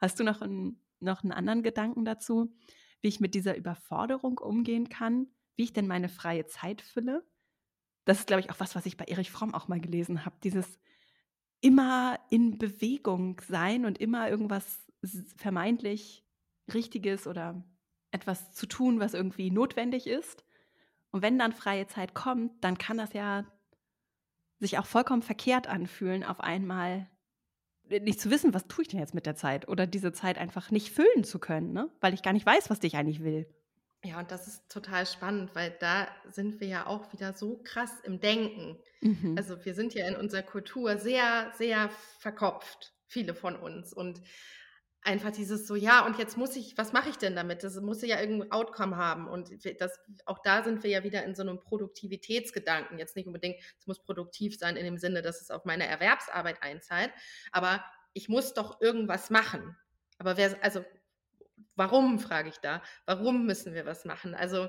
Hast 0.00 0.18
du 0.18 0.24
noch 0.24 0.40
einen, 0.42 0.80
noch 1.00 1.22
einen 1.22 1.32
anderen 1.32 1.62
Gedanken 1.62 2.04
dazu, 2.04 2.54
wie 3.00 3.08
ich 3.08 3.20
mit 3.20 3.34
dieser 3.34 3.56
Überforderung 3.56 4.38
umgehen 4.38 4.88
kann, 4.88 5.28
wie 5.56 5.64
ich 5.64 5.72
denn 5.72 5.86
meine 5.86 6.08
freie 6.08 6.46
Zeit 6.46 6.80
fülle? 6.80 7.24
Das 8.06 8.18
ist, 8.20 8.26
glaube 8.26 8.40
ich, 8.40 8.50
auch 8.50 8.60
was, 8.60 8.74
was 8.74 8.86
ich 8.86 8.96
bei 8.96 9.04
Erich 9.04 9.30
Fromm 9.30 9.54
auch 9.54 9.68
mal 9.68 9.80
gelesen 9.80 10.24
habe. 10.24 10.36
Dieses, 10.42 10.78
immer 11.64 12.20
in 12.28 12.58
Bewegung 12.58 13.40
sein 13.48 13.86
und 13.86 13.98
immer 13.98 14.28
irgendwas 14.28 14.84
vermeintlich 15.36 16.22
Richtiges 16.72 17.26
oder 17.26 17.64
etwas 18.10 18.52
zu 18.52 18.66
tun, 18.66 19.00
was 19.00 19.14
irgendwie 19.14 19.50
notwendig 19.50 20.06
ist. 20.06 20.44
Und 21.10 21.22
wenn 21.22 21.38
dann 21.38 21.52
freie 21.52 21.86
Zeit 21.86 22.12
kommt, 22.12 22.62
dann 22.62 22.76
kann 22.76 22.98
das 22.98 23.14
ja 23.14 23.46
sich 24.60 24.76
auch 24.76 24.84
vollkommen 24.84 25.22
verkehrt 25.22 25.66
anfühlen, 25.66 26.22
auf 26.22 26.40
einmal 26.40 27.08
nicht 27.88 28.20
zu 28.20 28.30
wissen, 28.30 28.52
was 28.52 28.68
tue 28.68 28.82
ich 28.82 28.88
denn 28.88 29.00
jetzt 29.00 29.14
mit 29.14 29.24
der 29.24 29.34
Zeit 29.34 29.66
oder 29.66 29.86
diese 29.86 30.12
Zeit 30.12 30.36
einfach 30.36 30.70
nicht 30.70 30.90
füllen 30.90 31.24
zu 31.24 31.38
können, 31.38 31.72
ne? 31.72 31.90
weil 32.00 32.12
ich 32.12 32.22
gar 32.22 32.34
nicht 32.34 32.44
weiß, 32.44 32.68
was 32.68 32.82
ich 32.82 32.96
eigentlich 32.96 33.22
will. 33.22 33.48
Ja, 34.04 34.18
und 34.18 34.30
das 34.30 34.46
ist 34.46 34.68
total 34.68 35.06
spannend, 35.06 35.54
weil 35.54 35.74
da 35.80 36.06
sind 36.30 36.60
wir 36.60 36.68
ja 36.68 36.86
auch 36.86 37.10
wieder 37.14 37.32
so 37.32 37.62
krass 37.64 38.00
im 38.02 38.20
Denken. 38.20 38.78
Mhm. 39.00 39.34
Also 39.36 39.64
wir 39.64 39.74
sind 39.74 39.94
ja 39.94 40.06
in 40.06 40.14
unserer 40.14 40.42
Kultur 40.42 40.98
sehr, 40.98 41.50
sehr 41.56 41.88
verkopft, 42.18 42.92
viele 43.06 43.34
von 43.34 43.56
uns. 43.56 43.94
Und 43.94 44.20
einfach 45.00 45.30
dieses 45.30 45.66
so, 45.66 45.74
ja, 45.74 46.04
und 46.04 46.18
jetzt 46.18 46.36
muss 46.36 46.54
ich, 46.54 46.76
was 46.76 46.92
mache 46.92 47.08
ich 47.08 47.16
denn 47.16 47.34
damit? 47.34 47.64
Das 47.64 47.80
muss 47.80 48.02
ja 48.02 48.20
irgendein 48.20 48.52
Outcome 48.52 48.96
haben. 48.96 49.26
Und 49.26 49.50
das, 49.80 49.98
auch 50.26 50.38
da 50.40 50.62
sind 50.64 50.82
wir 50.82 50.90
ja 50.90 51.02
wieder 51.02 51.24
in 51.24 51.34
so 51.34 51.42
einem 51.42 51.60
Produktivitätsgedanken. 51.60 52.98
Jetzt 52.98 53.16
nicht 53.16 53.26
unbedingt, 53.26 53.56
es 53.78 53.86
muss 53.86 54.02
produktiv 54.02 54.58
sein 54.58 54.76
in 54.76 54.84
dem 54.84 54.98
Sinne, 54.98 55.22
dass 55.22 55.40
es 55.40 55.50
auf 55.50 55.64
meine 55.64 55.86
Erwerbsarbeit 55.86 56.62
einzahlt, 56.62 57.10
aber 57.52 57.82
ich 58.12 58.28
muss 58.28 58.52
doch 58.54 58.80
irgendwas 58.80 59.30
machen. 59.30 59.76
Aber 60.18 60.36
wer, 60.36 60.62
also 60.62 60.84
warum, 61.76 62.18
frage 62.18 62.48
ich 62.48 62.58
da, 62.58 62.82
warum 63.06 63.46
müssen 63.46 63.74
wir 63.74 63.86
was 63.86 64.04
machen? 64.04 64.34
Also 64.34 64.68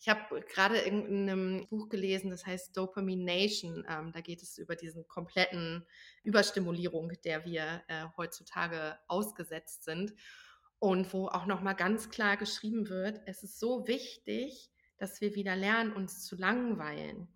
ich 0.00 0.08
habe 0.10 0.42
gerade 0.42 0.76
in 0.76 1.28
einem 1.28 1.66
Buch 1.68 1.88
gelesen, 1.88 2.30
das 2.30 2.44
heißt 2.44 2.76
Dopamination. 2.76 3.86
Ähm, 3.88 4.12
da 4.12 4.20
geht 4.20 4.42
es 4.42 4.58
über 4.58 4.76
diesen 4.76 5.08
kompletten 5.08 5.86
Überstimulierung, 6.22 7.10
der 7.24 7.46
wir 7.46 7.82
äh, 7.88 8.04
heutzutage 8.18 8.98
ausgesetzt 9.08 9.84
sind. 9.84 10.12
Und 10.78 11.14
wo 11.14 11.28
auch 11.28 11.46
nochmal 11.46 11.74
ganz 11.74 12.10
klar 12.10 12.36
geschrieben 12.36 12.90
wird, 12.90 13.22
es 13.24 13.42
ist 13.42 13.58
so 13.58 13.86
wichtig, 13.86 14.70
dass 14.98 15.22
wir 15.22 15.34
wieder 15.34 15.56
lernen, 15.56 15.94
uns 15.94 16.26
zu 16.26 16.36
langweilen. 16.36 17.26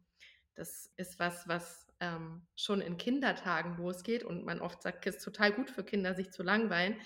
Das 0.55 0.93
ist 0.97 1.19
was, 1.19 1.49
was 1.49 1.88
ähm, 2.01 2.47
schon 2.55 2.81
in 2.81 2.97
Kindertagen 2.97 3.77
losgeht 3.77 4.25
und 4.25 4.45
man 4.45 4.61
oft 4.61 4.83
sagt, 4.83 5.07
es 5.07 5.17
ist 5.17 5.25
total 5.25 5.53
gut 5.53 5.71
für 5.71 5.85
Kinder, 5.85 6.15
sich 6.15 6.31
zu 6.31 6.43
langweilen, 6.43 6.97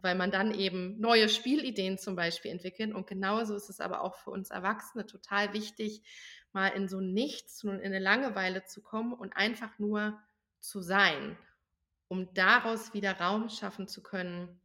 weil 0.00 0.14
man 0.14 0.30
dann 0.30 0.54
eben 0.54 1.00
neue 1.00 1.28
Spielideen 1.28 1.98
zum 1.98 2.16
Beispiel 2.16 2.50
entwickelt. 2.50 2.94
Und 2.94 3.06
genauso 3.06 3.54
ist 3.56 3.68
es 3.68 3.80
aber 3.80 4.02
auch 4.02 4.16
für 4.16 4.30
uns 4.30 4.50
Erwachsene 4.50 5.06
total 5.06 5.52
wichtig, 5.52 6.02
mal 6.52 6.68
in 6.68 6.88
so 6.88 7.00
Nichts 7.00 7.64
und 7.64 7.80
in 7.80 7.86
eine 7.86 7.98
Langeweile 7.98 8.64
zu 8.64 8.82
kommen 8.82 9.12
und 9.12 9.36
einfach 9.36 9.78
nur 9.78 10.18
zu 10.60 10.80
sein, 10.80 11.36
um 12.08 12.32
daraus 12.34 12.94
wieder 12.94 13.18
Raum 13.18 13.48
schaffen 13.48 13.88
zu 13.88 14.02
können 14.02 14.60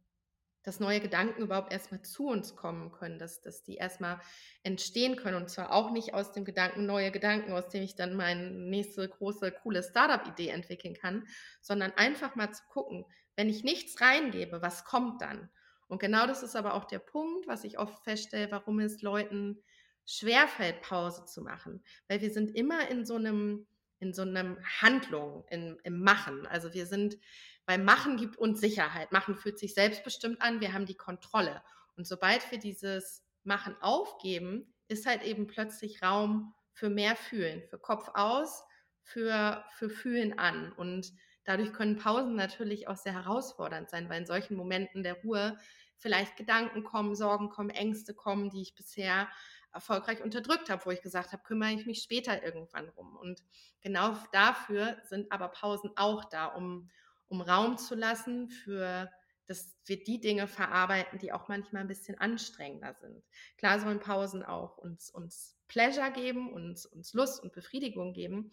dass 0.62 0.80
neue 0.80 1.00
Gedanken 1.00 1.42
überhaupt 1.42 1.72
erstmal 1.72 2.02
zu 2.02 2.26
uns 2.26 2.56
kommen 2.56 2.92
können, 2.92 3.18
dass, 3.18 3.40
dass 3.40 3.62
die 3.62 3.76
erstmal 3.76 4.20
entstehen 4.62 5.16
können. 5.16 5.36
Und 5.36 5.50
zwar 5.50 5.72
auch 5.72 5.90
nicht 5.90 6.14
aus 6.14 6.32
dem 6.32 6.44
Gedanken, 6.44 6.86
neue 6.86 7.10
Gedanken, 7.10 7.52
aus 7.52 7.68
dem 7.68 7.82
ich 7.82 7.96
dann 7.96 8.14
meine 8.14 8.50
nächste 8.50 9.08
große, 9.08 9.52
coole 9.52 9.82
Startup-Idee 9.82 10.48
entwickeln 10.48 10.94
kann, 10.94 11.26
sondern 11.60 11.92
einfach 11.92 12.36
mal 12.36 12.52
zu 12.52 12.62
gucken, 12.68 13.04
wenn 13.36 13.48
ich 13.48 13.64
nichts 13.64 14.00
reingebe, 14.00 14.62
was 14.62 14.84
kommt 14.84 15.22
dann? 15.22 15.50
Und 15.88 16.00
genau 16.00 16.26
das 16.26 16.42
ist 16.42 16.56
aber 16.56 16.74
auch 16.74 16.84
der 16.84 17.00
Punkt, 17.00 17.46
was 17.46 17.64
ich 17.64 17.78
oft 17.78 18.02
feststelle, 18.04 18.50
warum 18.50 18.78
es 18.80 19.02
Leuten 19.02 19.62
schwerfällt, 20.06 20.80
Pause 20.82 21.26
zu 21.26 21.42
machen. 21.42 21.84
Weil 22.08 22.20
wir 22.20 22.30
sind 22.30 22.54
immer 22.54 22.88
in 22.88 23.04
so 23.04 23.16
einem, 23.16 23.66
in 24.02 24.12
so 24.12 24.22
einer 24.22 24.56
Handlung, 24.80 25.44
in, 25.48 25.78
im 25.84 26.02
Machen. 26.02 26.44
Also 26.48 26.74
wir 26.74 26.86
sind, 26.86 27.18
beim 27.66 27.84
Machen 27.84 28.16
gibt 28.16 28.36
uns 28.36 28.60
Sicherheit. 28.60 29.12
Machen 29.12 29.36
fühlt 29.36 29.60
sich 29.60 29.74
selbstbestimmt 29.74 30.42
an, 30.42 30.60
wir 30.60 30.72
haben 30.72 30.86
die 30.86 30.96
Kontrolle. 30.96 31.62
Und 31.96 32.08
sobald 32.08 32.50
wir 32.50 32.58
dieses 32.58 33.24
Machen 33.44 33.76
aufgeben, 33.80 34.74
ist 34.88 35.06
halt 35.06 35.22
eben 35.22 35.46
plötzlich 35.46 36.02
Raum 36.02 36.52
für 36.72 36.90
mehr 36.90 37.14
Fühlen, 37.14 37.62
für 37.70 37.78
Kopf 37.78 38.10
aus, 38.14 38.64
für, 39.02 39.64
für 39.78 39.88
Fühlen 39.88 40.36
an. 40.36 40.72
Und 40.72 41.12
dadurch 41.44 41.72
können 41.72 41.96
Pausen 41.96 42.34
natürlich 42.34 42.88
auch 42.88 42.96
sehr 42.96 43.14
herausfordernd 43.14 43.88
sein, 43.88 44.10
weil 44.10 44.18
in 44.18 44.26
solchen 44.26 44.56
Momenten 44.56 45.04
der 45.04 45.22
Ruhe 45.22 45.58
vielleicht 45.96 46.36
Gedanken 46.36 46.82
kommen, 46.82 47.14
Sorgen 47.14 47.50
kommen, 47.50 47.70
Ängste 47.70 48.14
kommen, 48.14 48.50
die 48.50 48.62
ich 48.62 48.74
bisher 48.74 49.28
erfolgreich 49.72 50.22
unterdrückt 50.22 50.70
habe, 50.70 50.84
wo 50.86 50.90
ich 50.90 51.02
gesagt 51.02 51.32
habe, 51.32 51.42
kümmere 51.42 51.72
ich 51.72 51.86
mich 51.86 52.02
später 52.02 52.42
irgendwann 52.42 52.88
rum. 52.90 53.16
Und 53.16 53.42
genau 53.80 54.16
dafür 54.32 54.96
sind 55.08 55.32
aber 55.32 55.48
Pausen 55.48 55.90
auch 55.96 56.24
da, 56.24 56.46
um, 56.46 56.90
um 57.28 57.40
Raum 57.40 57.78
zu 57.78 57.94
lassen 57.94 58.48
für 58.48 59.10
dass 59.46 59.76
wir 59.84 60.02
die 60.02 60.20
Dinge 60.20 60.46
verarbeiten, 60.46 61.18
die 61.18 61.32
auch 61.32 61.48
manchmal 61.48 61.82
ein 61.82 61.88
bisschen 61.88 62.18
anstrengender 62.18 62.94
sind. 62.94 63.22
Klar 63.58 63.80
sollen 63.80 64.00
Pausen 64.00 64.42
auch 64.42 64.78
uns, 64.78 65.10
uns 65.10 65.58
Pleasure 65.68 66.12
geben, 66.12 66.52
uns, 66.52 66.86
uns 66.86 67.12
Lust 67.12 67.42
und 67.42 67.52
Befriedigung 67.52 68.12
geben, 68.12 68.52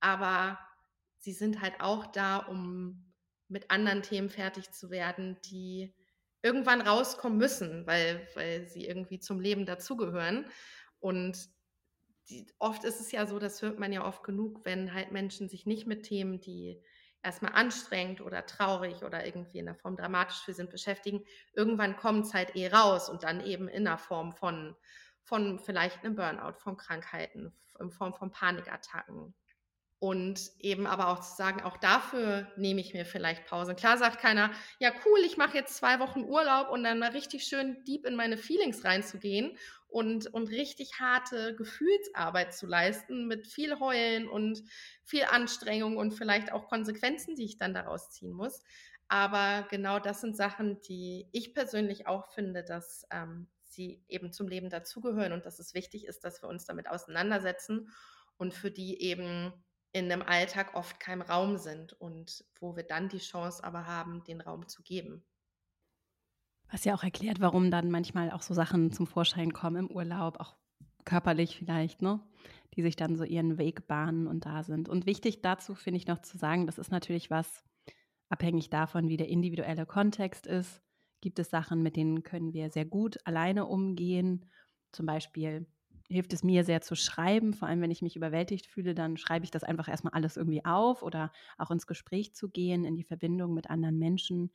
aber 0.00 0.58
sie 1.18 1.32
sind 1.32 1.60
halt 1.62 1.80
auch 1.80 2.06
da, 2.06 2.38
um 2.38 3.12
mit 3.48 3.70
anderen 3.70 4.02
Themen 4.02 4.28
fertig 4.28 4.70
zu 4.72 4.90
werden, 4.90 5.36
die 5.44 5.94
irgendwann 6.46 6.80
rauskommen 6.80 7.38
müssen, 7.38 7.86
weil, 7.88 8.28
weil 8.34 8.68
sie 8.68 8.86
irgendwie 8.86 9.18
zum 9.18 9.40
Leben 9.40 9.66
dazugehören. 9.66 10.46
Und 11.00 11.50
die, 12.28 12.46
oft 12.60 12.84
ist 12.84 13.00
es 13.00 13.10
ja 13.10 13.26
so, 13.26 13.40
das 13.40 13.62
hört 13.62 13.80
man 13.80 13.92
ja 13.92 14.06
oft 14.06 14.22
genug, 14.22 14.64
wenn 14.64 14.94
halt 14.94 15.10
Menschen 15.10 15.48
sich 15.48 15.66
nicht 15.66 15.88
mit 15.88 16.04
Themen, 16.04 16.40
die 16.40 16.80
erstmal 17.20 17.52
anstrengend 17.52 18.20
oder 18.20 18.46
traurig 18.46 19.02
oder 19.02 19.26
irgendwie 19.26 19.58
in 19.58 19.66
der 19.66 19.74
Form 19.74 19.96
dramatisch 19.96 20.38
für 20.44 20.54
sind, 20.54 20.70
beschäftigen. 20.70 21.24
Irgendwann 21.52 21.96
kommt 21.96 22.26
es 22.26 22.34
halt 22.34 22.54
eh 22.54 22.68
raus 22.68 23.08
und 23.08 23.24
dann 23.24 23.44
eben 23.44 23.66
in 23.66 23.84
der 23.84 23.98
Form 23.98 24.32
von, 24.32 24.76
von 25.22 25.58
vielleicht 25.58 26.04
einem 26.04 26.14
Burnout, 26.14 26.58
von 26.58 26.76
Krankheiten, 26.76 27.52
in 27.80 27.90
Form 27.90 28.14
von 28.14 28.30
Panikattacken, 28.30 29.34
und 29.98 30.50
eben 30.58 30.86
aber 30.86 31.08
auch 31.08 31.20
zu 31.20 31.34
sagen, 31.36 31.62
auch 31.62 31.78
dafür 31.78 32.46
nehme 32.56 32.80
ich 32.80 32.92
mir 32.92 33.06
vielleicht 33.06 33.46
Pause. 33.46 33.74
Klar 33.74 33.96
sagt 33.96 34.18
keiner, 34.18 34.50
ja 34.78 34.92
cool, 35.06 35.20
ich 35.24 35.38
mache 35.38 35.56
jetzt 35.56 35.76
zwei 35.76 35.98
Wochen 36.00 36.24
Urlaub 36.24 36.70
und 36.70 36.84
dann 36.84 36.98
mal 36.98 37.10
richtig 37.10 37.44
schön 37.44 37.82
deep 37.84 38.04
in 38.04 38.14
meine 38.14 38.36
Feelings 38.36 38.84
reinzugehen 38.84 39.56
und, 39.88 40.26
und 40.26 40.50
richtig 40.50 41.00
harte 41.00 41.56
Gefühlsarbeit 41.56 42.54
zu 42.54 42.66
leisten 42.66 43.26
mit 43.26 43.46
viel 43.46 43.78
Heulen 43.80 44.28
und 44.28 44.62
viel 45.02 45.24
Anstrengung 45.24 45.96
und 45.96 46.12
vielleicht 46.12 46.52
auch 46.52 46.68
Konsequenzen, 46.68 47.34
die 47.34 47.44
ich 47.44 47.56
dann 47.56 47.72
daraus 47.72 48.10
ziehen 48.10 48.32
muss. 48.32 48.62
Aber 49.08 49.66
genau 49.70 49.98
das 49.98 50.20
sind 50.20 50.36
Sachen, 50.36 50.80
die 50.82 51.28
ich 51.32 51.54
persönlich 51.54 52.06
auch 52.06 52.26
finde, 52.32 52.64
dass 52.64 53.06
ähm, 53.10 53.46
sie 53.64 54.02
eben 54.08 54.32
zum 54.32 54.48
Leben 54.48 54.68
dazugehören 54.68 55.32
und 55.32 55.46
dass 55.46 55.58
es 55.58 55.72
wichtig 55.72 56.06
ist, 56.06 56.24
dass 56.24 56.42
wir 56.42 56.48
uns 56.48 56.66
damit 56.66 56.88
auseinandersetzen 56.88 57.88
und 58.36 58.52
für 58.52 58.70
die 58.70 59.00
eben 59.00 59.52
in 59.96 60.12
einem 60.12 60.20
Alltag 60.20 60.74
oft 60.74 61.00
kein 61.00 61.22
Raum 61.22 61.56
sind 61.56 61.94
und 61.94 62.44
wo 62.60 62.76
wir 62.76 62.82
dann 62.82 63.08
die 63.08 63.18
Chance 63.18 63.64
aber 63.64 63.86
haben, 63.86 64.22
den 64.24 64.42
Raum 64.42 64.68
zu 64.68 64.82
geben. 64.82 65.24
Was 66.70 66.84
ja 66.84 66.94
auch 66.94 67.02
erklärt, 67.02 67.40
warum 67.40 67.70
dann 67.70 67.90
manchmal 67.90 68.30
auch 68.30 68.42
so 68.42 68.52
Sachen 68.52 68.92
zum 68.92 69.06
Vorschein 69.06 69.54
kommen 69.54 69.88
im 69.88 69.90
Urlaub, 69.90 70.38
auch 70.38 70.54
körperlich 71.06 71.56
vielleicht, 71.56 72.02
ne? 72.02 72.20
Die 72.74 72.82
sich 72.82 72.96
dann 72.96 73.16
so 73.16 73.24
ihren 73.24 73.56
Weg 73.56 73.86
bahnen 73.86 74.26
und 74.26 74.44
da 74.44 74.64
sind. 74.64 74.90
Und 74.90 75.06
wichtig 75.06 75.40
dazu 75.40 75.74
finde 75.74 75.96
ich 75.96 76.06
noch 76.06 76.20
zu 76.20 76.36
sagen, 76.36 76.66
das 76.66 76.76
ist 76.76 76.90
natürlich 76.90 77.30
was, 77.30 77.64
abhängig 78.28 78.68
davon, 78.68 79.08
wie 79.08 79.16
der 79.16 79.28
individuelle 79.28 79.86
Kontext 79.86 80.46
ist, 80.46 80.82
gibt 81.22 81.38
es 81.38 81.48
Sachen, 81.48 81.82
mit 81.82 81.96
denen 81.96 82.22
können 82.22 82.52
wir 82.52 82.68
sehr 82.68 82.84
gut 82.84 83.16
alleine 83.24 83.64
umgehen. 83.64 84.50
Zum 84.92 85.06
Beispiel 85.06 85.66
hilft 86.08 86.32
es 86.32 86.42
mir 86.42 86.64
sehr 86.64 86.80
zu 86.82 86.94
schreiben. 86.96 87.52
Vor 87.54 87.68
allem, 87.68 87.80
wenn 87.80 87.90
ich 87.90 88.02
mich 88.02 88.16
überwältigt 88.16 88.66
fühle, 88.66 88.94
dann 88.94 89.16
schreibe 89.16 89.44
ich 89.44 89.50
das 89.50 89.64
einfach 89.64 89.88
erstmal 89.88 90.12
alles 90.14 90.36
irgendwie 90.36 90.64
auf 90.64 91.02
oder 91.02 91.32
auch 91.58 91.70
ins 91.70 91.86
Gespräch 91.86 92.34
zu 92.34 92.48
gehen, 92.50 92.84
in 92.84 92.96
die 92.96 93.04
Verbindung 93.04 93.54
mit 93.54 93.70
anderen 93.70 93.98
Menschen, 93.98 94.52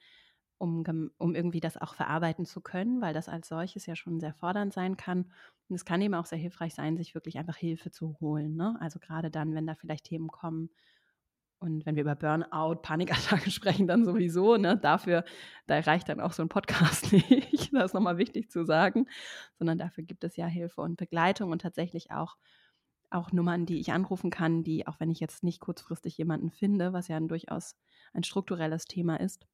um, 0.58 0.84
um 1.18 1.36
irgendwie 1.36 1.60
das 1.60 1.78
auch 1.78 1.96
verarbeiten 1.96 2.46
zu 2.46 2.62
können, 2.62 3.02
weil 3.02 3.14
das 3.14 3.30
als 3.30 3.48
solches 3.48 3.86
ja 3.88 3.96
schon 3.96 4.20
sehr 4.20 4.34
fordernd 4.34 4.74
sein 4.74 4.96
kann. 4.98 5.32
Und 5.70 5.76
es 5.76 5.86
kann 5.86 6.02
eben 6.02 6.14
auch 6.14 6.26
sehr 6.26 6.38
hilfreich 6.38 6.76
sein, 6.76 6.98
sich 6.98 7.16
wirklich 7.16 7.38
einfach 7.38 7.58
Hilfe 7.58 7.92
zu 7.92 8.18
holen. 8.20 8.56
Ne? 8.56 8.78
Also 8.80 9.00
gerade 9.00 9.32
dann, 9.32 9.56
wenn 9.56 9.66
da 9.68 9.76
vielleicht 9.76 10.06
Themen 10.06 10.28
kommen, 10.30 10.70
und 11.62 11.86
wenn 11.86 11.95
wir 11.95 12.02
über 12.02 12.15
Burnout, 12.15 12.82
Panikattacken 12.82 13.52
sprechen, 13.52 13.88
dann 13.88 14.04
sowieso, 14.04 14.58
ne, 14.58 14.78
dafür, 14.78 15.24
da 15.67 15.80
reicht 15.80 16.10
dann 16.10 16.19
auch 16.19 16.34
so 16.34 16.41
ein 16.41 16.50
Podcast 16.50 17.13
nicht, 17.13 17.71
das 17.71 17.86
ist 17.86 17.93
nochmal 17.93 18.17
wichtig 18.17 18.50
zu 18.50 18.65
sagen, 18.65 19.08
sondern 19.60 19.78
dafür 19.78 20.04
gibt 20.04 20.24
es 20.24 20.36
ja 20.36 20.47
Hilfe 20.47 20.82
und 20.82 20.97
Begleitung 20.97 21.52
und 21.52 21.62
tatsächlich 21.62 22.10
auch, 22.10 22.36
auch 23.12 23.32
Nummern, 23.32 23.67
die 23.67 23.80
ich 23.80 23.91
anrufen 23.93 24.32
kann, 24.32 24.63
die, 24.63 24.88
auch 24.88 25.00
wenn 25.00 25.12
ich 25.12 25.19
jetzt 25.19 25.43
nicht 25.43 25.60
kurzfristig 25.60 26.17
jemanden 26.17 26.50
finde, 26.50 26.93
was 26.93 27.08
ja 27.08 27.17
ein 27.17 27.28
durchaus 27.28 27.76
ein 28.13 28.24
strukturelles 28.24 28.86
Thema 28.86 29.19
ist, 29.19 29.45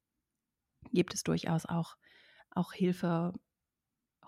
gibt 0.92 1.12
es 1.12 1.24
durchaus 1.24 1.66
auch, 1.66 1.96
auch 2.50 2.72
Hilfe, 2.72 3.34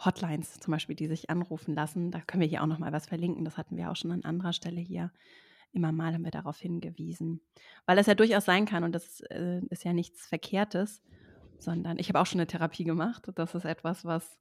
Hotlines 0.04 0.60
zum 0.60 0.72
Beispiel, 0.72 0.96
die 0.96 1.06
sich 1.06 1.30
anrufen 1.30 1.74
lassen. 1.74 2.10
Da 2.10 2.20
können 2.20 2.42
wir 2.42 2.48
hier 2.48 2.62
auch 2.62 2.66
nochmal 2.66 2.92
was 2.92 3.06
verlinken. 3.06 3.44
Das 3.44 3.56
hatten 3.56 3.76
wir 3.76 3.90
auch 3.90 3.96
schon 3.96 4.12
an 4.12 4.24
anderer 4.24 4.52
Stelle 4.52 4.80
hier 4.80 5.10
immer 5.72 5.92
mal 5.92 6.12
haben 6.12 6.24
wir 6.24 6.30
darauf 6.30 6.58
hingewiesen. 6.58 7.40
Weil 7.86 7.98
es 7.98 8.06
ja 8.06 8.14
durchaus 8.14 8.44
sein 8.44 8.66
kann, 8.66 8.84
und 8.84 8.92
das 8.92 9.20
äh, 9.30 9.60
ist 9.70 9.84
ja 9.84 9.92
nichts 9.92 10.26
Verkehrtes, 10.26 11.02
sondern 11.58 11.98
ich 11.98 12.08
habe 12.08 12.20
auch 12.20 12.26
schon 12.26 12.40
eine 12.40 12.46
Therapie 12.46 12.84
gemacht. 12.84 13.28
Das 13.34 13.54
ist 13.54 13.64
etwas, 13.64 14.04
was, 14.04 14.38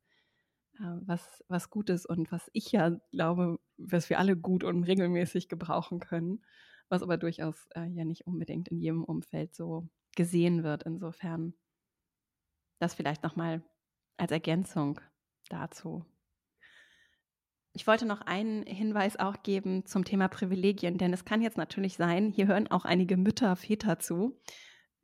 äh, 0.80 0.98
was, 1.02 1.44
was 1.48 1.70
gut 1.70 1.90
ist 1.90 2.06
und 2.06 2.32
was 2.32 2.50
ich 2.54 2.72
ja 2.72 2.98
glaube, 3.12 3.60
was 3.78 4.10
wir 4.10 4.20
alle 4.20 4.36
gut 4.36 4.64
und 4.64 4.84
regelmäßig 4.84 5.50
gebrauchen 5.50 6.00
können, 6.00 6.44
was 6.90 7.04
aber 7.04 7.18
durchaus 7.18 7.68
äh, 7.76 7.86
ja 7.86 8.06
nicht 8.06 8.26
unbedingt 8.26 8.70
in 8.70 8.80
jedem 8.80 9.04
Umfeld 9.04 9.54
so 9.54 9.88
gesehen 10.16 10.64
wird. 10.64 10.84
Insofern 10.84 11.54
das 12.80 12.94
vielleicht 12.94 13.24
nochmal 13.24 13.62
als 14.18 14.32
Ergänzung 14.32 15.00
dazu. 15.50 16.06
Ich 17.74 17.86
wollte 17.86 18.06
noch 18.06 18.22
einen 18.22 18.64
Hinweis 18.64 19.18
auch 19.18 19.44
geben 19.44 19.86
zum 19.86 20.04
Thema 20.04 20.28
Privilegien, 20.28 20.98
denn 20.98 21.14
es 21.14 21.26
kann 21.26 21.42
jetzt 21.42 21.58
natürlich 21.58 21.98
sein, 21.98 22.32
hier 22.32 22.48
hören 22.48 22.68
auch 22.68 22.84
einige 22.84 23.16
Mütter, 23.16 23.56
Väter 23.56 24.00
zu, 24.00 24.40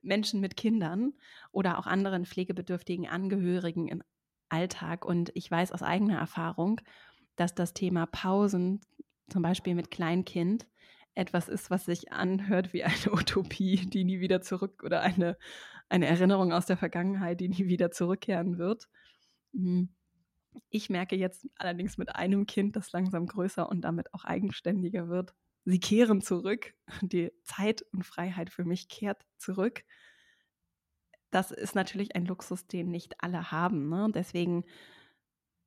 Menschen 0.02 0.40
mit 0.40 0.58
Kindern 0.58 1.14
oder 1.52 1.78
auch 1.78 1.88
anderen 1.88 2.26
pflegebedürftigen 2.26 3.08
Angehörigen 3.08 3.88
im 3.88 4.04
Alltag. 4.50 5.06
Und 5.06 5.32
ich 5.36 5.50
weiß 5.50 5.72
aus 5.72 5.84
eigener 5.84 6.18
Erfahrung, 6.18 6.82
dass 7.36 7.54
das 7.54 7.74
Thema 7.74 8.06
Pausen, 8.06 8.82
zum 9.30 9.42
Beispiel 9.42 9.76
mit 9.76 9.92
Kleinkind, 9.92 10.68
etwas 11.16 11.48
ist, 11.48 11.72
was 11.72 11.86
sich 11.86 12.12
anhört 12.12 12.74
wie 12.74 12.84
eine 12.84 12.96
Utopie, 13.12 13.78
die 13.88 14.04
nie 14.04 14.20
wieder 14.20 14.42
zurück 14.42 14.84
oder 14.84 15.02
eine, 15.02 15.38
eine 15.90 16.08
Erinnerung 16.08 16.52
aus 16.52 16.66
der 16.66 16.78
Vergangenheit, 16.78 17.40
die 17.40 17.50
nie 17.50 17.68
wieder 17.68 17.92
zurückkehren 17.92 18.58
wird. 18.58 18.88
Mhm. 19.54 19.90
Ich 20.70 20.90
merke 20.90 21.16
jetzt 21.16 21.48
allerdings 21.56 21.98
mit 21.98 22.16
einem 22.16 22.46
Kind, 22.46 22.76
das 22.76 22.92
langsam 22.92 23.26
größer 23.26 23.68
und 23.70 23.82
damit 23.82 24.14
auch 24.14 24.26
eigenständiger 24.26 25.10
wird. 25.10 25.34
Sie 25.66 25.80
kehren 25.80 26.22
zurück. 26.22 26.74
Die 27.02 27.32
Zeit 27.44 27.84
und 27.92 28.06
Freiheit 28.06 28.50
für 28.50 28.66
mich 28.66 28.88
kehrt 28.88 29.26
zurück. 29.38 29.84
Das 31.32 31.52
ist 31.52 31.76
natürlich 31.76 32.16
ein 32.16 32.26
Luxus, 32.26 32.68
den 32.68 32.90
nicht 32.90 33.16
alle 33.22 33.52
haben. 33.52 33.90
Ne? 33.90 34.10
Deswegen 34.14 34.64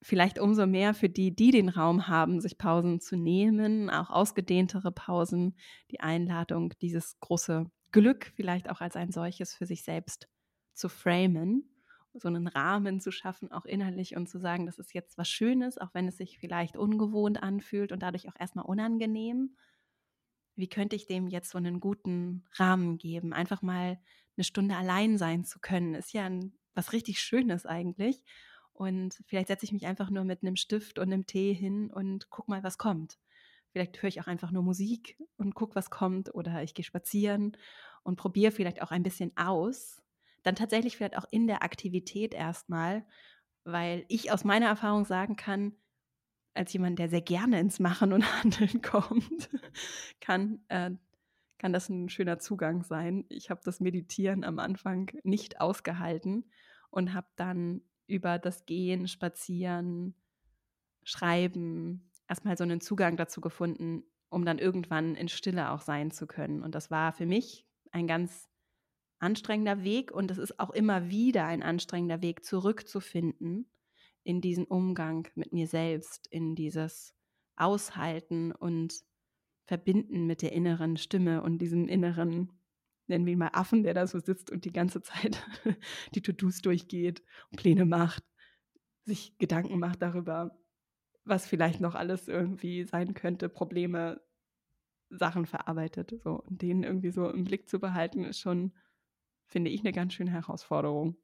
vielleicht 0.01 0.39
umso 0.39 0.67
mehr 0.67 0.95
für 0.95 1.09
die, 1.09 1.35
die 1.35 1.51
den 1.51 1.69
Raum 1.69 2.07
haben, 2.07 2.41
sich 2.41 2.57
Pausen 2.57 3.01
zu 3.01 3.17
nehmen, 3.17 3.91
auch 3.91 4.11
ausgedehntere 4.11 4.93
Pausen, 4.93 5.57
die 5.91 6.01
Einladung, 6.01 6.73
dieses 6.81 7.19
große 7.19 7.67
Glück 7.91 8.33
vielleicht 8.37 8.71
auch 8.71 8.81
als 8.81 8.97
ein 8.97 9.11
solches 9.11 9.55
für 9.55 9.67
sich 9.67 9.83
selbst 9.83 10.29
zu 10.73 10.89
framen 10.89 11.69
so 12.15 12.29
einen 12.29 12.47
Rahmen 12.47 13.01
zu 13.01 13.11
schaffen, 13.11 13.53
auch 13.53 13.65
innerlich 13.65 14.17
und 14.17 14.29
zu 14.29 14.39
sagen, 14.39 14.67
das 14.67 14.79
ist 14.79 14.95
jetzt 14.95 15.19
was 15.19 15.29
Schönes, 15.29 15.79
auch 15.79 15.95
wenn 15.95 16.09
es 16.09 16.17
sich 16.17 16.39
vielleicht 16.39 16.77
ungewohnt 16.77 17.43
anfühlt 17.43 17.93
und 17.93 18.03
dadurch 18.03 18.29
auch 18.29 18.37
erstmal 18.39 18.65
unangenehm. 18.65 19.57
Wie 20.57 20.69
könnte 20.69 20.97
ich 20.97 21.07
dem 21.07 21.29
jetzt 21.29 21.51
so 21.51 21.59
einen 21.59 21.81
guten 21.81 22.45
Rahmen 22.55 22.99
geben? 22.99 23.33
Einfach 23.33 23.63
mal 23.63 24.01
eine 24.37 24.45
Stunde 24.45 24.77
allein 24.77 25.19
sein 25.19 25.45
zu 25.45 25.61
können, 25.61 25.95
ist 25.95 26.13
ja 26.13 26.25
ein, 26.25 26.55
was 26.75 26.93
richtig 26.93 27.21
Schönes 27.21 27.67
eigentlich. 27.67 28.23
Und 28.73 29.23
vielleicht 29.27 29.49
setze 29.49 29.65
ich 29.65 29.73
mich 29.73 29.87
einfach 29.87 30.11
nur 30.11 30.25
mit 30.25 30.43
einem 30.43 30.57
Stift 30.57 30.99
und 30.99 31.13
einem 31.13 31.27
Tee 31.27 31.53
hin 31.53 31.91
und 31.91 32.31
guck 32.31 32.49
mal, 32.49 32.63
was 32.63 32.79
kommt. 32.79 33.19
Vielleicht 33.71 34.01
höre 34.01 34.09
ich 34.09 34.21
auch 34.21 34.27
einfach 34.27 34.51
nur 34.51 34.63
Musik 34.63 35.19
und 35.37 35.55
guck, 35.55 35.75
was 35.75 35.91
kommt. 35.91 36.35
Oder 36.35 36.63
ich 36.63 36.75
gehe 36.75 36.85
spazieren 36.85 37.57
und 38.03 38.17
probiere 38.17 38.53
vielleicht 38.53 38.81
auch 38.81 38.91
ein 38.91 39.03
bisschen 39.03 39.37
aus 39.37 40.01
dann 40.43 40.55
tatsächlich 40.55 40.97
vielleicht 40.97 41.17
auch 41.17 41.27
in 41.31 41.47
der 41.47 41.63
Aktivität 41.63 42.35
erstmal, 42.35 43.05
weil 43.65 44.05
ich 44.09 44.33
aus 44.33 44.45
meiner 44.45 44.67
Erfahrung 44.67 45.05
sagen 45.05 45.37
kann, 45.37 45.75
als 46.55 46.73
jemand, 46.73 46.99
der 46.99 47.09
sehr 47.09 47.21
gerne 47.21 47.61
ins 47.61 47.79
Machen 47.79 48.13
und 48.13 48.23
Handeln 48.43 48.83
kommt, 48.83 49.51
kann, 50.21 50.61
äh, 50.69 50.91
kann 51.59 51.73
das 51.73 51.89
ein 51.89 52.09
schöner 52.09 52.39
Zugang 52.39 52.83
sein. 52.83 53.25
Ich 53.29 53.51
habe 53.51 53.61
das 53.65 53.81
Meditieren 53.81 54.45
am 54.45 54.59
Anfang 54.59 55.11
nicht 55.23 55.61
ausgehalten 55.61 56.51
und 56.91 57.15
habe 57.15 57.29
dann 57.37 57.83
über 58.07 58.39
das 58.39 58.65
Gehen, 58.65 59.07
Spazieren, 59.07 60.15
Schreiben 61.05 62.11
erstmal 62.29 62.57
so 62.57 62.65
einen 62.65 62.81
Zugang 62.81 63.17
dazu 63.17 63.41
gefunden, 63.41 64.05
um 64.29 64.45
dann 64.45 64.59
irgendwann 64.59 65.15
in 65.15 65.29
Stille 65.29 65.71
auch 65.71 65.81
sein 65.81 66.11
zu 66.11 66.27
können. 66.27 66.63
Und 66.63 66.75
das 66.75 66.91
war 66.91 67.13
für 67.13 67.27
mich 67.27 67.67
ein 67.93 68.07
ganz 68.07 68.49
anstrengender 69.19 69.83
Weg 69.85 70.11
und 70.13 70.31
es 70.31 70.39
ist 70.39 70.59
auch 70.61 70.71
immer 70.71 71.09
wieder 71.11 71.45
ein 71.47 71.63
anstrengender 71.63 72.23
Weg, 72.23 72.45
zurückzufinden 72.45 73.71
in 74.23 74.41
diesen 74.41 74.65
Umgang 74.65 75.29
mit 75.35 75.53
mir 75.53 75.67
selbst, 75.67 76.27
in 76.27 76.55
dieses 76.55 77.15
Aushalten 77.57 78.53
und 78.53 79.03
Verbinden 79.65 80.27
mit 80.27 80.43
der 80.43 80.53
inneren 80.53 80.97
Stimme 80.97 81.43
und 81.43 81.59
diesem 81.59 81.89
inneren, 81.89 82.53
nennen 83.07 83.27
wir 83.27 83.33
ihn 83.33 83.39
mal 83.39 83.51
Affen, 83.53 83.83
der 83.83 83.95
da 83.95 84.07
so 84.07 84.19
sitzt 84.19 84.51
und 84.51 84.65
die 84.65 84.73
ganze 84.73 85.03
Zeit 85.03 85.45
die 86.15 86.23
To-Dos 86.23 86.63
durchgeht, 86.63 87.23
Pläne 87.57 87.85
macht, 87.85 88.25
sich 89.05 89.37
Gedanken 89.39 89.79
macht 89.79 90.03
darüber, 90.03 90.59
was 91.25 91.47
vielleicht 91.47 91.81
noch 91.81 91.95
alles 91.95 92.29
irgendwie 92.29 92.85
sein 92.85 93.15
könnte, 93.15 93.49
Probleme, 93.49 94.21
Sachen 95.11 95.47
verarbeitet. 95.47 96.15
So, 96.23 96.43
und 96.43 96.63
den 96.63 96.83
irgendwie 96.83 97.11
so 97.11 97.29
im 97.31 97.45
Blick 97.45 97.69
zu 97.69 97.81
behalten, 97.81 98.25
ist 98.25 98.41
schon, 98.41 98.73
finde 99.49 99.71
ich, 99.71 99.81
eine 99.81 99.93
ganz 99.93 100.15
schöne 100.15 100.31
Herausforderung. 100.31 101.17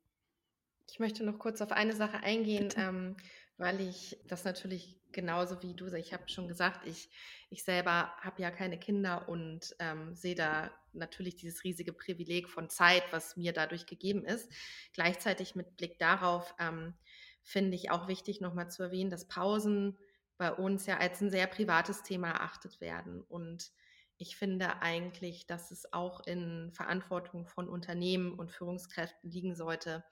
Ich 0.90 0.98
möchte 0.98 1.24
noch 1.24 1.38
kurz 1.38 1.60
auf 1.62 1.72
eine 1.72 1.94
Sache 1.94 2.18
eingehen, 2.18 2.68
ähm, 2.76 3.16
weil 3.56 3.80
ich 3.80 4.18
das 4.26 4.44
natürlich 4.44 5.00
genauso 5.12 5.62
wie 5.62 5.74
du, 5.74 5.86
ich 5.94 6.12
habe 6.12 6.28
schon 6.28 6.48
gesagt, 6.48 6.86
ich, 6.86 7.08
ich 7.48 7.62
selber 7.62 8.12
habe 8.20 8.42
ja 8.42 8.50
keine 8.50 8.78
Kinder 8.78 9.28
und 9.28 9.74
ähm, 9.78 10.14
sehe 10.14 10.34
da 10.34 10.70
natürlich 10.92 11.36
dieses 11.36 11.64
riesige 11.64 11.92
Privileg 11.92 12.48
von 12.48 12.68
Zeit, 12.68 13.04
was 13.12 13.36
mir 13.36 13.52
dadurch 13.52 13.86
gegeben 13.86 14.24
ist. 14.24 14.50
Gleichzeitig 14.92 15.54
mit 15.54 15.76
Blick 15.76 15.98
darauf 15.98 16.54
ähm, 16.58 16.94
finde 17.42 17.76
ich 17.76 17.90
auch 17.90 18.08
wichtig, 18.08 18.40
nochmal 18.40 18.70
zu 18.70 18.82
erwähnen, 18.82 19.10
dass 19.10 19.28
Pausen 19.28 19.96
bei 20.36 20.52
uns 20.52 20.86
ja 20.86 20.98
als 20.98 21.20
ein 21.20 21.30
sehr 21.30 21.46
privates 21.46 22.02
Thema 22.02 22.30
erachtet 22.30 22.80
werden. 22.80 23.22
Und 23.22 23.70
ich 24.18 24.36
finde 24.36 24.80
eigentlich, 24.82 25.46
dass 25.46 25.70
es 25.70 25.92
auch 25.92 26.20
in 26.26 26.72
Verantwortung 26.72 27.46
von 27.46 27.68
Unternehmen 27.68 28.34
und 28.34 28.52
Führungskräften 28.52 29.30
liegen 29.30 29.54
sollte, 29.54 30.04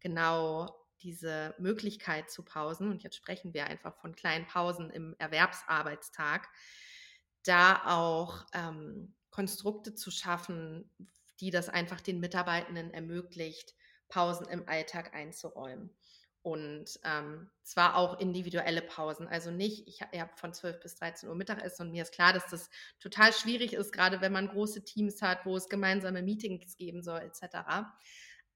genau 0.00 0.74
diese 1.02 1.54
Möglichkeit 1.58 2.30
zu 2.30 2.44
pausen, 2.44 2.90
und 2.90 3.02
jetzt 3.02 3.16
sprechen 3.16 3.54
wir 3.54 3.66
einfach 3.66 3.96
von 3.96 4.16
kleinen 4.16 4.46
Pausen 4.46 4.90
im 4.90 5.14
Erwerbsarbeitstag, 5.18 6.48
da 7.44 7.82
auch 7.86 8.44
ähm, 8.52 9.14
Konstrukte 9.30 9.94
zu 9.94 10.10
schaffen, 10.10 10.90
die 11.40 11.50
das 11.50 11.68
einfach 11.68 12.00
den 12.00 12.20
Mitarbeitenden 12.20 12.92
ermöglicht, 12.92 13.74
Pausen 14.08 14.48
im 14.48 14.68
Alltag 14.68 15.14
einzuräumen. 15.14 15.94
Und 16.42 16.98
ähm, 17.04 17.50
zwar 17.62 17.96
auch 17.96 18.18
individuelle 18.20 18.80
Pausen. 18.80 19.28
Also 19.28 19.50
nicht, 19.50 19.86
ich, 19.86 20.00
habt 20.00 20.38
von 20.38 20.54
12 20.54 20.80
bis 20.80 20.94
13 20.94 21.28
Uhr 21.28 21.34
Mittagessen 21.34 21.86
und 21.86 21.92
mir 21.92 22.02
ist 22.02 22.14
klar, 22.14 22.32
dass 22.32 22.46
das 22.46 22.70
total 23.00 23.32
schwierig 23.32 23.74
ist, 23.74 23.92
gerade 23.92 24.20
wenn 24.20 24.32
man 24.32 24.48
große 24.48 24.84
Teams 24.84 25.20
hat, 25.20 25.44
wo 25.44 25.56
es 25.56 25.68
gemeinsame 25.68 26.22
Meetings 26.22 26.76
geben 26.76 27.02
soll, 27.02 27.20
etc 27.20 27.84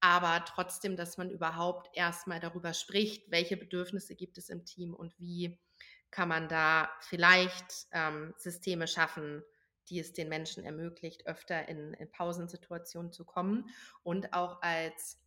aber 0.03 0.43
trotzdem, 0.43 0.97
dass 0.97 1.17
man 1.17 1.29
überhaupt 1.29 1.89
erstmal 1.93 2.41
darüber 2.41 2.73
spricht, 2.73 3.31
welche 3.31 3.55
Bedürfnisse 3.55 4.15
gibt 4.15 4.37
es 4.37 4.49
im 4.49 4.65
Team 4.65 4.93
und 4.93 5.17
wie 5.17 5.57
kann 6.11 6.27
man 6.27 6.49
da 6.49 6.89
vielleicht 6.99 7.87
ähm, 7.93 8.33
Systeme 8.35 8.85
schaffen, 8.89 9.43
die 9.87 9.99
es 9.99 10.11
den 10.11 10.27
Menschen 10.27 10.65
ermöglicht, 10.65 11.25
öfter 11.25 11.69
in, 11.69 11.93
in 11.93 12.11
Pausensituationen 12.11 13.13
zu 13.13 13.23
kommen 13.23 13.69
und 14.03 14.33
auch 14.33 14.61
als 14.61 15.22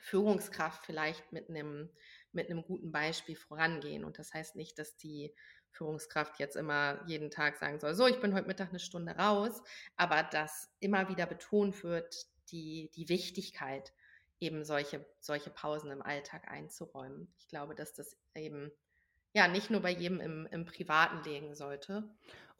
Führungskraft 0.00 0.84
vielleicht 0.84 1.32
mit 1.32 1.48
einem 1.48 1.90
mit 2.32 2.50
einem 2.50 2.64
guten 2.64 2.92
Beispiel 2.92 3.36
vorangehen. 3.36 4.04
Und 4.04 4.18
das 4.18 4.32
heißt 4.32 4.56
nicht, 4.56 4.78
dass 4.78 4.96
die 4.96 5.34
Führungskraft 5.70 6.38
jetzt 6.38 6.56
immer 6.56 7.02
jeden 7.06 7.30
Tag 7.30 7.56
sagen 7.56 7.78
soll, 7.78 7.94
so, 7.94 8.06
ich 8.06 8.20
bin 8.20 8.34
heute 8.34 8.46
Mittag 8.46 8.70
eine 8.70 8.78
Stunde 8.78 9.12
raus, 9.12 9.62
aber 9.96 10.22
dass 10.22 10.70
immer 10.80 11.08
wieder 11.08 11.26
betont 11.26 11.82
wird, 11.84 12.26
die, 12.50 12.90
die 12.94 13.08
Wichtigkeit 13.08 13.92
eben 14.40 14.64
solche, 14.64 15.06
solche 15.20 15.50
Pausen 15.50 15.90
im 15.90 16.02
Alltag 16.02 16.48
einzuräumen. 16.48 17.32
Ich 17.38 17.48
glaube, 17.48 17.74
dass 17.74 17.94
das 17.94 18.16
eben 18.34 18.70
ja 19.34 19.48
nicht 19.48 19.70
nur 19.70 19.80
bei 19.80 19.92
jedem 19.92 20.20
im, 20.20 20.46
im 20.50 20.64
Privaten 20.66 21.22
liegen 21.24 21.54
sollte, 21.54 22.10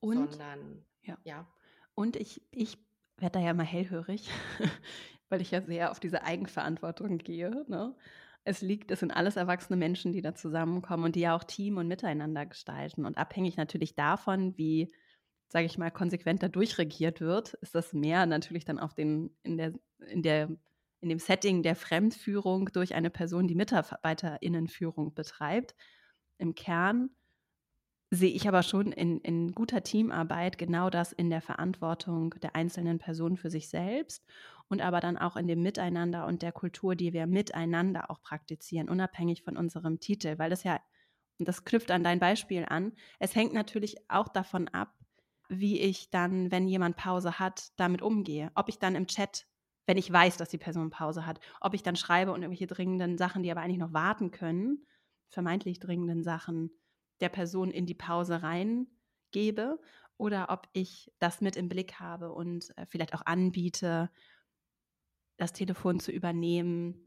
und, 0.01 0.33
sondern 0.33 0.85
ja. 1.03 1.19
ja. 1.25 1.47
Und 1.95 2.17
ich, 2.17 2.43
ich 2.51 2.79
werde 3.19 3.39
da 3.39 3.45
ja 3.45 3.53
mal 3.53 3.67
hellhörig, 3.67 4.31
weil 5.33 5.41
ich 5.41 5.51
ja 5.51 5.63
sehr 5.63 5.91
auf 5.91 5.99
diese 5.99 6.25
Eigenverantwortung 6.25 7.17
gehe. 7.17 7.65
Ne? 7.67 7.95
Es 8.45 8.61
liegt, 8.61 8.91
es 8.91 9.01
sind 9.01 9.13
alles 9.13 9.37
erwachsene 9.37 9.79
Menschen, 9.79 10.13
die 10.13 10.21
da 10.21 10.35
zusammenkommen 10.35 11.05
und 11.05 11.17
die 11.17 11.21
ja 11.21 11.35
auch 11.35 11.43
Team 11.43 11.79
und 11.79 11.89
miteinander 11.89 12.45
gestalten. 12.45 13.07
Und 13.07 13.17
abhängig 13.17 13.57
natürlich 13.57 13.95
davon, 13.95 14.59
wie, 14.59 14.93
sage 15.49 15.65
ich 15.65 15.79
mal, 15.79 15.91
konsequent 15.91 16.43
da 16.43 16.49
durchregiert 16.49 17.23
wird, 17.23 17.55
ist 17.55 17.75
das 17.75 17.95
mehr 17.95 18.27
natürlich 18.27 18.67
dann 18.67 18.79
auf 18.79 18.93
den, 18.93 19.35
in 19.43 19.57
der, 19.57 19.73
in 20.07 20.23
der 20.23 20.51
in 21.01 21.09
dem 21.09 21.19
Setting 21.19 21.65
der 21.65 21.75
Fremdführung 21.75 22.67
durch 22.67 22.95
eine 22.95 23.11
Person, 23.11 23.49
die 23.49 23.57
Mitarbeiterinnenführung 23.57 25.15
betreibt. 25.15 25.75
Im 26.39 26.55
Kern 26.55 27.11
sehe 28.11 28.31
ich 28.31 28.47
aber 28.47 28.63
schon 28.63 28.93
in, 28.93 29.19
in 29.23 29.53
guter 29.53 29.83
Teamarbeit 29.83 30.59
genau 30.59 30.91
das 30.91 31.13
in 31.13 31.31
der 31.31 31.41
Verantwortung 31.41 32.35
der 32.43 32.55
einzelnen 32.55 32.99
Person 32.99 33.39
für 33.39 33.49
sich 33.49 33.71
selbst 33.71 34.25
und 34.73 34.81
aber 34.83 35.01
dann 35.01 35.17
auch 35.17 35.37
in 35.37 35.47
dem 35.47 35.63
Miteinander 35.63 36.27
und 36.27 36.43
der 36.43 36.53
Kultur, 36.53 36.97
die 36.97 37.13
wir 37.13 37.27
miteinander 37.27 38.11
auch 38.11 38.21
praktizieren, 38.21 38.89
unabhängig 38.89 39.43
von 39.43 39.57
unserem 39.57 40.01
Titel, 40.01 40.39
weil 40.39 40.51
das 40.51 40.65
ja, 40.65 40.81
und 41.39 41.47
das 41.47 41.65
knüpft 41.65 41.91
an 41.91 42.03
dein 42.03 42.19
Beispiel 42.19 42.65
an, 42.69 42.93
es 43.19 43.35
hängt 43.35 43.53
natürlich 43.53 43.97
auch 44.11 44.29
davon 44.29 44.69
ab, 44.69 44.95
wie 45.49 45.79
ich 45.81 46.11
dann, 46.11 46.51
wenn 46.51 46.67
jemand 46.67 46.97
Pause 46.97 47.39
hat, 47.39 47.69
damit 47.77 48.03
umgehe. 48.03 48.51
Ob 48.55 48.69
ich 48.69 48.79
dann 48.79 48.95
im 48.97 49.07
Chat 49.07 49.47
wenn 49.87 49.99
ich 49.99 50.13
weiß, 50.13 50.37
dass 50.37 50.49
die 50.49 50.59
Person 50.59 50.91
Pause 50.91 51.27
hat. 51.27 51.41
Ob 51.61 51.75
ich 51.75 51.83
dann 51.83 51.97
schreibe 51.97 52.33
und 52.33 52.43
irgendwelche 52.43 52.69
dringenden 52.69 53.19
Sachen, 53.19 53.43
die 53.43 53.51
aber 53.51 53.63
eigentlich 53.63 53.79
noch 53.79 53.93
warten 53.93 54.31
können, 54.31 54.87
vermeintlich 55.29 55.81
dringenden 55.81 56.23
Sachen, 56.23 56.71
der 57.21 57.29
Person 57.29 57.71
in 57.71 57.85
die 57.87 57.95
Pause 57.95 58.43
reingebe 58.43 59.81
oder 60.17 60.51
ob 60.51 60.69
ich 60.73 61.13
das 61.19 61.41
mit 61.41 61.57
im 61.57 61.69
Blick 61.69 61.95
habe 61.95 62.33
und 62.33 62.77
äh, 62.77 62.87
vielleicht 62.87 63.13
auch 63.15 63.27
anbiete, 63.27 64.11
das 65.37 65.53
Telefon 65.53 66.01
zu 66.01 66.13
übernehmen, 66.13 67.07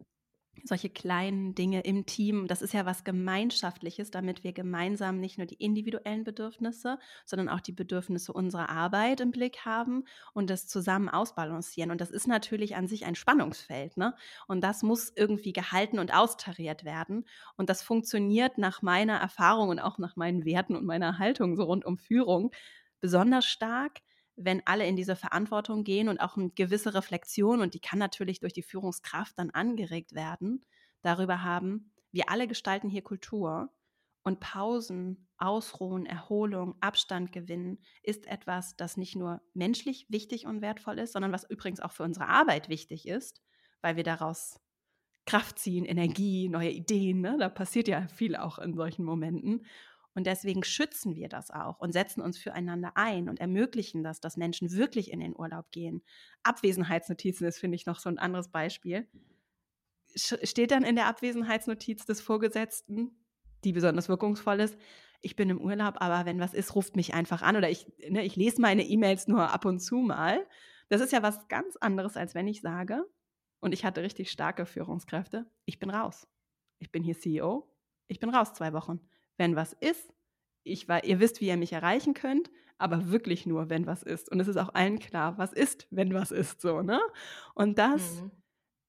solche 0.63 0.89
kleinen 0.89 1.53
Dinge 1.53 1.81
im 1.81 2.05
Team, 2.05 2.47
das 2.47 2.61
ist 2.61 2.73
ja 2.73 2.85
was 2.85 3.03
Gemeinschaftliches, 3.03 4.09
damit 4.09 4.43
wir 4.43 4.53
gemeinsam 4.53 5.19
nicht 5.19 5.38
nur 5.38 5.45
die 5.47 5.55
individuellen 5.55 6.23
Bedürfnisse, 6.23 6.97
sondern 7.25 7.49
auch 7.49 7.59
die 7.59 7.73
Bedürfnisse 7.73 8.31
unserer 8.33 8.69
Arbeit 8.69 9.19
im 9.19 9.31
Blick 9.31 9.65
haben 9.65 10.05
und 10.33 10.49
das 10.49 10.67
zusammen 10.67 11.09
ausbalancieren. 11.09 11.91
Und 11.91 12.01
das 12.01 12.09
ist 12.09 12.27
natürlich 12.27 12.75
an 12.75 12.88
sich 12.88 13.05
ein 13.05 13.15
Spannungsfeld, 13.15 13.97
ne? 13.97 14.15
Und 14.47 14.63
das 14.63 14.81
muss 14.81 15.11
irgendwie 15.15 15.53
gehalten 15.53 15.99
und 15.99 16.13
austariert 16.13 16.85
werden. 16.85 17.25
Und 17.57 17.69
das 17.69 17.83
funktioniert 17.83 18.57
nach 18.57 18.81
meiner 18.81 19.17
Erfahrung 19.17 19.69
und 19.69 19.79
auch 19.79 19.97
nach 19.97 20.15
meinen 20.15 20.45
Werten 20.45 20.75
und 20.75 20.85
meiner 20.85 21.19
Haltung 21.19 21.55
so 21.57 21.63
rund 21.63 21.85
um 21.85 21.97
Führung 21.97 22.51
besonders 23.01 23.45
stark, 23.45 23.99
wenn 24.36 24.65
alle 24.65 24.86
in 24.86 24.95
diese 24.95 25.15
Verantwortung 25.15 25.84
gehen 25.84 26.10
und 26.10 26.19
auch 26.19 26.38
eine 26.38 26.50
gewisse 26.50 26.93
Reflexion, 26.93 27.62
und 27.62 27.74
die 27.74 27.80
kann 27.80 28.00
natürlich 28.00 28.39
durch 28.39 28.54
die 28.54 28.63
Führungskraft 28.63 29.38
dann 29.39 29.52
angeregt 29.52 30.13
werden, 30.13 30.65
darüber 31.02 31.43
haben, 31.43 31.91
wir 32.12 32.30
alle 32.30 32.48
gestalten 32.48 32.89
hier 32.89 33.04
Kultur 33.04 33.69
und 34.24 34.39
Pausen, 34.39 35.28
Ausruhen, 35.38 36.06
Erholung, 36.06 36.76
Abstand 36.80 37.32
gewinnen 37.32 37.80
ist 38.02 38.26
etwas, 38.26 38.76
das 38.76 38.98
nicht 38.98 39.15
nur 39.15 39.41
menschlich 39.54 40.08
wichtig 40.10 40.45
und 40.45 40.62
wertvoll 40.62 41.00
ist, 41.00 41.13
sondern 41.13 41.32
was 41.32 41.50
übrigens 41.50 41.80
auch 41.80 41.91
für 41.91 42.04
unsere 42.04 42.28
Arbeit 42.28 42.69
wichtig 42.69 43.08
ist, 43.08 43.41
weil 43.82 43.98
wir 43.98 44.04
daraus 44.04 44.60
Kraft 45.26 45.60
ziehen, 45.60 45.86
Energie, 45.86 46.50
neue 46.50 46.69
Ideen. 46.69 47.21
Ne? 47.21 47.38
Da 47.39 47.50
passiert 47.50 47.88
ja 47.88 48.08
viel 48.08 48.36
auch 48.36 48.60
in 48.60 48.74
solchen 48.74 49.04
Momenten. 49.04 49.65
Und 50.15 50.25
deswegen 50.25 50.63
schützen 50.63 51.15
wir 51.15 51.30
das 51.30 51.51
auch 51.51 51.80
und 51.80 51.91
setzen 51.91 52.21
uns 52.21 52.38
füreinander 52.38 52.93
ein 52.95 53.30
und 53.30 53.39
ermöglichen 53.39 54.01
das, 54.01 54.21
dass 54.21 54.38
Menschen 54.38 54.71
wirklich 54.71 55.12
in 55.12 55.19
den 55.19 55.36
Urlaub 55.36 55.69
gehen. 55.71 56.01
Abwesenheitsnotizen 56.41 57.45
ist, 57.45 57.60
finde 57.60 57.75
ich, 57.75 57.86
noch 57.86 57.99
so 57.99 58.10
ein 58.10 58.17
anderes 58.17 58.49
Beispiel. 58.49 59.08
Steht 60.15 60.71
dann 60.71 60.84
in 60.84 60.95
der 60.95 61.08
Abwesenheitsnotiz 61.08 62.06
des 62.06 62.21
Vorgesetzten, 62.21 63.12
die 63.65 63.73
besonders 63.73 64.08
wirkungsvoll 64.08 64.62
ist, 64.62 64.78
ich 65.21 65.36
bin 65.36 65.49
im 65.49 65.60
Urlaub, 65.60 65.95
aber 65.97 66.25
wenn 66.25 66.39
was 66.39 66.54
ist, 66.54 66.75
ruft 66.75 66.95
mich 66.95 67.15
einfach 67.15 67.41
an 67.41 67.56
oder 67.56 67.69
ich, 67.69 67.88
ne, 68.10 68.23
ich 68.23 68.36
lese 68.36 68.62
meine 68.62 68.84
E-Mails 68.84 69.28
nur 69.28 69.51
ab 69.51 69.65
und 69.65 69.80
zu 69.80 69.97
mal. 69.97 70.45
Das 70.88 71.01
ist 71.01 71.12
ja 71.12 71.23
was 71.23 71.47
ganz 71.47 71.75
anderes, 71.78 72.15
als 72.15 72.36
wenn 72.36 72.47
ich 72.47 72.62
sage, 72.62 73.04
und 73.60 73.73
ich 73.73 73.84
hatte 73.84 74.04
richtig 74.04 74.30
starke 74.30 74.67
Führungskräfte, 74.67 75.49
ich 75.65 75.80
bin 75.80 75.89
raus. 75.89 76.28
Ich 76.78 76.91
bin 76.91 77.04
hier 77.04 77.17
CEO, 77.17 77.67
ich 78.08 78.19
bin 78.19 78.30
raus 78.30 78.54
zwei 78.54 78.71
Wochen. 78.73 78.99
Wenn 79.38 79.56
was 79.56 79.74
ist, 79.74 80.13
ich 80.63 80.88
war, 80.88 81.04
ihr 81.04 81.19
wisst, 81.19 81.41
wie 81.41 81.48
ihr 81.48 81.58
mich 81.58 81.74
erreichen 81.74 82.13
könnt, 82.13 82.50
aber 82.78 83.10
wirklich 83.10 83.45
nur, 83.45 83.69
wenn 83.69 83.86
was 83.86 84.04
ist. 84.04 84.30
Und 84.32 84.39
es 84.39 84.48
ist 84.48 84.58
auch 84.58 84.74
allen 84.74 85.00
klar, 85.00 85.38
was 85.38 85.54
ist, 85.54 85.88
wenn 85.91 86.13
was 86.13 86.32
ist, 86.32 86.62
so, 86.62 86.82
ne? 86.82 87.00
Und 87.54 87.78
das 87.78 88.21
mhm. 88.21 88.32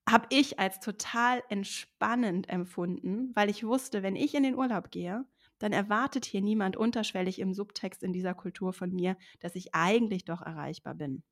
habe 0.08 0.26
ich 0.30 0.58
als 0.58 0.80
total 0.80 1.42
entspannend 1.48 2.48
empfunden, 2.48 3.30
weil 3.34 3.50
ich 3.50 3.64
wusste, 3.64 4.02
wenn 4.02 4.16
ich 4.16 4.34
in 4.34 4.42
den 4.42 4.56
Urlaub 4.56 4.90
gehe, 4.90 5.24
dann 5.58 5.72
erwartet 5.72 6.24
hier 6.24 6.42
niemand 6.42 6.76
unterschwellig 6.76 7.38
im 7.38 7.54
Subtext 7.54 8.02
in 8.02 8.12
dieser 8.12 8.34
Kultur 8.34 8.72
von 8.72 8.90
mir, 8.92 9.16
dass 9.40 9.54
ich 9.54 9.74
eigentlich 9.74 10.24
doch 10.24 10.42
erreichbar 10.42 10.94
bin. 10.94 11.22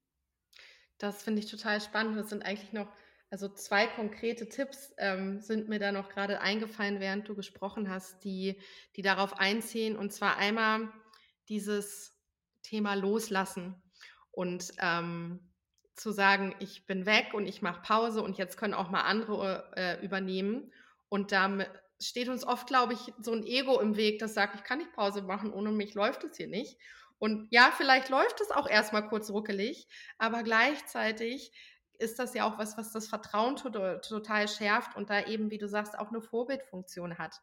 Das 0.98 1.22
finde 1.22 1.40
ich 1.40 1.50
total 1.50 1.80
spannend. 1.80 2.16
Das 2.16 2.30
sind 2.30 2.44
eigentlich 2.44 2.72
noch, 2.72 2.88
also 3.34 3.48
zwei 3.48 3.88
konkrete 3.88 4.48
Tipps 4.48 4.94
ähm, 4.96 5.40
sind 5.40 5.68
mir 5.68 5.80
da 5.80 5.90
noch 5.90 6.08
gerade 6.08 6.40
eingefallen, 6.40 7.00
während 7.00 7.28
du 7.28 7.34
gesprochen 7.34 7.90
hast, 7.90 8.22
die, 8.22 8.60
die 8.94 9.02
darauf 9.02 9.40
einziehen. 9.40 9.96
Und 9.96 10.12
zwar 10.12 10.36
einmal 10.36 10.88
dieses 11.48 12.16
Thema 12.62 12.94
Loslassen 12.94 13.74
und 14.30 14.70
ähm, 14.78 15.40
zu 15.96 16.12
sagen, 16.12 16.54
ich 16.60 16.86
bin 16.86 17.06
weg 17.06 17.34
und 17.34 17.48
ich 17.48 17.60
mache 17.60 17.82
Pause 17.82 18.22
und 18.22 18.38
jetzt 18.38 18.56
können 18.56 18.72
auch 18.72 18.88
mal 18.88 19.02
andere 19.02 19.68
äh, 19.74 20.04
übernehmen. 20.04 20.72
Und 21.08 21.32
damit 21.32 21.68
steht 22.00 22.28
uns 22.28 22.44
oft, 22.44 22.68
glaube 22.68 22.92
ich, 22.92 23.12
so 23.20 23.32
ein 23.32 23.42
Ego 23.42 23.80
im 23.80 23.96
Weg, 23.96 24.20
das 24.20 24.34
sagt, 24.34 24.54
ich 24.54 24.62
kann 24.62 24.78
nicht 24.78 24.92
Pause 24.92 25.22
machen, 25.22 25.52
ohne 25.52 25.72
mich 25.72 25.94
läuft 25.94 26.22
es 26.22 26.36
hier 26.36 26.46
nicht. 26.46 26.78
Und 27.18 27.48
ja, 27.50 27.72
vielleicht 27.76 28.10
läuft 28.10 28.40
es 28.40 28.52
auch 28.52 28.68
erstmal 28.68 29.08
kurz 29.08 29.28
ruckelig, 29.30 29.88
aber 30.18 30.44
gleichzeitig 30.44 31.50
ist 31.98 32.18
das 32.18 32.34
ja 32.34 32.44
auch 32.44 32.58
was, 32.58 32.76
was 32.76 32.92
das 32.92 33.08
Vertrauen 33.08 33.56
total 33.56 34.48
schärft 34.48 34.96
und 34.96 35.10
da 35.10 35.26
eben, 35.26 35.50
wie 35.50 35.58
du 35.58 35.68
sagst, 35.68 35.98
auch 35.98 36.08
eine 36.08 36.20
Vorbildfunktion 36.20 37.18
hat. 37.18 37.40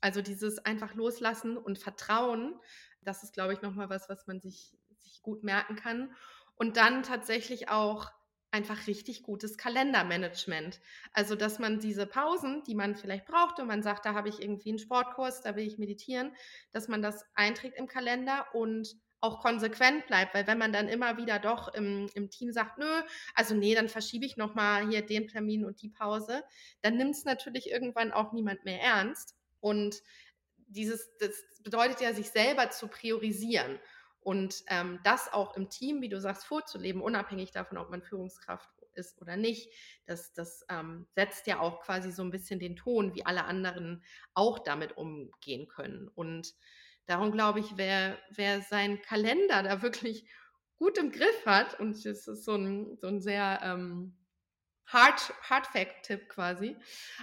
Also 0.00 0.22
dieses 0.22 0.58
einfach 0.64 0.94
loslassen 0.94 1.56
und 1.56 1.78
Vertrauen, 1.78 2.58
das 3.02 3.22
ist, 3.22 3.32
glaube 3.32 3.52
ich, 3.52 3.62
nochmal 3.62 3.90
was, 3.90 4.08
was 4.08 4.26
man 4.26 4.40
sich, 4.40 4.76
sich 4.96 5.22
gut 5.22 5.42
merken 5.42 5.76
kann. 5.76 6.14
Und 6.54 6.76
dann 6.76 7.02
tatsächlich 7.02 7.68
auch 7.68 8.10
einfach 8.50 8.86
richtig 8.86 9.22
gutes 9.22 9.58
Kalendermanagement. 9.58 10.80
Also, 11.12 11.34
dass 11.34 11.58
man 11.58 11.80
diese 11.80 12.06
Pausen, 12.06 12.62
die 12.64 12.74
man 12.74 12.96
vielleicht 12.96 13.26
braucht 13.26 13.60
und 13.60 13.66
man 13.66 13.82
sagt, 13.82 14.06
da 14.06 14.14
habe 14.14 14.28
ich 14.28 14.40
irgendwie 14.40 14.70
einen 14.70 14.78
Sportkurs, 14.78 15.42
da 15.42 15.54
will 15.54 15.66
ich 15.66 15.78
meditieren, 15.78 16.34
dass 16.72 16.88
man 16.88 17.02
das 17.02 17.24
einträgt 17.34 17.76
im 17.76 17.86
Kalender 17.86 18.46
und 18.54 18.96
auch 19.20 19.40
konsequent 19.40 20.06
bleibt, 20.06 20.34
weil 20.34 20.46
wenn 20.46 20.58
man 20.58 20.72
dann 20.72 20.88
immer 20.88 21.16
wieder 21.16 21.38
doch 21.38 21.74
im, 21.74 22.08
im 22.14 22.30
Team 22.30 22.52
sagt, 22.52 22.78
nö, 22.78 23.02
also 23.34 23.54
nee, 23.54 23.74
dann 23.74 23.88
verschiebe 23.88 24.24
ich 24.24 24.36
nochmal 24.36 24.88
hier 24.88 25.04
den 25.04 25.28
Termin 25.28 25.64
und 25.64 25.82
die 25.82 25.88
Pause, 25.88 26.44
dann 26.82 26.96
nimmt 26.96 27.16
es 27.16 27.24
natürlich 27.24 27.70
irgendwann 27.70 28.12
auch 28.12 28.32
niemand 28.32 28.64
mehr 28.64 28.80
ernst. 28.80 29.36
Und 29.60 30.02
dieses, 30.68 31.16
das 31.18 31.32
bedeutet 31.62 32.00
ja, 32.00 32.12
sich 32.12 32.30
selber 32.30 32.70
zu 32.70 32.86
priorisieren 32.88 33.78
und 34.20 34.62
ähm, 34.66 35.00
das 35.04 35.32
auch 35.32 35.56
im 35.56 35.70
Team, 35.70 36.02
wie 36.02 36.08
du 36.08 36.20
sagst, 36.20 36.44
vorzuleben, 36.44 37.00
unabhängig 37.00 37.50
davon, 37.50 37.78
ob 37.78 37.90
man 37.90 38.02
Führungskraft 38.02 38.68
ist 38.92 39.20
oder 39.22 39.36
nicht, 39.36 39.72
das, 40.06 40.32
das 40.32 40.66
ähm, 40.68 41.06
setzt 41.14 41.46
ja 41.46 41.60
auch 41.60 41.80
quasi 41.80 42.10
so 42.10 42.22
ein 42.22 42.30
bisschen 42.30 42.60
den 42.60 42.76
Ton, 42.76 43.14
wie 43.14 43.24
alle 43.24 43.44
anderen 43.44 44.04
auch 44.34 44.58
damit 44.58 44.96
umgehen 44.96 45.68
können. 45.68 46.08
Und 46.08 46.54
darum 47.08 47.32
glaube 47.32 47.60
ich, 47.60 47.76
wer, 47.76 48.18
wer 48.30 48.60
seinen 48.60 49.02
Kalender 49.02 49.62
da 49.62 49.82
wirklich 49.82 50.24
gut 50.76 50.98
im 50.98 51.10
Griff 51.10 51.46
hat, 51.46 51.80
und 51.80 52.04
das 52.04 52.28
ist 52.28 52.44
so 52.44 52.54
ein, 52.54 52.96
so 52.96 53.08
ein 53.08 53.20
sehr 53.20 53.60
ähm, 53.64 54.14
Hard, 54.86 55.34
Hard 55.42 55.66
Fact-Tipp 55.66 56.28
quasi, 56.28 56.76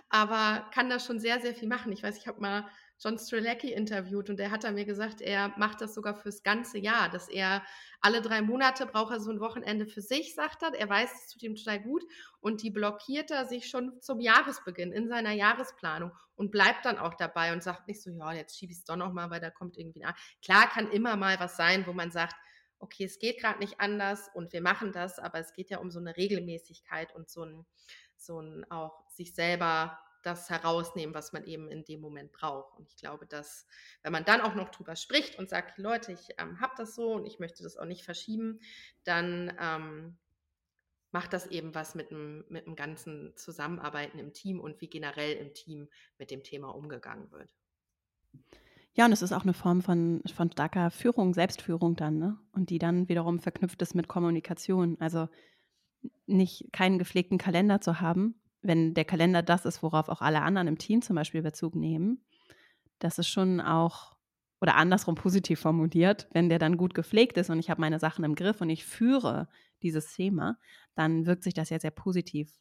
aber 0.10 0.70
kann 0.74 0.90
da 0.90 1.00
schon 1.00 1.20
sehr, 1.20 1.40
sehr 1.40 1.56
viel 1.56 1.68
machen. 1.68 1.92
Ich 1.92 2.04
weiß, 2.04 2.18
ich 2.18 2.28
habe 2.28 2.42
mal 2.42 2.70
John 3.00 3.18
Strelecki 3.18 3.74
interviewt 3.74 4.30
und 4.30 4.38
der 4.38 4.52
hat 4.52 4.64
da 4.64 4.72
mir 4.72 4.86
gesagt, 4.86 5.22
er 5.22 5.54
macht 5.58 5.82
das 5.82 5.94
sogar 5.94 6.16
fürs 6.16 6.44
ganze 6.44 6.78
Jahr, 6.78 7.10
dass 7.10 7.28
er 7.28 7.64
alle 8.00 8.22
drei 8.22 8.42
Monate 8.42 8.86
braucht 8.86 9.14
er 9.14 9.20
so 9.20 9.32
ein 9.32 9.40
Wochenende 9.40 9.86
für 9.86 10.02
sich, 10.02 10.34
sagt 10.34 10.64
er. 10.64 10.74
Er 10.74 10.90
weiß, 10.90 11.10
es 11.14 11.28
tut 11.32 11.44
ihm 11.44 11.56
total 11.56 11.82
gut 11.82 12.04
und 12.40 12.64
die 12.64 12.72
blockiert 12.72 13.32
er 13.32 13.46
sich 13.46 13.68
schon 13.68 14.02
zum 14.02 14.20
Jahresbeginn 14.20 14.92
in 14.92 15.08
seiner 15.08 15.32
Jahresplanung 15.32 16.12
und 16.36 16.52
bleibt 16.52 16.86
dann 16.86 16.98
auch 16.98 17.16
dabei 17.16 17.54
und 17.54 17.64
sagt 17.64 17.88
nicht 17.88 18.02
so, 18.02 18.12
ja, 18.12 18.34
jetzt 18.34 18.58
schiebe 18.58 18.72
ich 18.72 18.80
es 18.80 18.86
doch 18.86 18.96
nochmal, 18.96 19.30
weil 19.30 19.42
da 19.42 19.50
kommt 19.50 19.78
irgendwie 19.78 20.06
ein. 20.06 20.14
Klar 20.44 20.70
kann 20.70 20.90
immer 20.92 21.16
mal 21.16 21.40
was 21.40 21.58
sein, 21.58 21.86
wo 21.88 21.94
man 21.94 22.12
sagt, 22.12 22.36
okay, 22.80 23.06
es 23.06 23.20
geht 23.20 23.40
gerade 23.40 23.60
nicht 23.60 23.80
anders 23.80 24.30
und 24.34 24.54
wir 24.54 24.62
machen 24.62 24.92
das, 24.92 25.20
aber 25.20 25.40
es 25.40 25.54
geht 25.54 25.70
ja 25.70 25.80
um 25.80 25.92
so 25.92 26.00
eine 26.00 26.16
Regelmäßigkeit 26.16 27.16
und 27.16 27.30
so 27.30 27.44
ein, 27.44 27.66
so 28.16 28.40
ein 28.42 28.70
auch 28.70 29.04
sich 29.10 29.34
selber 29.34 29.98
das 30.26 30.50
herausnehmen, 30.50 31.14
was 31.14 31.34
man 31.34 31.46
eben 31.46 31.70
in 31.70 31.84
dem 31.86 32.02
Moment 32.02 32.32
braucht. 32.32 32.78
Und 32.78 32.88
ich 32.88 32.98
glaube, 32.98 33.26
dass, 33.26 33.68
wenn 34.02 34.12
man 34.12 34.26
dann 34.26 34.42
auch 34.42 34.56
noch 34.56 34.70
drüber 34.70 34.96
spricht 34.96 35.38
und 35.38 35.50
sagt, 35.50 35.78
Leute, 35.78 36.12
ich 36.12 36.30
ähm, 36.38 36.60
habe 36.60 36.74
das 36.78 36.96
so 36.96 37.14
und 37.14 37.26
ich 37.26 37.40
möchte 37.40 37.64
das 37.64 37.78
auch 37.78 37.86
nicht 37.86 38.04
verschieben, 38.04 38.60
dann 39.04 39.56
ähm, 39.60 40.18
macht 41.12 41.34
das 41.34 41.48
eben 41.48 41.76
was 41.76 41.96
mit 41.96 42.12
dem, 42.12 42.44
mit 42.50 42.66
dem 42.66 42.76
ganzen 42.76 43.36
Zusammenarbeiten 43.38 44.20
im 44.20 44.34
Team 44.34 44.60
und 44.60 44.82
wie 44.82 44.90
generell 44.90 45.34
im 45.38 45.54
Team 45.54 45.88
mit 46.18 46.32
dem 46.32 46.44
Thema 46.44 46.70
umgegangen 46.70 47.32
wird. 47.32 47.50
Ja, 48.96 49.06
und 49.06 49.12
es 49.12 49.22
ist 49.22 49.34
auch 49.34 49.44
eine 49.44 49.54
Form 49.54 49.82
von, 49.82 50.22
von 50.34 50.52
starker 50.52 50.90
Führung, 50.90 51.34
Selbstführung 51.34 51.96
dann, 51.96 52.18
ne? 52.18 52.38
Und 52.54 52.70
die 52.70 52.80
dann 52.80 53.10
wiederum 53.10 53.40
verknüpft 53.40 53.82
ist 53.82 53.94
mit 53.94 54.08
Kommunikation. 54.08 54.98
Also 55.00 55.28
nicht 56.26 56.72
keinen 56.72 56.98
gepflegten 56.98 57.38
Kalender 57.38 57.82
zu 57.82 58.00
haben, 58.00 58.36
wenn 58.68 58.94
der 58.94 59.06
Kalender 59.06 59.42
das 59.42 59.66
ist, 59.66 59.84
worauf 59.84 60.10
auch 60.10 60.22
alle 60.22 60.42
anderen 60.42 60.68
im 60.68 60.78
Team 60.78 61.02
zum 61.02 61.16
Beispiel 61.16 61.42
Bezug 61.42 61.76
nehmen, 61.76 62.24
das 63.00 63.20
ist 63.20 63.28
schon 63.28 63.62
auch, 63.62 64.16
oder 64.62 64.76
andersrum 64.76 65.16
positiv 65.16 65.60
formuliert, 65.60 66.28
wenn 66.32 66.50
der 66.50 66.60
dann 66.60 66.78
gut 66.78 66.94
gepflegt 66.94 67.38
ist 67.38 67.50
und 67.50 67.60
ich 67.60 67.70
habe 67.70 67.82
meine 67.82 68.00
Sachen 68.00 68.24
im 68.24 68.36
Griff 68.36 68.62
und 68.62 68.70
ich 68.70 68.86
führe 68.86 69.48
dieses 69.82 70.14
Thema, 70.14 70.58
dann 70.96 71.26
wirkt 71.26 71.44
sich 71.44 71.54
das 71.54 71.70
ja 71.70 71.80
sehr 71.80 71.92
positiv 71.92 72.52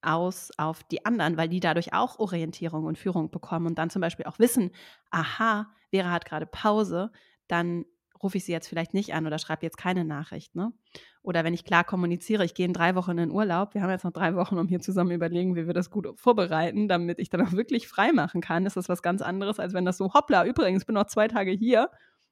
aus 0.00 0.50
auf 0.58 0.84
die 0.84 1.04
anderen, 1.04 1.36
weil 1.36 1.48
die 1.48 1.60
dadurch 1.60 1.92
auch 1.92 2.18
Orientierung 2.18 2.84
und 2.84 2.98
Führung 2.98 3.30
bekommen 3.30 3.66
und 3.66 3.78
dann 3.78 3.90
zum 3.90 4.00
Beispiel 4.00 4.26
auch 4.26 4.38
wissen, 4.38 4.70
aha, 5.10 5.72
Vera 5.90 6.10
hat 6.10 6.24
gerade 6.24 6.46
Pause, 6.46 7.10
dann 7.48 7.84
rufe 8.22 8.36
ich 8.36 8.44
sie 8.44 8.52
jetzt 8.52 8.68
vielleicht 8.68 8.94
nicht 8.94 9.14
an 9.14 9.26
oder 9.26 9.38
schreibe 9.38 9.64
jetzt 9.64 9.78
keine 9.78 10.04
Nachricht. 10.04 10.54
Ne? 10.54 10.72
Oder 11.22 11.44
wenn 11.44 11.54
ich 11.54 11.64
klar 11.64 11.84
kommuniziere, 11.84 12.44
ich 12.44 12.54
gehe 12.54 12.66
in 12.66 12.72
drei 12.72 12.94
Wochen 12.94 13.12
in 13.12 13.16
den 13.18 13.30
Urlaub, 13.30 13.74
wir 13.74 13.82
haben 13.82 13.90
jetzt 13.90 14.04
noch 14.04 14.12
drei 14.12 14.34
Wochen, 14.34 14.56
um 14.58 14.68
hier 14.68 14.80
zusammen 14.80 15.10
überlegen, 15.10 15.56
wie 15.56 15.66
wir 15.66 15.74
das 15.74 15.90
gut 15.90 16.08
vorbereiten, 16.18 16.88
damit 16.88 17.18
ich 17.18 17.28
dann 17.28 17.46
auch 17.46 17.52
wirklich 17.52 17.88
frei 17.88 18.12
machen 18.12 18.40
kann, 18.40 18.66
ist 18.66 18.76
das 18.76 18.88
was 18.88 19.02
ganz 19.02 19.20
anderes, 19.20 19.58
als 19.58 19.74
wenn 19.74 19.84
das 19.84 19.98
so, 19.98 20.14
hoppla, 20.14 20.44
übrigens, 20.46 20.84
bin 20.84 20.94
noch 20.94 21.06
zwei 21.06 21.28
Tage 21.28 21.50
hier, 21.50 21.90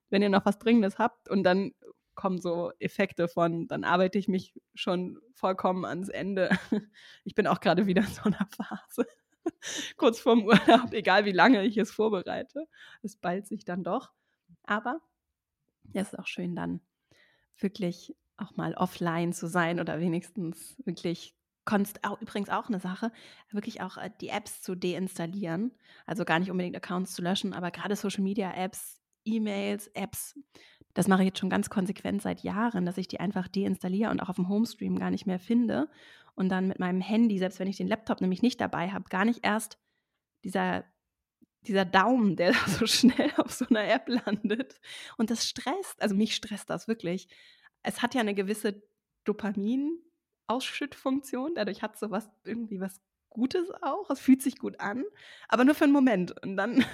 wenn 0.08 0.22
ihr 0.22 0.30
noch 0.30 0.46
was 0.46 0.58
Dringendes 0.58 0.98
habt 0.98 1.28
und 1.28 1.42
dann 1.42 1.72
kommen 2.16 2.40
so 2.40 2.72
Effekte 2.80 3.28
von, 3.28 3.68
dann 3.68 3.84
arbeite 3.84 4.18
ich 4.18 4.26
mich 4.26 4.54
schon 4.74 5.20
vollkommen 5.34 5.84
ans 5.84 6.08
Ende. 6.08 6.50
Ich 7.24 7.34
bin 7.34 7.46
auch 7.46 7.60
gerade 7.60 7.86
wieder 7.86 8.02
in 8.02 8.08
so 8.08 8.22
einer 8.22 8.48
Phase. 8.56 9.06
Kurz 9.96 10.18
vorm 10.18 10.44
Urlaub, 10.44 10.92
egal 10.92 11.24
wie 11.24 11.32
lange 11.32 11.64
ich 11.64 11.76
es 11.76 11.92
vorbereite. 11.92 12.66
Es 13.02 13.16
ballt 13.16 13.46
sich 13.46 13.64
dann 13.64 13.84
doch. 13.84 14.12
Aber 14.64 15.00
es 15.92 16.08
ist 16.08 16.18
auch 16.18 16.26
schön, 16.26 16.56
dann 16.56 16.80
wirklich 17.58 18.14
auch 18.38 18.56
mal 18.56 18.74
offline 18.74 19.32
zu 19.32 19.46
sein 19.46 19.80
oder 19.80 20.00
wenigstens 20.00 20.76
wirklich 20.84 21.34
konst 21.64 22.04
auch, 22.04 22.20
übrigens 22.20 22.48
auch 22.48 22.68
eine 22.68 22.80
Sache, 22.80 23.12
wirklich 23.50 23.82
auch 23.82 23.96
äh, 23.96 24.10
die 24.20 24.28
Apps 24.28 24.62
zu 24.62 24.74
deinstallieren. 24.74 25.72
Also 26.06 26.24
gar 26.24 26.38
nicht 26.38 26.50
unbedingt 26.50 26.76
Accounts 26.76 27.14
zu 27.14 27.22
löschen, 27.22 27.52
aber 27.52 27.70
gerade 27.70 27.96
Social 27.96 28.22
Media 28.22 28.52
Apps, 28.54 29.02
E-Mails, 29.24 29.88
Apps, 29.88 30.38
das 30.94 31.08
mache 31.08 31.22
ich 31.22 31.26
jetzt 31.26 31.40
schon 31.40 31.50
ganz 31.50 31.68
konsequent 31.68 32.22
seit 32.22 32.42
Jahren, 32.42 32.86
dass 32.86 32.96
ich 32.96 33.08
die 33.08 33.20
einfach 33.20 33.48
deinstalliere 33.48 34.10
und 34.10 34.20
auch 34.20 34.28
auf 34.28 34.36
dem 34.36 34.48
Homestream 34.48 34.98
gar 34.98 35.10
nicht 35.10 35.26
mehr 35.26 35.40
finde. 35.40 35.90
Und 36.34 36.48
dann 36.48 36.68
mit 36.68 36.78
meinem 36.78 37.00
Handy, 37.00 37.38
selbst 37.38 37.58
wenn 37.58 37.68
ich 37.68 37.76
den 37.76 37.88
Laptop 37.88 38.20
nämlich 38.20 38.42
nicht 38.42 38.60
dabei 38.60 38.90
habe, 38.90 39.08
gar 39.08 39.24
nicht 39.24 39.40
erst 39.44 39.78
dieser 40.44 40.84
dieser 41.66 41.84
Daumen, 41.84 42.36
der 42.36 42.52
da 42.52 42.70
so 42.70 42.86
schnell 42.86 43.32
auf 43.36 43.52
so 43.52 43.66
einer 43.68 43.88
App 43.88 44.08
landet. 44.08 44.80
Und 45.16 45.30
das 45.30 45.46
stresst, 45.46 46.00
also 46.00 46.14
mich 46.14 46.34
stresst 46.34 46.70
das 46.70 46.88
wirklich. 46.88 47.28
Es 47.86 48.02
hat 48.02 48.14
ja 48.14 48.20
eine 48.20 48.34
gewisse 48.34 48.82
Dopamin-Ausschüttfunktion, 49.24 51.54
dadurch 51.54 51.82
hat 51.82 51.98
so 51.98 52.10
was 52.10 52.28
irgendwie 52.44 52.80
was 52.80 53.00
Gutes 53.30 53.70
auch. 53.82 54.10
Es 54.10 54.20
fühlt 54.20 54.42
sich 54.42 54.58
gut 54.58 54.80
an, 54.80 55.04
aber 55.48 55.64
nur 55.64 55.74
für 55.74 55.84
einen 55.84 55.92
Moment. 55.92 56.32
Und 56.42 56.56
dann 56.56 56.84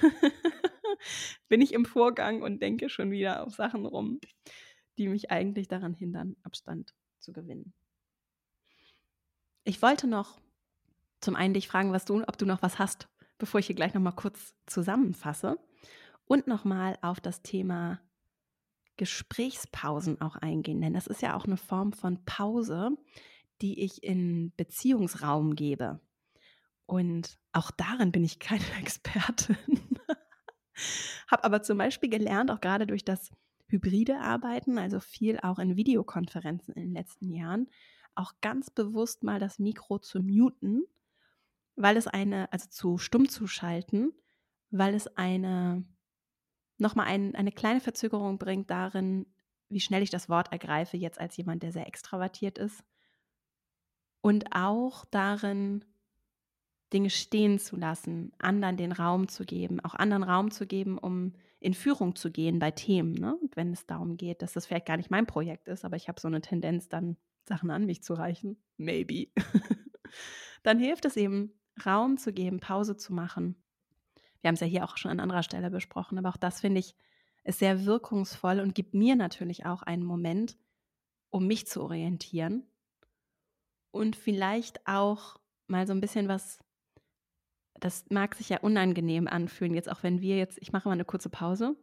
bin 1.49 1.61
ich 1.61 1.73
im 1.73 1.85
Vorgang 1.85 2.43
und 2.43 2.61
denke 2.61 2.89
schon 2.89 3.11
wieder 3.11 3.47
auf 3.47 3.55
Sachen 3.55 3.87
rum, 3.87 4.21
die 4.99 5.09
mich 5.09 5.31
eigentlich 5.31 5.69
daran 5.69 5.95
hindern, 5.95 6.37
Abstand 6.43 6.95
zu 7.21 7.33
gewinnen. 7.33 7.73
Ich 9.65 9.81
wollte 9.83 10.09
noch 10.09 10.41
zum 11.21 11.37
einen 11.37 11.55
dich 11.55 11.69
fragen, 11.69 11.93
was 11.93 12.05
du, 12.05 12.25
ob 12.27 12.37
du 12.37 12.47
noch 12.47 12.63
was 12.63 12.81
hast 12.81 13.09
bevor 13.43 13.59
ich 13.59 13.67
hier 13.67 13.75
gleich 13.75 13.93
nochmal 13.93 14.15
kurz 14.15 14.55
zusammenfasse 14.67 15.59
und 16.27 16.47
nochmal 16.47 16.97
auf 17.03 17.19
das 17.19 17.43
Thema 17.43 18.01
Gesprächspausen 19.03 20.21
auch 20.21 20.37
eingehen, 20.37 20.81
denn 20.81 20.95
das 20.95 21.09
ist 21.09 21.23
ja 21.23 21.35
auch 21.35 21.45
eine 21.45 21.57
Form 21.57 21.93
von 21.93 22.25
Pause, 22.25 22.97
die 23.61 23.83
ich 23.83 24.05
in 24.05 24.53
Beziehungsraum 24.57 25.57
gebe. 25.57 25.99
Und 26.87 27.37
auch 27.51 27.73
darin 27.73 28.13
bin 28.13 28.23
ich 28.23 28.39
keine 28.39 28.63
Expertin. 28.81 29.57
habe 31.27 31.43
aber 31.43 31.63
zum 31.63 31.79
Beispiel 31.79 32.11
gelernt, 32.11 32.53
auch 32.53 32.61
gerade 32.61 32.87
durch 32.87 33.05
das 33.05 33.33
hybride 33.67 34.21
Arbeiten, 34.21 34.79
also 34.79 35.01
viel 35.01 35.41
auch 35.41 35.59
in 35.59 35.75
Videokonferenzen 35.75 36.73
in 36.75 36.83
den 36.83 36.95
letzten 36.95 37.29
Jahren, 37.29 37.69
auch 38.15 38.35
ganz 38.41 38.71
bewusst 38.71 39.25
mal 39.25 39.41
das 39.41 39.59
Mikro 39.59 39.99
zu 39.99 40.21
muten, 40.21 40.85
weil 41.75 41.97
es 41.97 42.07
eine, 42.07 42.53
also 42.53 42.69
zu 42.69 42.99
stumm 42.99 43.29
zu 43.29 43.49
schalten, 43.49 44.13
weil 44.71 44.95
es 44.95 45.09
eine, 45.17 45.83
nochmal 46.83 47.07
ein, 47.07 47.35
eine 47.35 47.53
kleine 47.53 47.81
Verzögerung 47.81 48.39
bringt 48.39 48.71
darin, 48.71 49.27
wie 49.71 49.81
schnell 49.81 50.03
ich 50.03 50.11
das 50.11 50.29
Wort 50.29 50.53
ergreife, 50.53 50.97
jetzt 50.97 51.19
als 51.19 51.37
jemand, 51.37 51.63
der 51.63 51.73
sehr 51.73 51.87
extravertiert 51.87 52.59
ist. 52.59 52.85
Und 54.21 54.55
auch 54.55 55.05
darin, 55.07 55.85
Dinge 56.93 57.09
stehen 57.09 57.59
zu 57.59 57.77
lassen, 57.77 58.33
anderen 58.39 58.77
den 58.77 58.93
Raum 58.93 59.29
zu 59.29 59.45
geben, 59.45 59.81
auch 59.81 59.95
anderen 59.95 60.23
Raum 60.23 60.51
zu 60.51 60.67
geben, 60.67 60.99
um 60.99 61.33
in 61.59 61.75
Führung 61.75 62.15
zu 62.17 62.31
gehen 62.31 62.59
bei 62.59 62.71
Themen, 62.71 63.15
ne? 63.15 63.39
wenn 63.55 63.73
es 63.73 63.87
darum 63.87 64.17
geht, 64.17 64.43
dass 64.43 64.53
das 64.53 64.67
vielleicht 64.67 64.87
gar 64.87 64.99
nicht 64.99 65.11
mein 65.11 65.27
Projekt 65.27 65.69
ist, 65.69 65.85
aber 65.85 65.97
ich 65.97 66.09
habe 66.09 66.21
so 66.21 66.29
eine 66.29 66.43
Tendenz, 66.43 66.89
dann 66.89 67.17
Sachen 67.49 67.71
an 67.71 67.87
mich 67.87 68.03
zu 68.03 68.15
reichen. 68.15 68.63
Maybe. 68.77 69.29
dann 70.63 70.79
hilft 70.79 71.05
es 71.07 71.17
eben, 71.17 71.59
Raum 71.87 72.19
zu 72.19 72.33
geben, 72.33 72.61
Pause 72.61 72.97
zu 72.97 73.15
machen. 73.15 73.62
Wir 74.43 74.49
haben 74.49 74.55
es 74.55 74.61
ja 74.61 74.67
hier 74.67 74.85
auch 74.85 74.99
schon 74.99 75.11
an 75.11 75.21
anderer 75.21 75.43
Stelle 75.43 75.71
besprochen, 75.71 76.19
aber 76.19 76.29
auch 76.29 76.37
das 76.37 76.61
finde 76.61 76.81
ich 76.81 76.95
ist 77.45 77.59
sehr 77.59 77.87
wirkungsvoll 77.87 78.61
und 78.61 78.75
gibt 78.75 78.95
mir 78.95 79.17
natürlich 79.17 79.67
auch 79.67 79.83
einen 79.83 80.05
Moment, 80.05 80.57
um 81.31 81.47
mich 81.47 81.67
zu 81.67 81.83
orientieren 81.83 82.65
und 83.91 84.15
vielleicht 84.15 84.87
auch 84.87 85.41
mal 85.67 85.87
so 85.87 85.93
ein 85.93 86.01
bisschen 86.01 86.29
was 86.29 86.61
das 87.83 88.05
mag 88.11 88.35
sich 88.37 88.49
ja 88.49 88.61
unangenehm 88.61 89.27
anfühlen, 89.27 89.75
jetzt 89.75 89.91
auch 89.91 90.03
wenn 90.03 90.21
wir 90.21 90.37
jetzt, 90.37 90.59
ich 90.61 90.73
mache 90.73 90.89
mal 90.89 90.93
eine 90.93 91.05
kurze 91.05 91.29
Pause. 91.29 91.77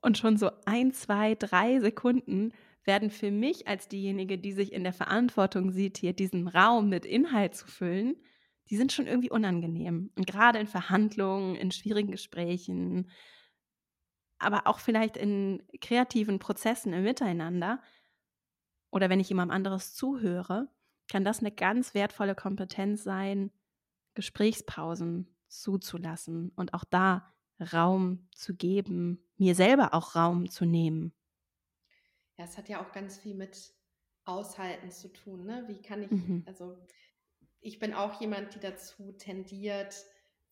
Und 0.00 0.18
schon 0.18 0.36
so 0.36 0.50
ein, 0.66 0.92
zwei, 0.92 1.34
drei 1.34 1.80
Sekunden 1.80 2.52
werden 2.84 3.10
für 3.10 3.32
mich 3.32 3.66
als 3.66 3.88
diejenige, 3.88 4.38
die 4.38 4.52
sich 4.52 4.72
in 4.72 4.84
der 4.84 4.92
Verantwortung 4.92 5.72
sieht, 5.72 5.98
hier 5.98 6.12
diesen 6.12 6.46
Raum 6.46 6.88
mit 6.88 7.04
Inhalt 7.04 7.56
zu 7.56 7.66
füllen, 7.66 8.14
die 8.68 8.76
sind 8.76 8.92
schon 8.92 9.06
irgendwie 9.06 9.30
unangenehm. 9.30 10.10
Und 10.16 10.26
gerade 10.26 10.58
in 10.58 10.66
Verhandlungen, 10.66 11.54
in 11.56 11.70
schwierigen 11.70 12.10
Gesprächen, 12.10 13.10
aber 14.38 14.66
auch 14.66 14.80
vielleicht 14.80 15.16
in 15.16 15.62
kreativen 15.80 16.38
Prozessen 16.38 16.92
im 16.92 17.04
Miteinander 17.04 17.80
oder 18.90 19.08
wenn 19.08 19.20
ich 19.20 19.28
jemandem 19.28 19.54
anderes 19.54 19.94
zuhöre, 19.94 20.68
kann 21.08 21.24
das 21.24 21.40
eine 21.40 21.52
ganz 21.52 21.94
wertvolle 21.94 22.34
Kompetenz 22.34 23.04
sein, 23.04 23.50
Gesprächspausen 24.14 25.34
zuzulassen 25.48 26.50
und 26.56 26.74
auch 26.74 26.84
da 26.84 27.32
Raum 27.72 28.28
zu 28.34 28.54
geben, 28.54 29.24
mir 29.36 29.54
selber 29.54 29.94
auch 29.94 30.14
Raum 30.14 30.50
zu 30.50 30.64
nehmen. 30.64 31.14
Ja, 32.36 32.44
es 32.44 32.58
hat 32.58 32.68
ja 32.68 32.82
auch 32.82 32.92
ganz 32.92 33.18
viel 33.18 33.34
mit 33.34 33.72
Aushalten 34.24 34.90
zu 34.90 35.12
tun. 35.12 35.44
Ne? 35.44 35.64
Wie 35.68 35.80
kann 35.80 36.02
ich, 36.02 36.10
mhm. 36.10 36.42
also 36.46 36.76
ich 37.66 37.78
bin 37.78 37.94
auch 37.94 38.20
jemand, 38.20 38.54
die 38.54 38.60
dazu 38.60 39.12
tendiert, 39.12 39.96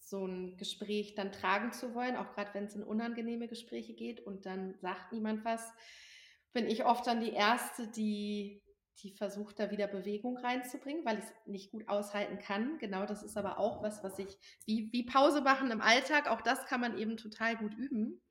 so 0.01 0.27
ein 0.27 0.57
Gespräch 0.57 1.15
dann 1.15 1.33
tragen 1.33 1.73
zu 1.73 1.95
wollen, 1.95 2.17
auch 2.17 2.35
gerade 2.35 2.53
wenn 2.55 2.65
es 2.65 2.75
in 2.75 2.83
unangenehme 2.83 3.49
Gespräche 3.49 3.95
geht 3.95 4.21
und 4.21 4.47
dann 4.47 4.75
sagt 4.81 5.13
niemand 5.13 5.45
was, 5.45 5.73
bin 6.53 6.67
ich 6.67 6.85
oft 6.85 7.07
dann 7.07 7.21
die 7.21 7.33
Erste, 7.33 7.89
die 7.89 8.61
die 9.03 9.11
versucht, 9.11 9.59
da 9.59 9.73
wieder 9.73 9.89
Bewegung 9.89 10.37
reinzubringen, 10.37 11.05
weil 11.05 11.19
ich 11.19 11.25
es 11.25 11.33
nicht 11.47 11.73
gut 11.73 11.89
aushalten 11.89 12.39
kann. 12.39 12.79
Genau, 12.79 13.07
das 13.07 13.25
ist 13.25 13.37
aber 13.37 13.59
auch 13.59 13.83
was, 13.83 14.05
was 14.05 14.19
ich, 14.21 14.39
wie, 14.67 14.89
wie 14.93 15.05
Pause 15.05 15.41
machen 15.41 15.73
im 15.73 15.81
Alltag, 15.81 16.29
auch 16.29 16.41
das 16.43 16.65
kann 16.67 16.81
man 16.81 16.97
eben 16.97 17.17
total 17.17 17.57
gut 17.57 17.75
üben. 17.75 18.23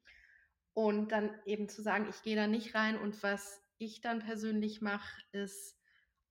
Und 0.74 1.12
dann 1.12 1.36
eben 1.46 1.68
zu 1.68 1.82
sagen, 1.82 2.08
ich 2.10 2.22
gehe 2.24 2.38
da 2.38 2.48
nicht 2.48 2.76
rein 2.76 2.98
und 2.98 3.22
was 3.22 3.62
ich 3.78 4.00
dann 4.00 4.20
persönlich 4.20 4.82
mache, 4.82 5.22
ist 5.34 5.78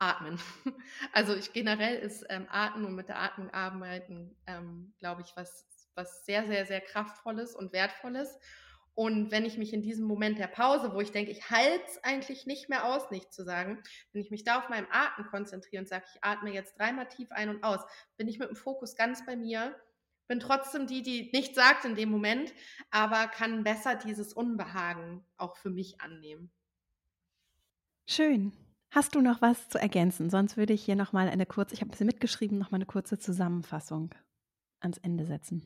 atmen. 0.02 0.38
Also 1.12 1.34
ich 1.34 1.52
generell 1.52 1.98
ist 1.98 2.24
ähm, 2.28 2.46
Atmen 2.50 2.86
und 2.86 2.94
mit 2.94 3.08
der 3.08 3.20
Atmung 3.20 3.50
arbeiten, 3.50 4.34
ähm, 4.46 4.94
glaube 4.98 5.22
ich, 5.22 5.32
was, 5.36 5.66
was 5.94 6.24
sehr, 6.24 6.46
sehr, 6.46 6.66
sehr 6.66 6.80
kraftvolles 6.80 7.54
und 7.54 7.72
wertvolles. 7.72 8.38
Und 8.94 9.30
wenn 9.30 9.44
ich 9.44 9.56
mich 9.56 9.72
in 9.72 9.82
diesem 9.82 10.06
Moment 10.06 10.38
der 10.38 10.48
Pause, 10.48 10.92
wo 10.92 11.00
ich 11.00 11.12
denke, 11.12 11.30
ich 11.30 11.50
halte 11.50 11.84
es 11.86 12.04
eigentlich 12.04 12.46
nicht 12.46 12.68
mehr 12.68 12.84
aus, 12.84 13.10
nichts 13.10 13.34
zu 13.34 13.42
sagen, 13.42 13.82
wenn 14.12 14.22
ich 14.22 14.30
mich 14.30 14.44
da 14.44 14.58
auf 14.58 14.68
meinen 14.68 14.86
Atem 14.90 15.26
konzentriere 15.26 15.82
und 15.82 15.88
sage, 15.88 16.04
ich 16.12 16.22
atme 16.22 16.52
jetzt 16.52 16.78
dreimal 16.78 17.08
tief 17.08 17.30
ein 17.32 17.48
und 17.48 17.64
aus, 17.64 17.80
bin 18.16 18.28
ich 18.28 18.38
mit 18.38 18.48
dem 18.48 18.56
Fokus 18.56 18.94
ganz 18.94 19.24
bei 19.24 19.34
mir, 19.34 19.74
bin 20.28 20.40
trotzdem 20.40 20.86
die, 20.86 21.02
die 21.02 21.30
nichts 21.32 21.56
sagt 21.56 21.84
in 21.84 21.94
dem 21.94 22.10
Moment, 22.10 22.52
aber 22.90 23.28
kann 23.28 23.64
besser 23.64 23.94
dieses 23.94 24.32
Unbehagen 24.34 25.24
auch 25.36 25.56
für 25.56 25.70
mich 25.70 26.00
annehmen. 26.00 26.50
Schön. 28.06 28.52
Hast 28.94 29.14
du 29.14 29.22
noch 29.22 29.40
was 29.40 29.70
zu 29.70 29.78
ergänzen? 29.78 30.28
Sonst 30.28 30.58
würde 30.58 30.74
ich 30.74 30.84
hier 30.84 30.96
nochmal 30.96 31.30
eine 31.30 31.46
kurze, 31.46 31.72
ich 31.72 31.80
habe 31.80 31.88
ein 31.88 31.92
bisschen 31.92 32.06
mitgeschrieben, 32.06 32.58
nochmal 32.58 32.76
eine 32.76 32.86
kurze 32.86 33.18
Zusammenfassung 33.18 34.14
ans 34.80 34.98
Ende 34.98 35.24
setzen. 35.24 35.62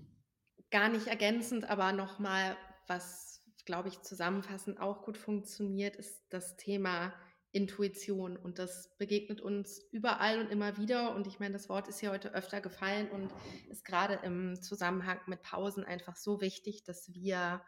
Gar 0.70 0.90
nicht 0.90 1.08
ergänzend, 1.08 1.68
aber 1.68 1.92
nochmal 1.92 2.56
was, 2.86 3.42
glaube 3.64 3.88
ich, 3.88 4.00
zusammenfassend 4.02 4.78
auch 4.78 5.02
gut 5.02 5.18
funktioniert, 5.18 5.96
ist 5.96 6.22
das 6.28 6.56
Thema 6.56 7.12
Intuition. 7.50 8.36
Und 8.36 8.60
das 8.60 8.96
begegnet 8.96 9.40
uns 9.40 9.80
überall 9.90 10.38
und 10.38 10.48
immer 10.48 10.76
wieder. 10.76 11.12
Und 11.16 11.26
ich 11.26 11.40
meine, 11.40 11.54
das 11.54 11.68
Wort 11.68 11.88
ist 11.88 12.00
ja 12.00 12.12
heute 12.12 12.32
öfter 12.32 12.60
gefallen 12.60 13.10
und 13.10 13.32
ist 13.70 13.84
gerade 13.84 14.20
im 14.22 14.62
Zusammenhang 14.62 15.18
mit 15.26 15.42
Pausen 15.42 15.82
einfach 15.82 16.14
so 16.14 16.40
wichtig, 16.40 16.84
dass 16.84 17.12
wir 17.12 17.60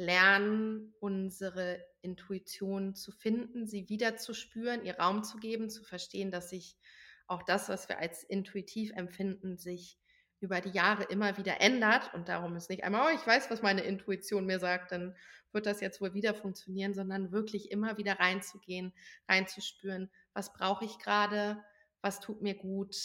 lernen, 0.00 0.94
unsere 0.98 1.84
Intuition 2.00 2.94
zu 2.94 3.12
finden, 3.12 3.66
sie 3.66 3.88
wieder 3.90 4.16
zu 4.16 4.32
spüren, 4.32 4.82
ihr 4.84 4.98
Raum 4.98 5.22
zu 5.22 5.36
geben, 5.36 5.68
zu 5.68 5.84
verstehen, 5.84 6.30
dass 6.30 6.50
sich 6.50 6.78
auch 7.26 7.42
das, 7.42 7.68
was 7.68 7.88
wir 7.88 7.98
als 7.98 8.24
intuitiv 8.24 8.92
empfinden, 8.96 9.58
sich 9.58 9.98
über 10.40 10.62
die 10.62 10.70
Jahre 10.70 11.04
immer 11.04 11.36
wieder 11.36 11.60
ändert. 11.60 12.14
Und 12.14 12.30
darum 12.30 12.56
ist 12.56 12.70
nicht 12.70 12.82
einmal, 12.82 13.12
oh, 13.12 13.14
ich 13.14 13.26
weiß, 13.26 13.50
was 13.50 13.60
meine 13.60 13.82
Intuition 13.82 14.46
mir 14.46 14.58
sagt, 14.58 14.90
dann 14.90 15.14
wird 15.52 15.66
das 15.66 15.82
jetzt 15.82 16.00
wohl 16.00 16.14
wieder 16.14 16.34
funktionieren, 16.34 16.94
sondern 16.94 17.30
wirklich 17.30 17.70
immer 17.70 17.98
wieder 17.98 18.18
reinzugehen, 18.18 18.94
reinzuspüren, 19.28 20.10
was 20.32 20.54
brauche 20.54 20.86
ich 20.86 20.98
gerade, 20.98 21.62
was 22.00 22.20
tut 22.20 22.40
mir 22.40 22.54
gut 22.54 22.96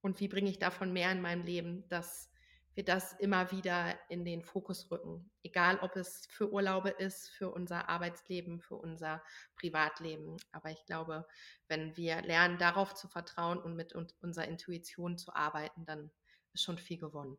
und 0.00 0.20
wie 0.20 0.28
bringe 0.28 0.48
ich 0.48 0.60
davon 0.60 0.92
mehr 0.92 1.10
in 1.10 1.20
meinem 1.20 1.42
Leben, 1.42 1.88
dass 1.88 2.30
wir 2.76 2.84
das 2.84 3.14
immer 3.14 3.50
wieder 3.52 3.94
in 4.10 4.24
den 4.24 4.42
Fokus 4.42 4.90
rücken, 4.90 5.30
egal 5.42 5.78
ob 5.80 5.96
es 5.96 6.26
für 6.26 6.52
Urlaube 6.52 6.90
ist, 6.90 7.30
für 7.30 7.50
unser 7.50 7.88
Arbeitsleben, 7.88 8.60
für 8.60 8.76
unser 8.76 9.22
Privatleben. 9.56 10.36
Aber 10.52 10.70
ich 10.70 10.84
glaube, 10.84 11.26
wenn 11.68 11.96
wir 11.96 12.20
lernen, 12.20 12.58
darauf 12.58 12.94
zu 12.94 13.08
vertrauen 13.08 13.58
und 13.58 13.76
mit 13.76 13.94
unserer 13.94 14.46
Intuition 14.46 15.16
zu 15.16 15.34
arbeiten, 15.34 15.86
dann 15.86 16.10
ist 16.52 16.64
schon 16.64 16.76
viel 16.76 16.98
gewonnen. 16.98 17.38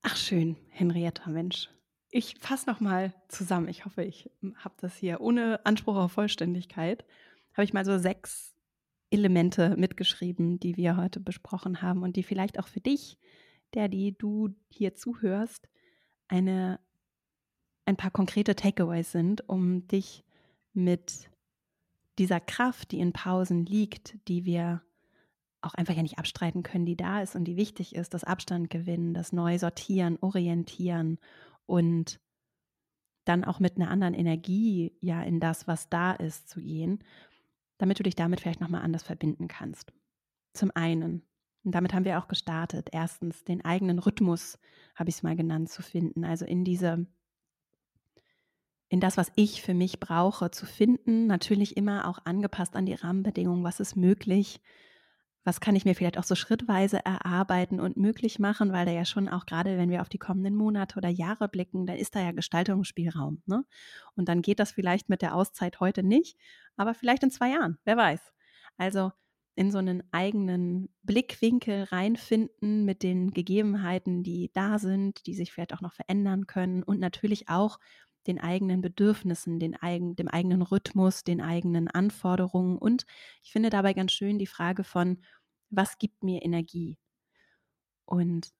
Ach 0.00 0.16
schön, 0.16 0.56
Henrietta, 0.70 1.28
Mensch. 1.28 1.68
Ich 2.10 2.36
fasse 2.38 2.70
nochmal 2.70 3.12
zusammen. 3.28 3.68
Ich 3.68 3.84
hoffe, 3.84 4.02
ich 4.02 4.30
habe 4.56 4.76
das 4.80 4.96
hier 4.96 5.20
ohne 5.20 5.60
Anspruch 5.66 5.96
auf 5.96 6.12
Vollständigkeit. 6.12 7.04
Habe 7.52 7.64
ich 7.64 7.74
mal 7.74 7.84
so 7.84 7.98
sechs 7.98 8.54
Elemente 9.10 9.76
mitgeschrieben, 9.76 10.58
die 10.58 10.78
wir 10.78 10.96
heute 10.96 11.20
besprochen 11.20 11.82
haben 11.82 12.02
und 12.02 12.16
die 12.16 12.22
vielleicht 12.22 12.58
auch 12.58 12.68
für 12.68 12.80
dich, 12.80 13.18
der 13.74 13.88
die 13.88 14.16
du 14.16 14.54
hier 14.68 14.94
zuhörst, 14.94 15.68
eine, 16.28 16.80
ein 17.84 17.96
paar 17.96 18.10
konkrete 18.10 18.56
Takeaways 18.56 19.12
sind, 19.12 19.48
um 19.48 19.86
dich 19.88 20.24
mit 20.72 21.30
dieser 22.18 22.40
Kraft, 22.40 22.92
die 22.92 23.00
in 23.00 23.12
Pausen 23.12 23.66
liegt, 23.66 24.16
die 24.28 24.44
wir 24.44 24.82
auch 25.62 25.74
einfach 25.74 25.94
ja 25.94 26.02
nicht 26.02 26.18
abstreiten 26.18 26.62
können, 26.62 26.86
die 26.86 26.96
da 26.96 27.22
ist 27.22 27.34
und 27.34 27.44
die 27.44 27.56
wichtig 27.56 27.94
ist, 27.94 28.14
das 28.14 28.24
Abstand 28.24 28.70
gewinnen, 28.70 29.14
das 29.14 29.32
neu 29.32 29.58
sortieren, 29.58 30.18
orientieren 30.20 31.18
und 31.66 32.20
dann 33.24 33.44
auch 33.44 33.58
mit 33.58 33.76
einer 33.76 33.90
anderen 33.90 34.14
Energie 34.14 34.96
ja 35.00 35.22
in 35.22 35.40
das, 35.40 35.66
was 35.66 35.88
da 35.88 36.12
ist, 36.12 36.48
zu 36.48 36.60
gehen, 36.60 37.02
damit 37.78 37.98
du 37.98 38.04
dich 38.04 38.14
damit 38.14 38.40
vielleicht 38.40 38.60
nochmal 38.60 38.82
anders 38.82 39.02
verbinden 39.02 39.48
kannst. 39.48 39.92
Zum 40.52 40.70
einen, 40.74 41.22
und 41.66 41.74
damit 41.74 41.92
haben 41.92 42.04
wir 42.04 42.20
auch 42.20 42.28
gestartet, 42.28 42.90
erstens 42.92 43.42
den 43.42 43.64
eigenen 43.64 43.98
Rhythmus, 43.98 44.56
habe 44.94 45.10
ich 45.10 45.16
es 45.16 45.22
mal 45.24 45.34
genannt, 45.34 45.68
zu 45.68 45.82
finden, 45.82 46.24
also 46.24 46.44
in 46.44 46.64
diese 46.64 47.06
in 48.88 49.00
das, 49.00 49.16
was 49.16 49.32
ich 49.34 49.62
für 49.62 49.74
mich 49.74 49.98
brauche, 49.98 50.52
zu 50.52 50.64
finden, 50.64 51.26
natürlich 51.26 51.76
immer 51.76 52.06
auch 52.06 52.20
angepasst 52.24 52.76
an 52.76 52.86
die 52.86 52.94
Rahmenbedingungen, 52.94 53.64
was 53.64 53.80
ist 53.80 53.96
möglich, 53.96 54.60
was 55.42 55.60
kann 55.60 55.74
ich 55.74 55.84
mir 55.84 55.96
vielleicht 55.96 56.18
auch 56.18 56.24
so 56.24 56.36
schrittweise 56.36 57.04
erarbeiten 57.04 57.80
und 57.80 57.96
möglich 57.96 58.38
machen, 58.38 58.72
weil 58.72 58.86
da 58.86 58.92
ja 58.92 59.04
schon 59.04 59.28
auch 59.28 59.44
gerade, 59.44 59.76
wenn 59.76 59.90
wir 59.90 60.02
auf 60.02 60.08
die 60.08 60.18
kommenden 60.18 60.54
Monate 60.54 60.98
oder 60.98 61.08
Jahre 61.08 61.48
blicken, 61.48 61.84
da 61.84 61.94
ist 61.94 62.14
da 62.14 62.20
ja 62.20 62.30
Gestaltungsspielraum. 62.30 63.42
Ne? 63.46 63.64
Und 64.14 64.28
dann 64.28 64.40
geht 64.40 64.60
das 64.60 64.70
vielleicht 64.70 65.08
mit 65.08 65.20
der 65.20 65.34
Auszeit 65.34 65.80
heute 65.80 66.04
nicht, 66.04 66.38
aber 66.76 66.94
vielleicht 66.94 67.24
in 67.24 67.32
zwei 67.32 67.50
Jahren, 67.50 67.78
wer 67.84 67.96
weiß. 67.96 68.20
Also 68.76 69.10
in 69.56 69.70
so 69.72 69.78
einen 69.78 70.02
eigenen 70.12 70.90
Blickwinkel 71.02 71.84
reinfinden 71.84 72.84
mit 72.84 73.02
den 73.02 73.32
Gegebenheiten, 73.32 74.22
die 74.22 74.50
da 74.54 74.78
sind, 74.78 75.26
die 75.26 75.34
sich 75.34 75.52
vielleicht 75.52 75.74
auch 75.74 75.80
noch 75.80 75.94
verändern 75.94 76.46
können 76.46 76.82
und 76.82 77.00
natürlich 77.00 77.48
auch 77.48 77.78
den 78.26 78.40
eigenen 78.40 78.82
Bedürfnissen, 78.82 79.58
den 79.58 79.74
eigen, 79.76 80.16
dem 80.16 80.28
eigenen 80.28 80.62
Rhythmus, 80.62 81.24
den 81.24 81.40
eigenen 81.40 81.88
Anforderungen. 81.88 82.76
Und 82.78 83.06
ich 83.42 83.52
finde 83.52 83.70
dabei 83.70 83.94
ganz 83.94 84.12
schön 84.12 84.38
die 84.38 84.46
Frage 84.46 84.84
von, 84.84 85.22
was 85.70 85.98
gibt 85.98 86.22
mir 86.22 86.42
Energie? 86.44 86.98
Und 88.04 88.50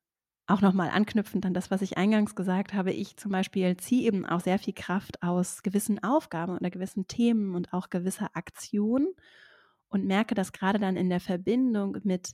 auch 0.48 0.60
nochmal 0.60 0.90
anknüpfend 0.90 1.46
an 1.46 1.54
das, 1.54 1.70
was 1.70 1.82
ich 1.82 1.98
eingangs 1.98 2.36
gesagt 2.36 2.74
habe, 2.74 2.92
ich 2.92 3.16
zum 3.16 3.32
Beispiel 3.32 3.76
ziehe 3.78 4.06
eben 4.06 4.26
auch 4.26 4.40
sehr 4.40 4.58
viel 4.58 4.74
Kraft 4.74 5.22
aus 5.22 5.62
gewissen 5.62 6.02
Aufgaben 6.04 6.56
oder 6.56 6.70
gewissen 6.70 7.08
Themen 7.08 7.54
und 7.54 7.72
auch 7.72 7.90
gewisser 7.90 8.30
Aktionen 8.34 9.08
und 9.88 10.04
merke 10.06 10.34
das 10.34 10.52
gerade 10.52 10.78
dann 10.78 10.96
in 10.96 11.08
der 11.08 11.20
Verbindung 11.20 11.98
mit 12.04 12.32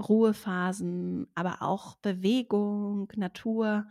Ruhephasen, 0.00 1.26
aber 1.34 1.62
auch 1.62 1.96
Bewegung, 1.96 3.10
Natur, 3.16 3.86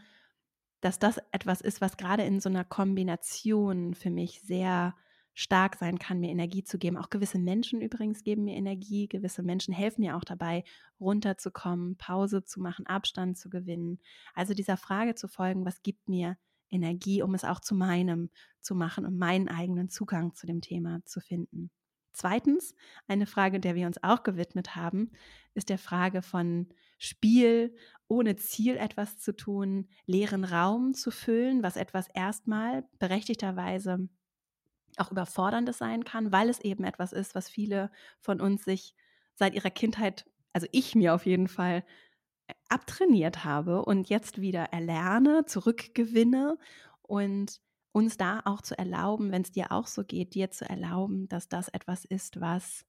dass 0.81 0.99
das 0.99 1.19
etwas 1.31 1.61
ist, 1.61 1.81
was 1.81 1.97
gerade 1.97 2.23
in 2.23 2.39
so 2.39 2.49
einer 2.49 2.63
Kombination 2.63 3.95
für 3.95 4.11
mich 4.11 4.41
sehr 4.41 4.95
stark 5.33 5.75
sein 5.75 5.99
kann, 5.99 6.19
mir 6.19 6.29
Energie 6.29 6.63
zu 6.63 6.77
geben. 6.77 6.97
Auch 6.97 7.09
gewisse 7.09 7.39
Menschen 7.39 7.81
übrigens 7.81 8.23
geben 8.23 8.45
mir 8.45 8.55
Energie. 8.55 9.07
Gewisse 9.07 9.43
Menschen 9.43 9.73
helfen 9.73 10.01
mir 10.01 10.15
auch 10.15 10.23
dabei, 10.23 10.63
runterzukommen, 10.99 11.97
Pause 11.97 12.43
zu 12.43 12.61
machen, 12.61 12.87
Abstand 12.87 13.37
zu 13.37 13.49
gewinnen. 13.49 13.99
Also 14.33 14.53
dieser 14.53 14.77
Frage 14.77 15.15
zu 15.15 15.27
folgen, 15.27 15.65
was 15.65 15.83
gibt 15.83 16.07
mir 16.07 16.37
Energie, 16.69 17.21
um 17.21 17.33
es 17.35 17.43
auch 17.43 17.59
zu 17.59 17.75
meinem 17.75 18.29
zu 18.61 18.75
machen 18.75 19.05
und 19.05 19.17
meinen 19.17 19.49
eigenen 19.49 19.89
Zugang 19.89 20.33
zu 20.33 20.47
dem 20.47 20.61
Thema 20.61 21.01
zu 21.05 21.19
finden. 21.19 21.69
Zweitens, 22.15 22.73
eine 23.07 23.25
Frage, 23.25 23.59
der 23.59 23.75
wir 23.75 23.87
uns 23.87 24.01
auch 24.01 24.23
gewidmet 24.23 24.75
haben, 24.75 25.11
ist 25.53 25.69
der 25.69 25.77
Frage 25.77 26.21
von 26.21 26.69
Spiel, 26.97 27.75
ohne 28.07 28.37
Ziel 28.37 28.77
etwas 28.77 29.17
zu 29.17 29.35
tun, 29.35 29.89
leeren 30.05 30.45
Raum 30.45 30.93
zu 30.93 31.11
füllen, 31.11 31.61
was 31.61 31.75
etwas 31.75 32.07
erstmal 32.07 32.87
berechtigterweise 32.99 34.07
auch 34.97 35.11
überforderndes 35.11 35.77
sein 35.77 36.05
kann, 36.05 36.31
weil 36.31 36.49
es 36.49 36.59
eben 36.61 36.85
etwas 36.85 37.11
ist, 37.11 37.35
was 37.35 37.49
viele 37.49 37.91
von 38.21 38.39
uns 38.39 38.63
sich 38.63 38.95
seit 39.33 39.53
ihrer 39.53 39.69
Kindheit, 39.69 40.25
also 40.53 40.67
ich 40.71 40.95
mir 40.95 41.13
auf 41.13 41.25
jeden 41.25 41.49
Fall, 41.49 41.83
abtrainiert 42.69 43.43
habe 43.43 43.83
und 43.83 44.07
jetzt 44.07 44.39
wieder 44.39 44.65
erlerne, 44.65 45.45
zurückgewinne 45.45 46.57
und 47.01 47.59
uns 47.95 48.17
da 48.17 48.41
auch 48.43 48.61
zu 48.61 48.77
erlauben, 48.77 49.31
wenn 49.31 49.43
es 49.43 49.53
dir 49.53 49.71
auch 49.71 49.87
so 49.87 50.03
geht, 50.03 50.35
dir 50.35 50.51
zu 50.51 50.69
erlauben, 50.69 51.29
dass 51.29 51.47
das 51.47 51.69
etwas 51.69 52.03
ist, 52.03 52.41
was 52.41 52.85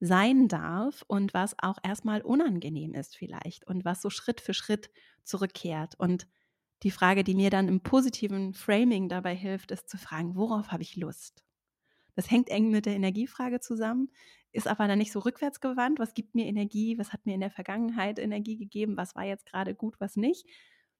sein 0.00 0.48
darf 0.48 1.04
und 1.06 1.32
was 1.34 1.54
auch 1.60 1.78
erstmal 1.84 2.20
unangenehm 2.20 2.94
ist 2.94 3.16
vielleicht 3.16 3.64
und 3.68 3.84
was 3.84 4.02
so 4.02 4.10
Schritt 4.10 4.40
für 4.40 4.52
Schritt 4.52 4.90
zurückkehrt. 5.22 5.94
Und 6.00 6.26
die 6.82 6.90
Frage, 6.90 7.22
die 7.22 7.36
mir 7.36 7.50
dann 7.50 7.68
im 7.68 7.80
positiven 7.80 8.54
Framing 8.54 9.08
dabei 9.08 9.36
hilft, 9.36 9.70
ist 9.70 9.88
zu 9.88 9.98
fragen, 9.98 10.34
worauf 10.34 10.72
habe 10.72 10.82
ich 10.82 10.96
Lust? 10.96 11.44
Das 12.16 12.28
hängt 12.28 12.48
eng 12.48 12.72
mit 12.72 12.86
der 12.86 12.96
Energiefrage 12.96 13.60
zusammen, 13.60 14.10
ist 14.50 14.66
aber 14.66 14.88
dann 14.88 14.98
nicht 14.98 15.12
so 15.12 15.20
rückwärtsgewandt, 15.20 16.00
was 16.00 16.14
gibt 16.14 16.34
mir 16.34 16.46
Energie, 16.46 16.98
was 16.98 17.12
hat 17.12 17.24
mir 17.24 17.34
in 17.34 17.40
der 17.40 17.52
Vergangenheit 17.52 18.18
Energie 18.18 18.56
gegeben, 18.56 18.96
was 18.96 19.14
war 19.14 19.24
jetzt 19.24 19.46
gerade 19.46 19.76
gut, 19.76 20.00
was 20.00 20.16
nicht, 20.16 20.44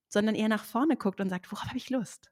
sondern 0.09 0.37
eher 0.37 0.49
nach 0.49 0.65
vorne 0.65 0.97
guckt 0.97 1.21
und 1.21 1.31
sagt, 1.31 1.51
worauf 1.51 1.67
habe 1.67 1.79
ich 1.79 1.91
Lust? 1.91 2.31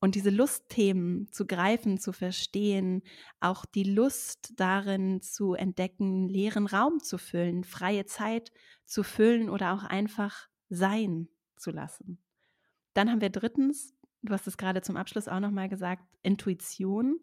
Und 0.00 0.14
diese 0.14 0.30
Lustthemen 0.30 1.28
zu 1.32 1.46
greifen, 1.46 1.98
zu 1.98 2.12
verstehen, 2.12 3.02
auch 3.40 3.64
die 3.64 3.82
Lust 3.84 4.52
darin 4.56 5.20
zu 5.20 5.54
entdecken, 5.54 6.28
leeren 6.28 6.66
Raum 6.66 7.00
zu 7.00 7.18
füllen, 7.18 7.64
freie 7.64 8.06
Zeit 8.06 8.52
zu 8.84 9.02
füllen 9.02 9.50
oder 9.50 9.74
auch 9.74 9.82
einfach 9.82 10.48
sein 10.68 11.28
zu 11.56 11.72
lassen. 11.72 12.22
Dann 12.94 13.10
haben 13.10 13.20
wir 13.20 13.30
drittens, 13.30 13.94
du 14.22 14.32
hast 14.32 14.46
es 14.46 14.56
gerade 14.56 14.82
zum 14.82 14.96
Abschluss 14.96 15.26
auch 15.26 15.40
nochmal 15.40 15.68
gesagt, 15.68 16.04
Intuition, 16.22 17.18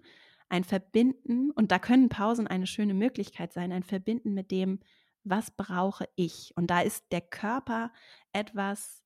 ein 0.50 0.64
Verbinden, 0.64 1.52
und 1.52 1.72
da 1.72 1.80
können 1.80 2.10
Pausen 2.10 2.48
eine 2.48 2.68
schöne 2.68 2.94
Möglichkeit 2.94 3.54
sein, 3.54 3.72
ein 3.72 3.84
Verbinden 3.84 4.34
mit 4.34 4.52
dem, 4.52 4.80
was 5.24 5.52
brauche 5.52 6.08
ich. 6.16 6.54
Und 6.56 6.70
da 6.70 6.82
ist 6.82 7.06
der 7.12 7.22
Körper 7.22 7.92
etwas, 8.32 9.04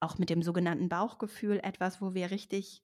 auch 0.00 0.16
mit 0.16 0.30
dem 0.30 0.42
sogenannten 0.42 0.88
Bauchgefühl, 0.88 1.60
etwas, 1.62 2.00
wo 2.00 2.14
wir 2.14 2.30
richtig 2.30 2.82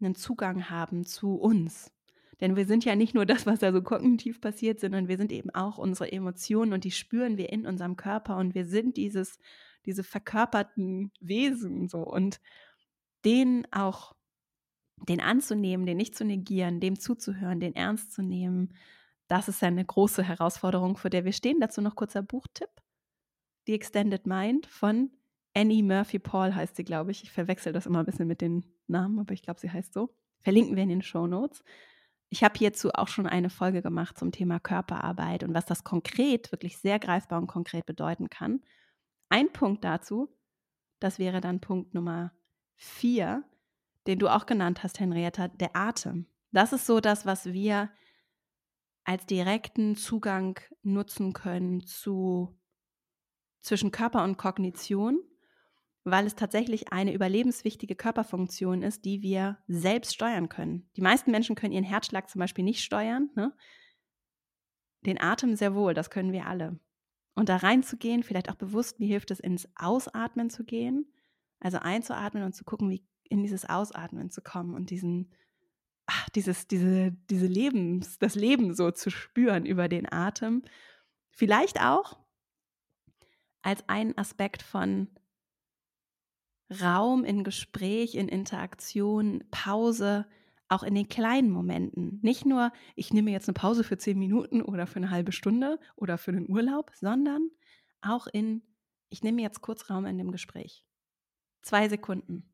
einen 0.00 0.14
Zugang 0.14 0.70
haben 0.70 1.04
zu 1.04 1.34
uns. 1.34 1.92
Denn 2.40 2.56
wir 2.56 2.66
sind 2.66 2.84
ja 2.84 2.94
nicht 2.94 3.14
nur 3.14 3.26
das, 3.26 3.46
was 3.46 3.58
da 3.58 3.72
so 3.72 3.82
kognitiv 3.82 4.40
passiert, 4.40 4.80
sondern 4.80 5.08
wir 5.08 5.16
sind 5.16 5.32
eben 5.32 5.50
auch 5.50 5.78
unsere 5.78 6.10
Emotionen 6.12 6.72
und 6.72 6.84
die 6.84 6.90
spüren 6.90 7.36
wir 7.36 7.50
in 7.52 7.66
unserem 7.66 7.96
Körper 7.96 8.36
und 8.36 8.54
wir 8.54 8.64
sind 8.64 8.96
dieses, 8.96 9.38
diese 9.86 10.04
verkörperten 10.04 11.10
Wesen 11.20 11.88
so 11.88 12.00
und 12.00 12.40
den 13.24 13.66
auch, 13.72 14.14
den 15.08 15.20
anzunehmen, 15.20 15.86
den 15.86 15.96
nicht 15.96 16.16
zu 16.16 16.24
negieren, 16.24 16.80
dem 16.80 16.98
zuzuhören, 16.98 17.60
den 17.60 17.74
ernst 17.74 18.12
zu 18.12 18.22
nehmen, 18.22 18.74
das 19.28 19.46
ist 19.46 19.62
eine 19.62 19.84
große 19.84 20.22
Herausforderung, 20.22 20.96
vor 20.96 21.10
der 21.10 21.24
wir 21.24 21.32
stehen. 21.32 21.60
Dazu 21.60 21.82
noch 21.82 21.94
kurzer 21.94 22.22
Buchtipp. 22.22 22.70
The 23.66 23.74
Extended 23.74 24.26
Mind 24.26 24.66
von 24.66 25.10
Annie 25.54 25.82
Murphy 25.82 26.18
Paul 26.18 26.54
heißt 26.54 26.76
sie, 26.76 26.84
glaube 26.84 27.10
ich. 27.10 27.22
Ich 27.22 27.32
verwechsel 27.32 27.72
das 27.72 27.86
immer 27.86 28.00
ein 28.00 28.06
bisschen 28.06 28.28
mit 28.28 28.40
den 28.40 28.64
Namen, 28.86 29.18
aber 29.18 29.34
ich 29.34 29.42
glaube, 29.42 29.60
sie 29.60 29.70
heißt 29.70 29.92
so. 29.92 30.14
Verlinken 30.40 30.76
wir 30.76 30.82
in 30.82 30.88
den 30.88 31.02
Show 31.02 31.26
Notes. 31.26 31.64
Ich 32.30 32.44
habe 32.44 32.58
hierzu 32.58 32.90
auch 32.92 33.08
schon 33.08 33.26
eine 33.26 33.50
Folge 33.50 33.82
gemacht 33.82 34.18
zum 34.18 34.32
Thema 34.32 34.60
Körperarbeit 34.60 35.44
und 35.44 35.54
was 35.54 35.64
das 35.64 35.82
konkret, 35.82 36.52
wirklich 36.52 36.78
sehr 36.78 36.98
greifbar 36.98 37.40
und 37.40 37.46
konkret 37.46 37.86
bedeuten 37.86 38.28
kann. 38.28 38.60
Ein 39.30 39.52
Punkt 39.52 39.82
dazu, 39.82 40.28
das 41.00 41.18
wäre 41.18 41.40
dann 41.40 41.60
Punkt 41.60 41.94
Nummer 41.94 42.32
vier, 42.76 43.44
den 44.06 44.18
du 44.18 44.28
auch 44.28 44.46
genannt 44.46 44.82
hast, 44.82 45.00
Henrietta, 45.00 45.48
der 45.48 45.74
Atem. 45.74 46.26
Das 46.52 46.72
ist 46.72 46.86
so 46.86 47.00
das, 47.00 47.26
was 47.26 47.46
wir 47.46 47.90
als 49.04 49.24
direkten 49.26 49.96
Zugang 49.96 50.60
nutzen 50.82 51.32
können 51.32 51.86
zu 51.86 52.58
zwischen 53.60 53.90
Körper 53.90 54.22
und 54.22 54.36
Kognition 54.36 55.20
weil 56.10 56.26
es 56.26 56.34
tatsächlich 56.34 56.92
eine 56.92 57.12
überlebenswichtige 57.12 57.96
Körperfunktion 57.96 58.82
ist, 58.82 59.04
die 59.04 59.22
wir 59.22 59.58
selbst 59.66 60.14
steuern 60.14 60.48
können. 60.48 60.88
Die 60.96 61.00
meisten 61.00 61.30
Menschen 61.30 61.56
können 61.56 61.72
ihren 61.72 61.84
Herzschlag 61.84 62.28
zum 62.28 62.40
Beispiel 62.40 62.64
nicht 62.64 62.82
steuern. 62.82 63.30
Ne? 63.34 63.54
Den 65.06 65.20
Atem 65.20 65.56
sehr 65.56 65.74
wohl, 65.74 65.94
das 65.94 66.10
können 66.10 66.32
wir 66.32 66.46
alle. 66.46 66.78
Und 67.34 67.48
da 67.48 67.56
reinzugehen, 67.56 68.22
vielleicht 68.22 68.50
auch 68.50 68.56
bewusst, 68.56 68.98
wie 68.98 69.06
hilft 69.06 69.30
es, 69.30 69.40
ins 69.40 69.68
Ausatmen 69.76 70.50
zu 70.50 70.64
gehen, 70.64 71.12
also 71.60 71.78
einzuatmen 71.78 72.42
und 72.42 72.52
zu 72.52 72.64
gucken, 72.64 72.90
wie 72.90 73.06
in 73.28 73.42
dieses 73.42 73.64
Ausatmen 73.64 74.30
zu 74.30 74.42
kommen 74.42 74.74
und 74.74 74.90
diesen, 74.90 75.32
ach, 76.06 76.28
dieses, 76.30 76.66
diese, 76.66 77.12
diese 77.30 77.46
Lebens, 77.46 78.18
das 78.18 78.34
Leben 78.34 78.74
so 78.74 78.90
zu 78.90 79.10
spüren 79.10 79.66
über 79.66 79.88
den 79.88 80.10
Atem. 80.10 80.62
Vielleicht 81.30 81.80
auch 81.80 82.18
als 83.62 83.88
einen 83.88 84.16
Aspekt 84.16 84.62
von 84.62 85.08
Raum 86.70 87.24
in 87.24 87.44
Gespräch, 87.44 88.14
in 88.14 88.28
Interaktion, 88.28 89.44
Pause, 89.50 90.26
auch 90.68 90.82
in 90.82 90.94
den 90.94 91.08
kleinen 91.08 91.50
Momenten. 91.50 92.20
Nicht 92.22 92.44
nur, 92.44 92.72
ich 92.94 93.12
nehme 93.12 93.30
jetzt 93.30 93.48
eine 93.48 93.54
Pause 93.54 93.84
für 93.84 93.96
zehn 93.96 94.18
Minuten 94.18 94.60
oder 94.60 94.86
für 94.86 94.96
eine 94.96 95.10
halbe 95.10 95.32
Stunde 95.32 95.80
oder 95.96 96.18
für 96.18 96.30
einen 96.30 96.48
Urlaub, 96.48 96.90
sondern 96.94 97.50
auch 98.02 98.26
in, 98.26 98.62
ich 99.08 99.22
nehme 99.22 99.42
jetzt 99.42 99.62
kurz 99.62 99.88
Raum 99.88 100.04
in 100.04 100.18
dem 100.18 100.30
Gespräch. 100.30 100.84
Zwei 101.62 101.88
Sekunden. 101.88 102.52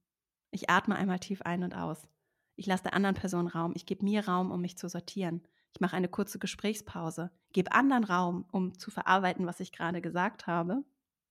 Ich 0.51 0.71
atme 0.71 0.95
einmal 0.95 1.19
tief 1.19 1.43
ein 1.43 1.65
und 1.65 1.75
aus. 1.75 2.09
Ich 2.57 2.67
lasse 2.67 2.85
der 2.85 2.95
anderen 2.95 3.17
Person 3.17 3.49
Raum. 3.49 3.73
Ich 3.75 3.87
gebe 3.87 4.05
mir 4.05 4.27
Raum, 4.27 4.53
um 4.53 4.61
mich 4.61 4.79
zu 4.79 4.89
sortieren. 4.89 5.43
Ich 5.73 5.81
mache 5.81 5.97
eine 5.97 6.09
kurze 6.09 6.39
Gesprächspause. 6.39 7.33
Gebe 7.53 7.73
anderen 7.73 8.05
Raum, 8.05 8.45
um 8.53 8.79
zu 8.79 8.93
verarbeiten, 8.93 9.47
was 9.47 9.59
ich 9.59 9.73
gerade 9.73 10.01
gesagt 10.01 10.47
habe. 10.47 10.85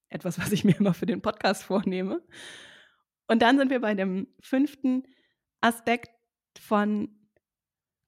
Etwas, 0.10 0.38
was 0.38 0.52
ich 0.52 0.66
mir 0.66 0.76
immer 0.78 0.94
für 0.94 1.06
den 1.06 1.22
Podcast 1.22 1.64
vornehme. 1.64 2.22
Und 3.28 3.42
dann 3.42 3.58
sind 3.58 3.70
wir 3.70 3.82
bei 3.82 3.96
dem 3.96 4.28
fünften 4.40 5.04
Aspekt 5.62 6.12
von 6.60 7.10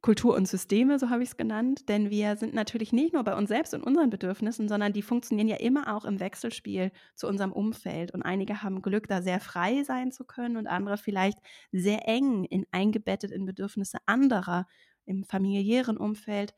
Kultur 0.05 0.35
und 0.35 0.47
Systeme, 0.47 0.99
so 0.99 1.09
habe 1.09 1.23
ich 1.23 1.29
es 1.29 1.37
genannt, 1.37 1.89
denn 1.89 2.11
wir 2.11 2.35
sind 2.35 2.53
natürlich 2.53 2.93
nicht 2.93 3.13
nur 3.13 3.23
bei 3.23 3.35
uns 3.35 3.49
selbst 3.49 3.73
und 3.73 3.81
unseren 3.81 4.11
Bedürfnissen, 4.11 4.69
sondern 4.69 4.93
die 4.93 5.01
funktionieren 5.01 5.47
ja 5.47 5.55
immer 5.55 5.95
auch 5.95 6.05
im 6.05 6.19
Wechselspiel 6.19 6.91
zu 7.15 7.27
unserem 7.27 7.51
Umfeld. 7.51 8.11
Und 8.11 8.21
einige 8.21 8.61
haben 8.61 8.83
Glück, 8.83 9.07
da 9.07 9.23
sehr 9.23 9.39
frei 9.39 9.81
sein 9.81 10.11
zu 10.11 10.23
können 10.23 10.57
und 10.57 10.67
andere 10.67 10.97
vielleicht 10.97 11.39
sehr 11.71 12.07
eng 12.07 12.43
in, 12.43 12.67
eingebettet 12.71 13.31
in 13.31 13.47
Bedürfnisse 13.47 13.97
anderer 14.05 14.67
im 15.05 15.23
familiären 15.23 15.97
Umfeld, 15.97 16.53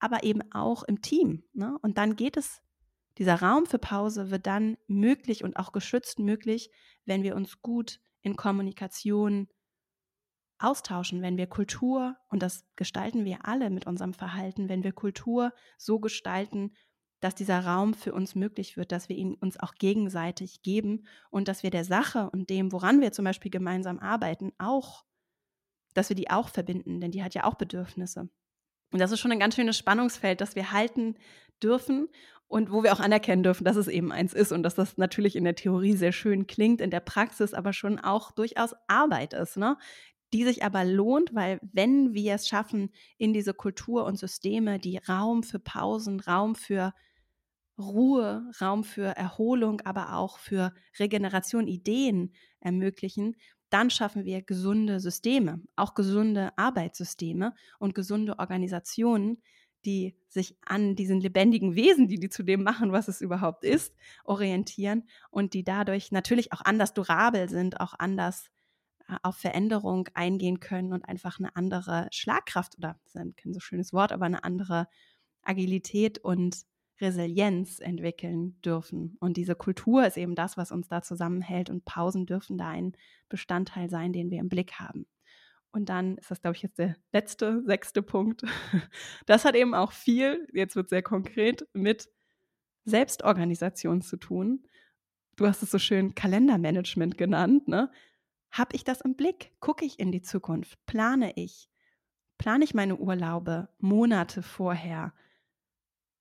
aber 0.00 0.24
eben 0.24 0.42
auch 0.50 0.82
im 0.82 1.00
Team. 1.00 1.44
Ne? 1.52 1.78
Und 1.82 1.98
dann 1.98 2.16
geht 2.16 2.36
es 2.36 2.62
dieser 3.18 3.40
Raum 3.40 3.66
für 3.66 3.78
Pause 3.78 4.30
wird 4.30 4.46
dann 4.46 4.76
möglich 4.86 5.44
und 5.44 5.56
auch 5.56 5.72
geschützt 5.72 6.18
möglich, 6.18 6.70
wenn 7.04 7.22
wir 7.22 7.34
uns 7.34 7.60
gut 7.62 8.00
in 8.22 8.36
Kommunikation 8.36 9.48
austauschen, 10.58 11.22
wenn 11.22 11.36
wir 11.36 11.46
Kultur, 11.46 12.16
und 12.28 12.42
das 12.42 12.64
gestalten 12.76 13.24
wir 13.24 13.46
alle 13.46 13.70
mit 13.70 13.86
unserem 13.86 14.14
Verhalten, 14.14 14.68
wenn 14.68 14.82
wir 14.82 14.92
Kultur 14.92 15.52
so 15.76 16.00
gestalten, 16.00 16.74
dass 17.20 17.34
dieser 17.34 17.64
Raum 17.64 17.94
für 17.94 18.12
uns 18.12 18.34
möglich 18.34 18.76
wird, 18.76 18.92
dass 18.92 19.08
wir 19.08 19.16
ihn 19.16 19.34
uns 19.34 19.58
auch 19.58 19.74
gegenseitig 19.74 20.62
geben 20.62 21.06
und 21.30 21.48
dass 21.48 21.62
wir 21.62 21.70
der 21.70 21.84
Sache 21.84 22.30
und 22.30 22.50
dem, 22.50 22.70
woran 22.72 23.00
wir 23.00 23.12
zum 23.12 23.24
Beispiel 23.24 23.50
gemeinsam 23.50 23.98
arbeiten, 23.98 24.52
auch, 24.58 25.04
dass 25.94 26.08
wir 26.08 26.16
die 26.16 26.30
auch 26.30 26.48
verbinden, 26.48 27.00
denn 27.00 27.10
die 27.10 27.22
hat 27.24 27.34
ja 27.34 27.44
auch 27.44 27.54
Bedürfnisse. 27.54 28.28
Und 28.92 29.00
das 29.00 29.10
ist 29.10 29.20
schon 29.20 29.32
ein 29.32 29.40
ganz 29.40 29.56
schönes 29.56 29.76
Spannungsfeld, 29.76 30.40
das 30.40 30.54
wir 30.54 30.72
halten 30.72 31.16
dürfen 31.62 32.08
und 32.48 32.72
wo 32.72 32.82
wir 32.82 32.92
auch 32.92 33.00
anerkennen 33.00 33.42
dürfen, 33.42 33.64
dass 33.64 33.76
es 33.76 33.88
eben 33.88 34.10
eins 34.10 34.32
ist 34.32 34.52
und 34.52 34.62
dass 34.62 34.74
das 34.74 34.96
natürlich 34.96 35.36
in 35.36 35.44
der 35.44 35.54
Theorie 35.54 35.94
sehr 35.94 36.12
schön 36.12 36.46
klingt, 36.46 36.80
in 36.80 36.90
der 36.90 37.00
Praxis 37.00 37.54
aber 37.54 37.72
schon 37.72 37.98
auch 37.98 38.32
durchaus 38.32 38.74
Arbeit 38.88 39.34
ist, 39.34 39.58
ne? 39.58 39.76
die 40.32 40.44
sich 40.44 40.64
aber 40.64 40.84
lohnt, 40.84 41.34
weil 41.34 41.60
wenn 41.72 42.14
wir 42.14 42.34
es 42.34 42.48
schaffen, 42.48 42.90
in 43.16 43.32
diese 43.32 43.54
Kultur 43.54 44.04
und 44.04 44.18
Systeme, 44.18 44.78
die 44.78 44.98
Raum 44.98 45.42
für 45.42 45.58
Pausen, 45.58 46.20
Raum 46.20 46.54
für 46.54 46.92
Ruhe, 47.78 48.50
Raum 48.60 48.82
für 48.82 49.16
Erholung, 49.16 49.80
aber 49.82 50.14
auch 50.16 50.38
für 50.38 50.74
Regeneration, 50.98 51.66
Ideen 51.66 52.34
ermöglichen, 52.60 53.36
dann 53.70 53.90
schaffen 53.90 54.24
wir 54.24 54.42
gesunde 54.42 55.00
Systeme, 55.00 55.60
auch 55.76 55.94
gesunde 55.94 56.56
Arbeitssysteme 56.56 57.54
und 57.78 57.94
gesunde 57.94 58.38
Organisationen, 58.38 59.42
die 59.88 60.14
sich 60.28 60.54
an 60.66 60.94
diesen 60.94 61.20
lebendigen 61.20 61.74
Wesen, 61.74 62.08
die 62.08 62.20
die 62.20 62.28
zu 62.28 62.42
dem 62.42 62.62
machen, 62.62 62.92
was 62.92 63.08
es 63.08 63.22
überhaupt 63.22 63.64
ist, 63.64 63.94
orientieren 64.24 65.08
und 65.30 65.54
die 65.54 65.64
dadurch 65.64 66.12
natürlich 66.12 66.52
auch 66.52 66.60
anders 66.60 66.92
durabel 66.92 67.48
sind, 67.48 67.80
auch 67.80 67.94
anders 67.98 68.50
äh, 69.08 69.16
auf 69.22 69.36
Veränderung 69.36 70.08
eingehen 70.12 70.60
können 70.60 70.92
und 70.92 71.08
einfach 71.08 71.38
eine 71.38 71.56
andere 71.56 72.08
Schlagkraft 72.12 72.76
oder 72.76 73.00
kein 73.14 73.54
so 73.54 73.60
schönes 73.60 73.94
Wort, 73.94 74.12
aber 74.12 74.26
eine 74.26 74.44
andere 74.44 74.88
Agilität 75.42 76.18
und 76.18 76.66
Resilienz 77.00 77.78
entwickeln 77.78 78.60
dürfen. 78.60 79.16
Und 79.20 79.38
diese 79.38 79.54
Kultur 79.54 80.06
ist 80.06 80.18
eben 80.18 80.34
das, 80.34 80.58
was 80.58 80.70
uns 80.70 80.88
da 80.88 81.00
zusammenhält 81.00 81.70
und 81.70 81.86
Pausen 81.86 82.26
dürfen 82.26 82.58
da 82.58 82.68
ein 82.68 82.92
Bestandteil 83.30 83.88
sein, 83.88 84.12
den 84.12 84.30
wir 84.30 84.40
im 84.40 84.50
Blick 84.50 84.74
haben. 84.74 85.06
Und 85.72 85.88
dann 85.88 86.16
ist 86.18 86.30
das, 86.30 86.40
glaube 86.40 86.56
ich, 86.56 86.62
jetzt 86.62 86.78
der 86.78 86.96
letzte, 87.12 87.62
sechste 87.64 88.02
Punkt. 88.02 88.42
Das 89.26 89.44
hat 89.44 89.54
eben 89.54 89.74
auch 89.74 89.92
viel, 89.92 90.48
jetzt 90.52 90.76
wird 90.76 90.88
sehr 90.88 91.02
konkret, 91.02 91.66
mit 91.72 92.08
Selbstorganisation 92.84 94.00
zu 94.00 94.16
tun. 94.16 94.66
Du 95.36 95.46
hast 95.46 95.62
es 95.62 95.70
so 95.70 95.78
schön 95.78 96.14
Kalendermanagement 96.14 97.18
genannt. 97.18 97.68
Ne? 97.68 97.90
Habe 98.50 98.74
ich 98.74 98.84
das 98.84 99.02
im 99.02 99.14
Blick? 99.14 99.52
Gucke 99.60 99.84
ich 99.84 99.98
in 100.00 100.10
die 100.10 100.22
Zukunft? 100.22 100.84
Plane 100.86 101.32
ich? 101.36 101.68
Plane 102.38 102.64
ich 102.64 102.74
meine 102.74 102.96
Urlaube 102.96 103.68
Monate 103.78 104.42
vorher? 104.42 105.12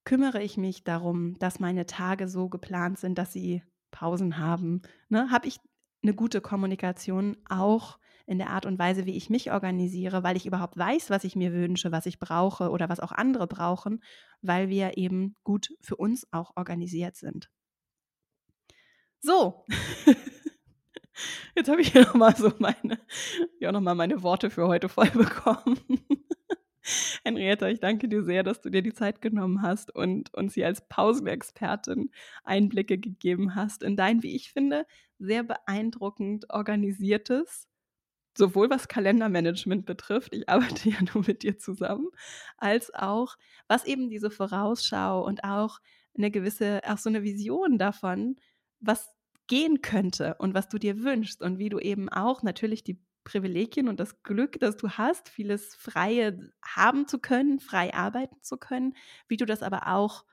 Kümmere 0.04 0.44
ich 0.44 0.58
mich 0.58 0.84
darum, 0.84 1.38
dass 1.40 1.60
meine 1.60 1.86
Tage 1.86 2.28
so 2.28 2.50
geplant 2.50 3.00
sind, 3.00 3.18
dass 3.18 3.34
sie 3.34 3.64
Pausen 3.92 4.38
haben? 4.38 4.82
Ne? 5.10 5.32
Habe 5.32 5.48
ich 5.48 5.60
eine 6.04 6.14
gute 6.14 6.42
Kommunikation 6.42 7.38
auch 7.50 8.00
in 8.28 8.38
der 8.38 8.50
Art 8.50 8.66
und 8.66 8.78
Weise, 8.78 9.06
wie 9.06 9.16
ich 9.16 9.30
mich 9.30 9.52
organisiere, 9.52 10.22
weil 10.22 10.36
ich 10.36 10.46
überhaupt 10.46 10.78
weiß, 10.78 11.10
was 11.10 11.24
ich 11.24 11.36
mir 11.36 11.54
wünsche, 11.54 11.94
was 11.94 12.06
ich 12.06 12.20
brauche 12.20 12.70
oder 12.70 12.90
was 12.90 13.00
auch 13.00 13.14
andere 13.14 13.48
brauchen, 13.48 14.04
weil 14.42 14.70
wir 14.70 14.98
eben 14.98 15.36
gut 15.44 15.74
für 15.80 15.96
uns 15.96 16.28
auch 16.32 16.52
organisiert 16.56 17.16
sind. 17.16 17.50
So, 19.20 19.66
jetzt 21.56 21.70
habe 21.70 21.82
ich 21.82 21.94
hier 21.94 22.02
nochmal 22.06 22.36
so 22.36 22.52
meine, 22.60 23.00
ja 23.60 23.72
nochmal 23.72 23.96
meine 23.96 24.22
Worte 24.22 24.50
für 24.50 24.68
heute 24.68 24.90
voll 24.90 25.10
bekommen. 25.10 25.80
Henrietta, 27.24 27.68
ich 27.68 27.80
danke 27.80 28.10
dir 28.10 28.24
sehr, 28.24 28.44
dass 28.44 28.62
du 28.62 28.70
dir 28.70 28.82
die 28.82 28.94
Zeit 28.94 29.22
genommen 29.22 29.62
hast 29.62 29.94
und 29.94 30.34
uns 30.34 30.54
hier 30.54 30.68
als 30.68 30.88
Pausenexpertin 30.88 32.12
Einblicke 32.44 32.98
gegeben 32.98 33.56
hast 33.56 33.84
in 33.84 33.96
dein, 33.96 34.22
wie 34.22 34.36
ich 34.36 34.52
finde, 34.52 34.86
sehr 35.18 35.44
beeindruckend 35.44 36.50
organisiertes 36.50 37.68
sowohl 38.38 38.70
was 38.70 38.88
Kalendermanagement 38.88 39.86
betrifft, 39.86 40.34
ich 40.36 40.48
arbeite 40.50 40.90
ja 40.90 40.98
nur 41.14 41.24
mit 41.26 41.44
dir 41.44 41.58
zusammen, 41.58 42.10
als 42.58 42.94
auch 42.94 43.36
was 43.68 43.86
eben 43.86 44.10
diese 44.10 44.32
Vorausschau 44.32 45.26
und 45.26 45.44
auch 45.44 45.80
eine 46.18 46.32
gewisse, 46.32 46.82
auch 46.86 46.98
so 46.98 47.10
eine 47.10 47.24
Vision 47.24 47.78
davon, 47.78 48.36
was 48.80 49.10
gehen 49.48 49.82
könnte 49.82 50.36
und 50.40 50.54
was 50.54 50.68
du 50.68 50.78
dir 50.78 51.04
wünschst 51.04 51.42
und 51.42 51.58
wie 51.58 51.70
du 51.70 51.80
eben 51.80 52.10
auch 52.10 52.44
natürlich 52.44 52.84
die 52.84 53.00
Privilegien 53.24 53.90
und 53.90 54.00
das 54.00 54.24
Glück, 54.24 54.60
das 54.60 54.78
du 54.78 54.90
hast, 54.90 55.30
vieles 55.30 55.76
Freie 55.76 56.52
haben 56.64 57.08
zu 57.08 57.20
können, 57.20 57.60
frei 57.60 57.94
arbeiten 57.94 58.42
zu 58.42 58.58
können, 58.58 58.96
wie 59.28 59.38
du 59.38 59.46
das 59.46 59.64
aber 59.64 59.88
auch 59.88 60.24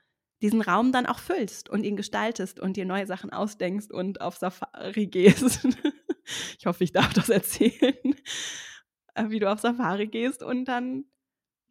diesen 0.42 0.60
Raum 0.60 0.92
dann 0.92 1.06
auch 1.06 1.18
füllst 1.18 1.68
und 1.70 1.84
ihn 1.84 1.96
gestaltest 1.96 2.60
und 2.60 2.76
dir 2.76 2.84
neue 2.84 3.06
Sachen 3.06 3.30
ausdenkst 3.32 3.90
und 3.90 4.20
auf 4.20 4.36
Safari 4.36 5.06
gehst. 5.08 5.66
ich 6.58 6.66
hoffe, 6.66 6.84
ich 6.84 6.92
darf 6.92 7.12
das 7.12 7.28
erzählen, 7.28 7.94
äh, 9.14 9.28
wie 9.28 9.38
du 9.38 9.50
auf 9.50 9.60
Safari 9.60 10.06
gehst 10.06 10.42
und 10.42 10.66
dann 10.66 11.04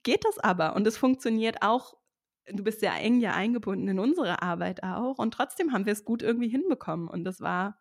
geht 0.03 0.25
das 0.25 0.37
aber 0.39 0.75
und 0.75 0.85
es 0.87 0.97
funktioniert 0.97 1.61
auch. 1.61 1.95
Du 2.51 2.63
bist 2.63 2.81
sehr 2.81 2.93
eng 2.95 3.21
ja 3.21 3.33
eingebunden 3.33 3.87
in 3.87 3.99
unsere 3.99 4.41
Arbeit 4.41 4.83
auch 4.83 5.17
und 5.17 5.33
trotzdem 5.33 5.71
haben 5.71 5.85
wir 5.85 5.93
es 5.93 6.03
gut 6.03 6.21
irgendwie 6.21 6.49
hinbekommen 6.49 7.07
und 7.07 7.23
das 7.23 7.39
war, 7.39 7.79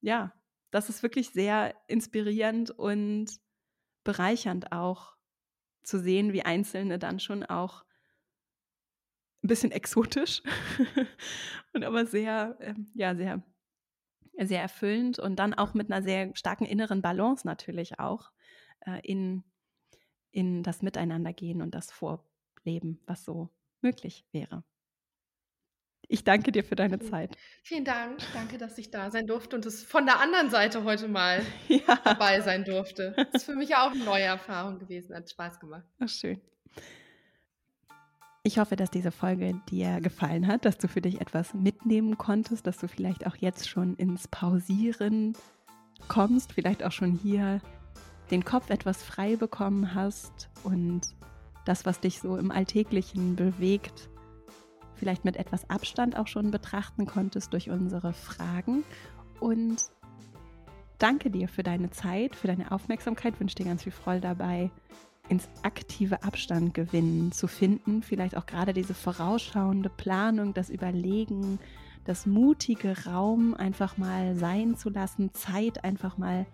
ja, 0.00 0.32
das 0.70 0.88
ist 0.88 1.02
wirklich 1.02 1.30
sehr 1.30 1.74
inspirierend 1.86 2.70
und 2.70 3.30
bereichernd 4.04 4.72
auch 4.72 5.16
zu 5.82 5.98
sehen, 5.98 6.32
wie 6.32 6.42
Einzelne 6.42 6.98
dann 6.98 7.20
schon 7.20 7.44
auch 7.44 7.84
ein 9.42 9.48
bisschen 9.48 9.72
exotisch 9.72 10.42
und 11.74 11.84
aber 11.84 12.06
sehr, 12.06 12.56
ähm, 12.60 12.90
ja, 12.94 13.14
sehr 13.14 13.42
sehr 14.38 14.62
erfüllend 14.62 15.18
und 15.18 15.36
dann 15.36 15.54
auch 15.54 15.74
mit 15.74 15.90
einer 15.90 16.02
sehr 16.02 16.34
starken 16.34 16.64
inneren 16.64 17.02
Balance 17.02 17.46
natürlich 17.46 17.98
auch 17.98 18.30
äh, 18.80 19.00
in, 19.02 19.44
in 20.30 20.62
das 20.62 20.82
Miteinandergehen 20.82 21.62
und 21.62 21.74
das 21.74 21.90
Vorleben, 21.90 23.00
was 23.06 23.24
so 23.24 23.50
möglich 23.82 24.24
wäre. 24.32 24.64
Ich 26.12 26.24
danke 26.24 26.50
dir 26.50 26.64
für 26.64 26.74
deine 26.74 26.98
Zeit. 26.98 27.36
Vielen 27.62 27.84
Dank. 27.84 28.18
Danke, 28.34 28.58
dass 28.58 28.76
ich 28.78 28.90
da 28.90 29.12
sein 29.12 29.28
durfte 29.28 29.54
und 29.54 29.64
es 29.64 29.84
von 29.84 30.06
der 30.06 30.18
anderen 30.18 30.50
Seite 30.50 30.82
heute 30.82 31.06
mal 31.06 31.40
ja. 31.68 32.00
dabei 32.02 32.40
sein 32.40 32.64
durfte. 32.64 33.14
Das 33.16 33.42
ist 33.42 33.44
für 33.44 33.54
mich 33.54 33.76
auch 33.76 33.92
eine 33.92 34.04
neue 34.04 34.24
Erfahrung 34.24 34.80
gewesen. 34.80 35.14
Hat 35.14 35.30
Spaß 35.30 35.60
gemacht. 35.60 35.86
Ach, 36.00 36.08
schön. 36.08 36.40
Ich 38.42 38.58
hoffe, 38.58 38.74
dass 38.74 38.90
diese 38.90 39.10
Folge 39.10 39.60
dir 39.68 40.00
gefallen 40.00 40.46
hat, 40.46 40.64
dass 40.64 40.78
du 40.78 40.88
für 40.88 41.02
dich 41.02 41.20
etwas 41.20 41.52
mitnehmen 41.52 42.16
konntest, 42.16 42.66
dass 42.66 42.78
du 42.78 42.88
vielleicht 42.88 43.26
auch 43.26 43.36
jetzt 43.36 43.68
schon 43.68 43.96
ins 43.96 44.28
Pausieren 44.28 45.34
kommst, 46.08 46.54
vielleicht 46.54 46.82
auch 46.82 46.92
schon 46.92 47.12
hier 47.12 47.60
den 48.30 48.42
Kopf 48.42 48.70
etwas 48.70 49.02
frei 49.02 49.36
bekommen 49.36 49.94
hast 49.94 50.48
und 50.64 51.02
das, 51.66 51.84
was 51.84 52.00
dich 52.00 52.20
so 52.20 52.38
im 52.38 52.50
Alltäglichen 52.50 53.36
bewegt, 53.36 54.08
vielleicht 54.94 55.26
mit 55.26 55.36
etwas 55.36 55.68
Abstand 55.68 56.16
auch 56.16 56.26
schon 56.26 56.50
betrachten 56.50 57.04
konntest 57.04 57.52
durch 57.52 57.68
unsere 57.68 58.14
Fragen. 58.14 58.84
Und 59.38 59.90
danke 60.96 61.30
dir 61.30 61.46
für 61.48 61.62
deine 61.62 61.90
Zeit, 61.90 62.34
für 62.34 62.46
deine 62.46 62.72
Aufmerksamkeit, 62.72 63.38
wünsche 63.38 63.56
dir 63.56 63.66
ganz 63.66 63.82
viel 63.82 63.92
Freude 63.92 64.22
dabei, 64.22 64.70
ins 65.30 65.48
aktive 65.62 66.22
Abstand 66.24 66.74
gewinnen 66.74 67.30
zu 67.32 67.46
finden. 67.46 68.02
Vielleicht 68.02 68.36
auch 68.36 68.46
gerade 68.46 68.74
diese 68.74 68.94
vorausschauende 68.94 69.88
Planung, 69.88 70.54
das 70.54 70.70
Überlegen, 70.70 71.60
das 72.04 72.26
mutige 72.26 73.04
Raum 73.06 73.54
einfach 73.54 73.96
mal 73.96 74.34
sein 74.34 74.76
zu 74.76 74.90
lassen, 74.90 75.32
Zeit 75.32 75.84
einfach 75.84 76.18
mal 76.18 76.46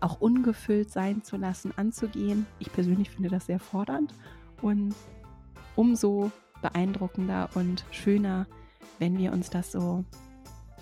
auch 0.00 0.20
ungefüllt 0.20 0.90
sein 0.90 1.22
zu 1.22 1.36
lassen, 1.36 1.72
anzugehen. 1.76 2.46
Ich 2.58 2.72
persönlich 2.72 3.10
finde 3.10 3.30
das 3.30 3.46
sehr 3.46 3.60
fordernd 3.60 4.12
und 4.60 4.94
umso 5.76 6.32
beeindruckender 6.60 7.50
und 7.54 7.84
schöner, 7.92 8.46
wenn 8.98 9.16
wir 9.16 9.32
uns 9.32 9.48
das 9.48 9.70
so 9.70 10.04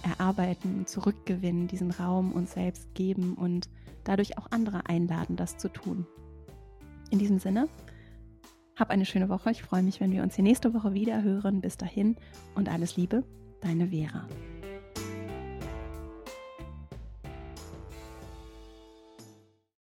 erarbeiten, 0.03 0.87
zurückgewinnen, 0.87 1.69
diesen 1.69 1.91
Raum 1.91 2.33
uns 2.33 2.53
selbst 2.53 2.95
geben 2.95 3.35
und 3.35 3.69
dadurch 4.05 4.39
auch 4.39 4.47
andere 4.51 4.87
einladen, 4.87 5.37
das 5.37 5.59
zu 5.59 5.69
tun. 5.69 6.07
In 7.13 7.19
diesem 7.19 7.39
Sinne, 7.39 7.69
hab 8.75 8.89
eine 8.89 9.05
schöne 9.05 9.29
Woche. 9.29 9.51
Ich 9.51 9.63
freue 9.63 9.83
mich, 9.83 10.01
wenn 10.01 10.13
wir 10.13 10.23
uns 10.23 10.35
hier 10.35 10.45
nächste 10.45 10.73
Woche 10.73 10.95
wieder 10.95 11.23
hören. 11.23 11.61
Bis 11.61 11.77
dahin 11.77 12.17
und 12.55 12.71
alles 12.71 12.97
Liebe, 12.97 13.23
deine 13.61 13.89
Vera. 13.89 14.27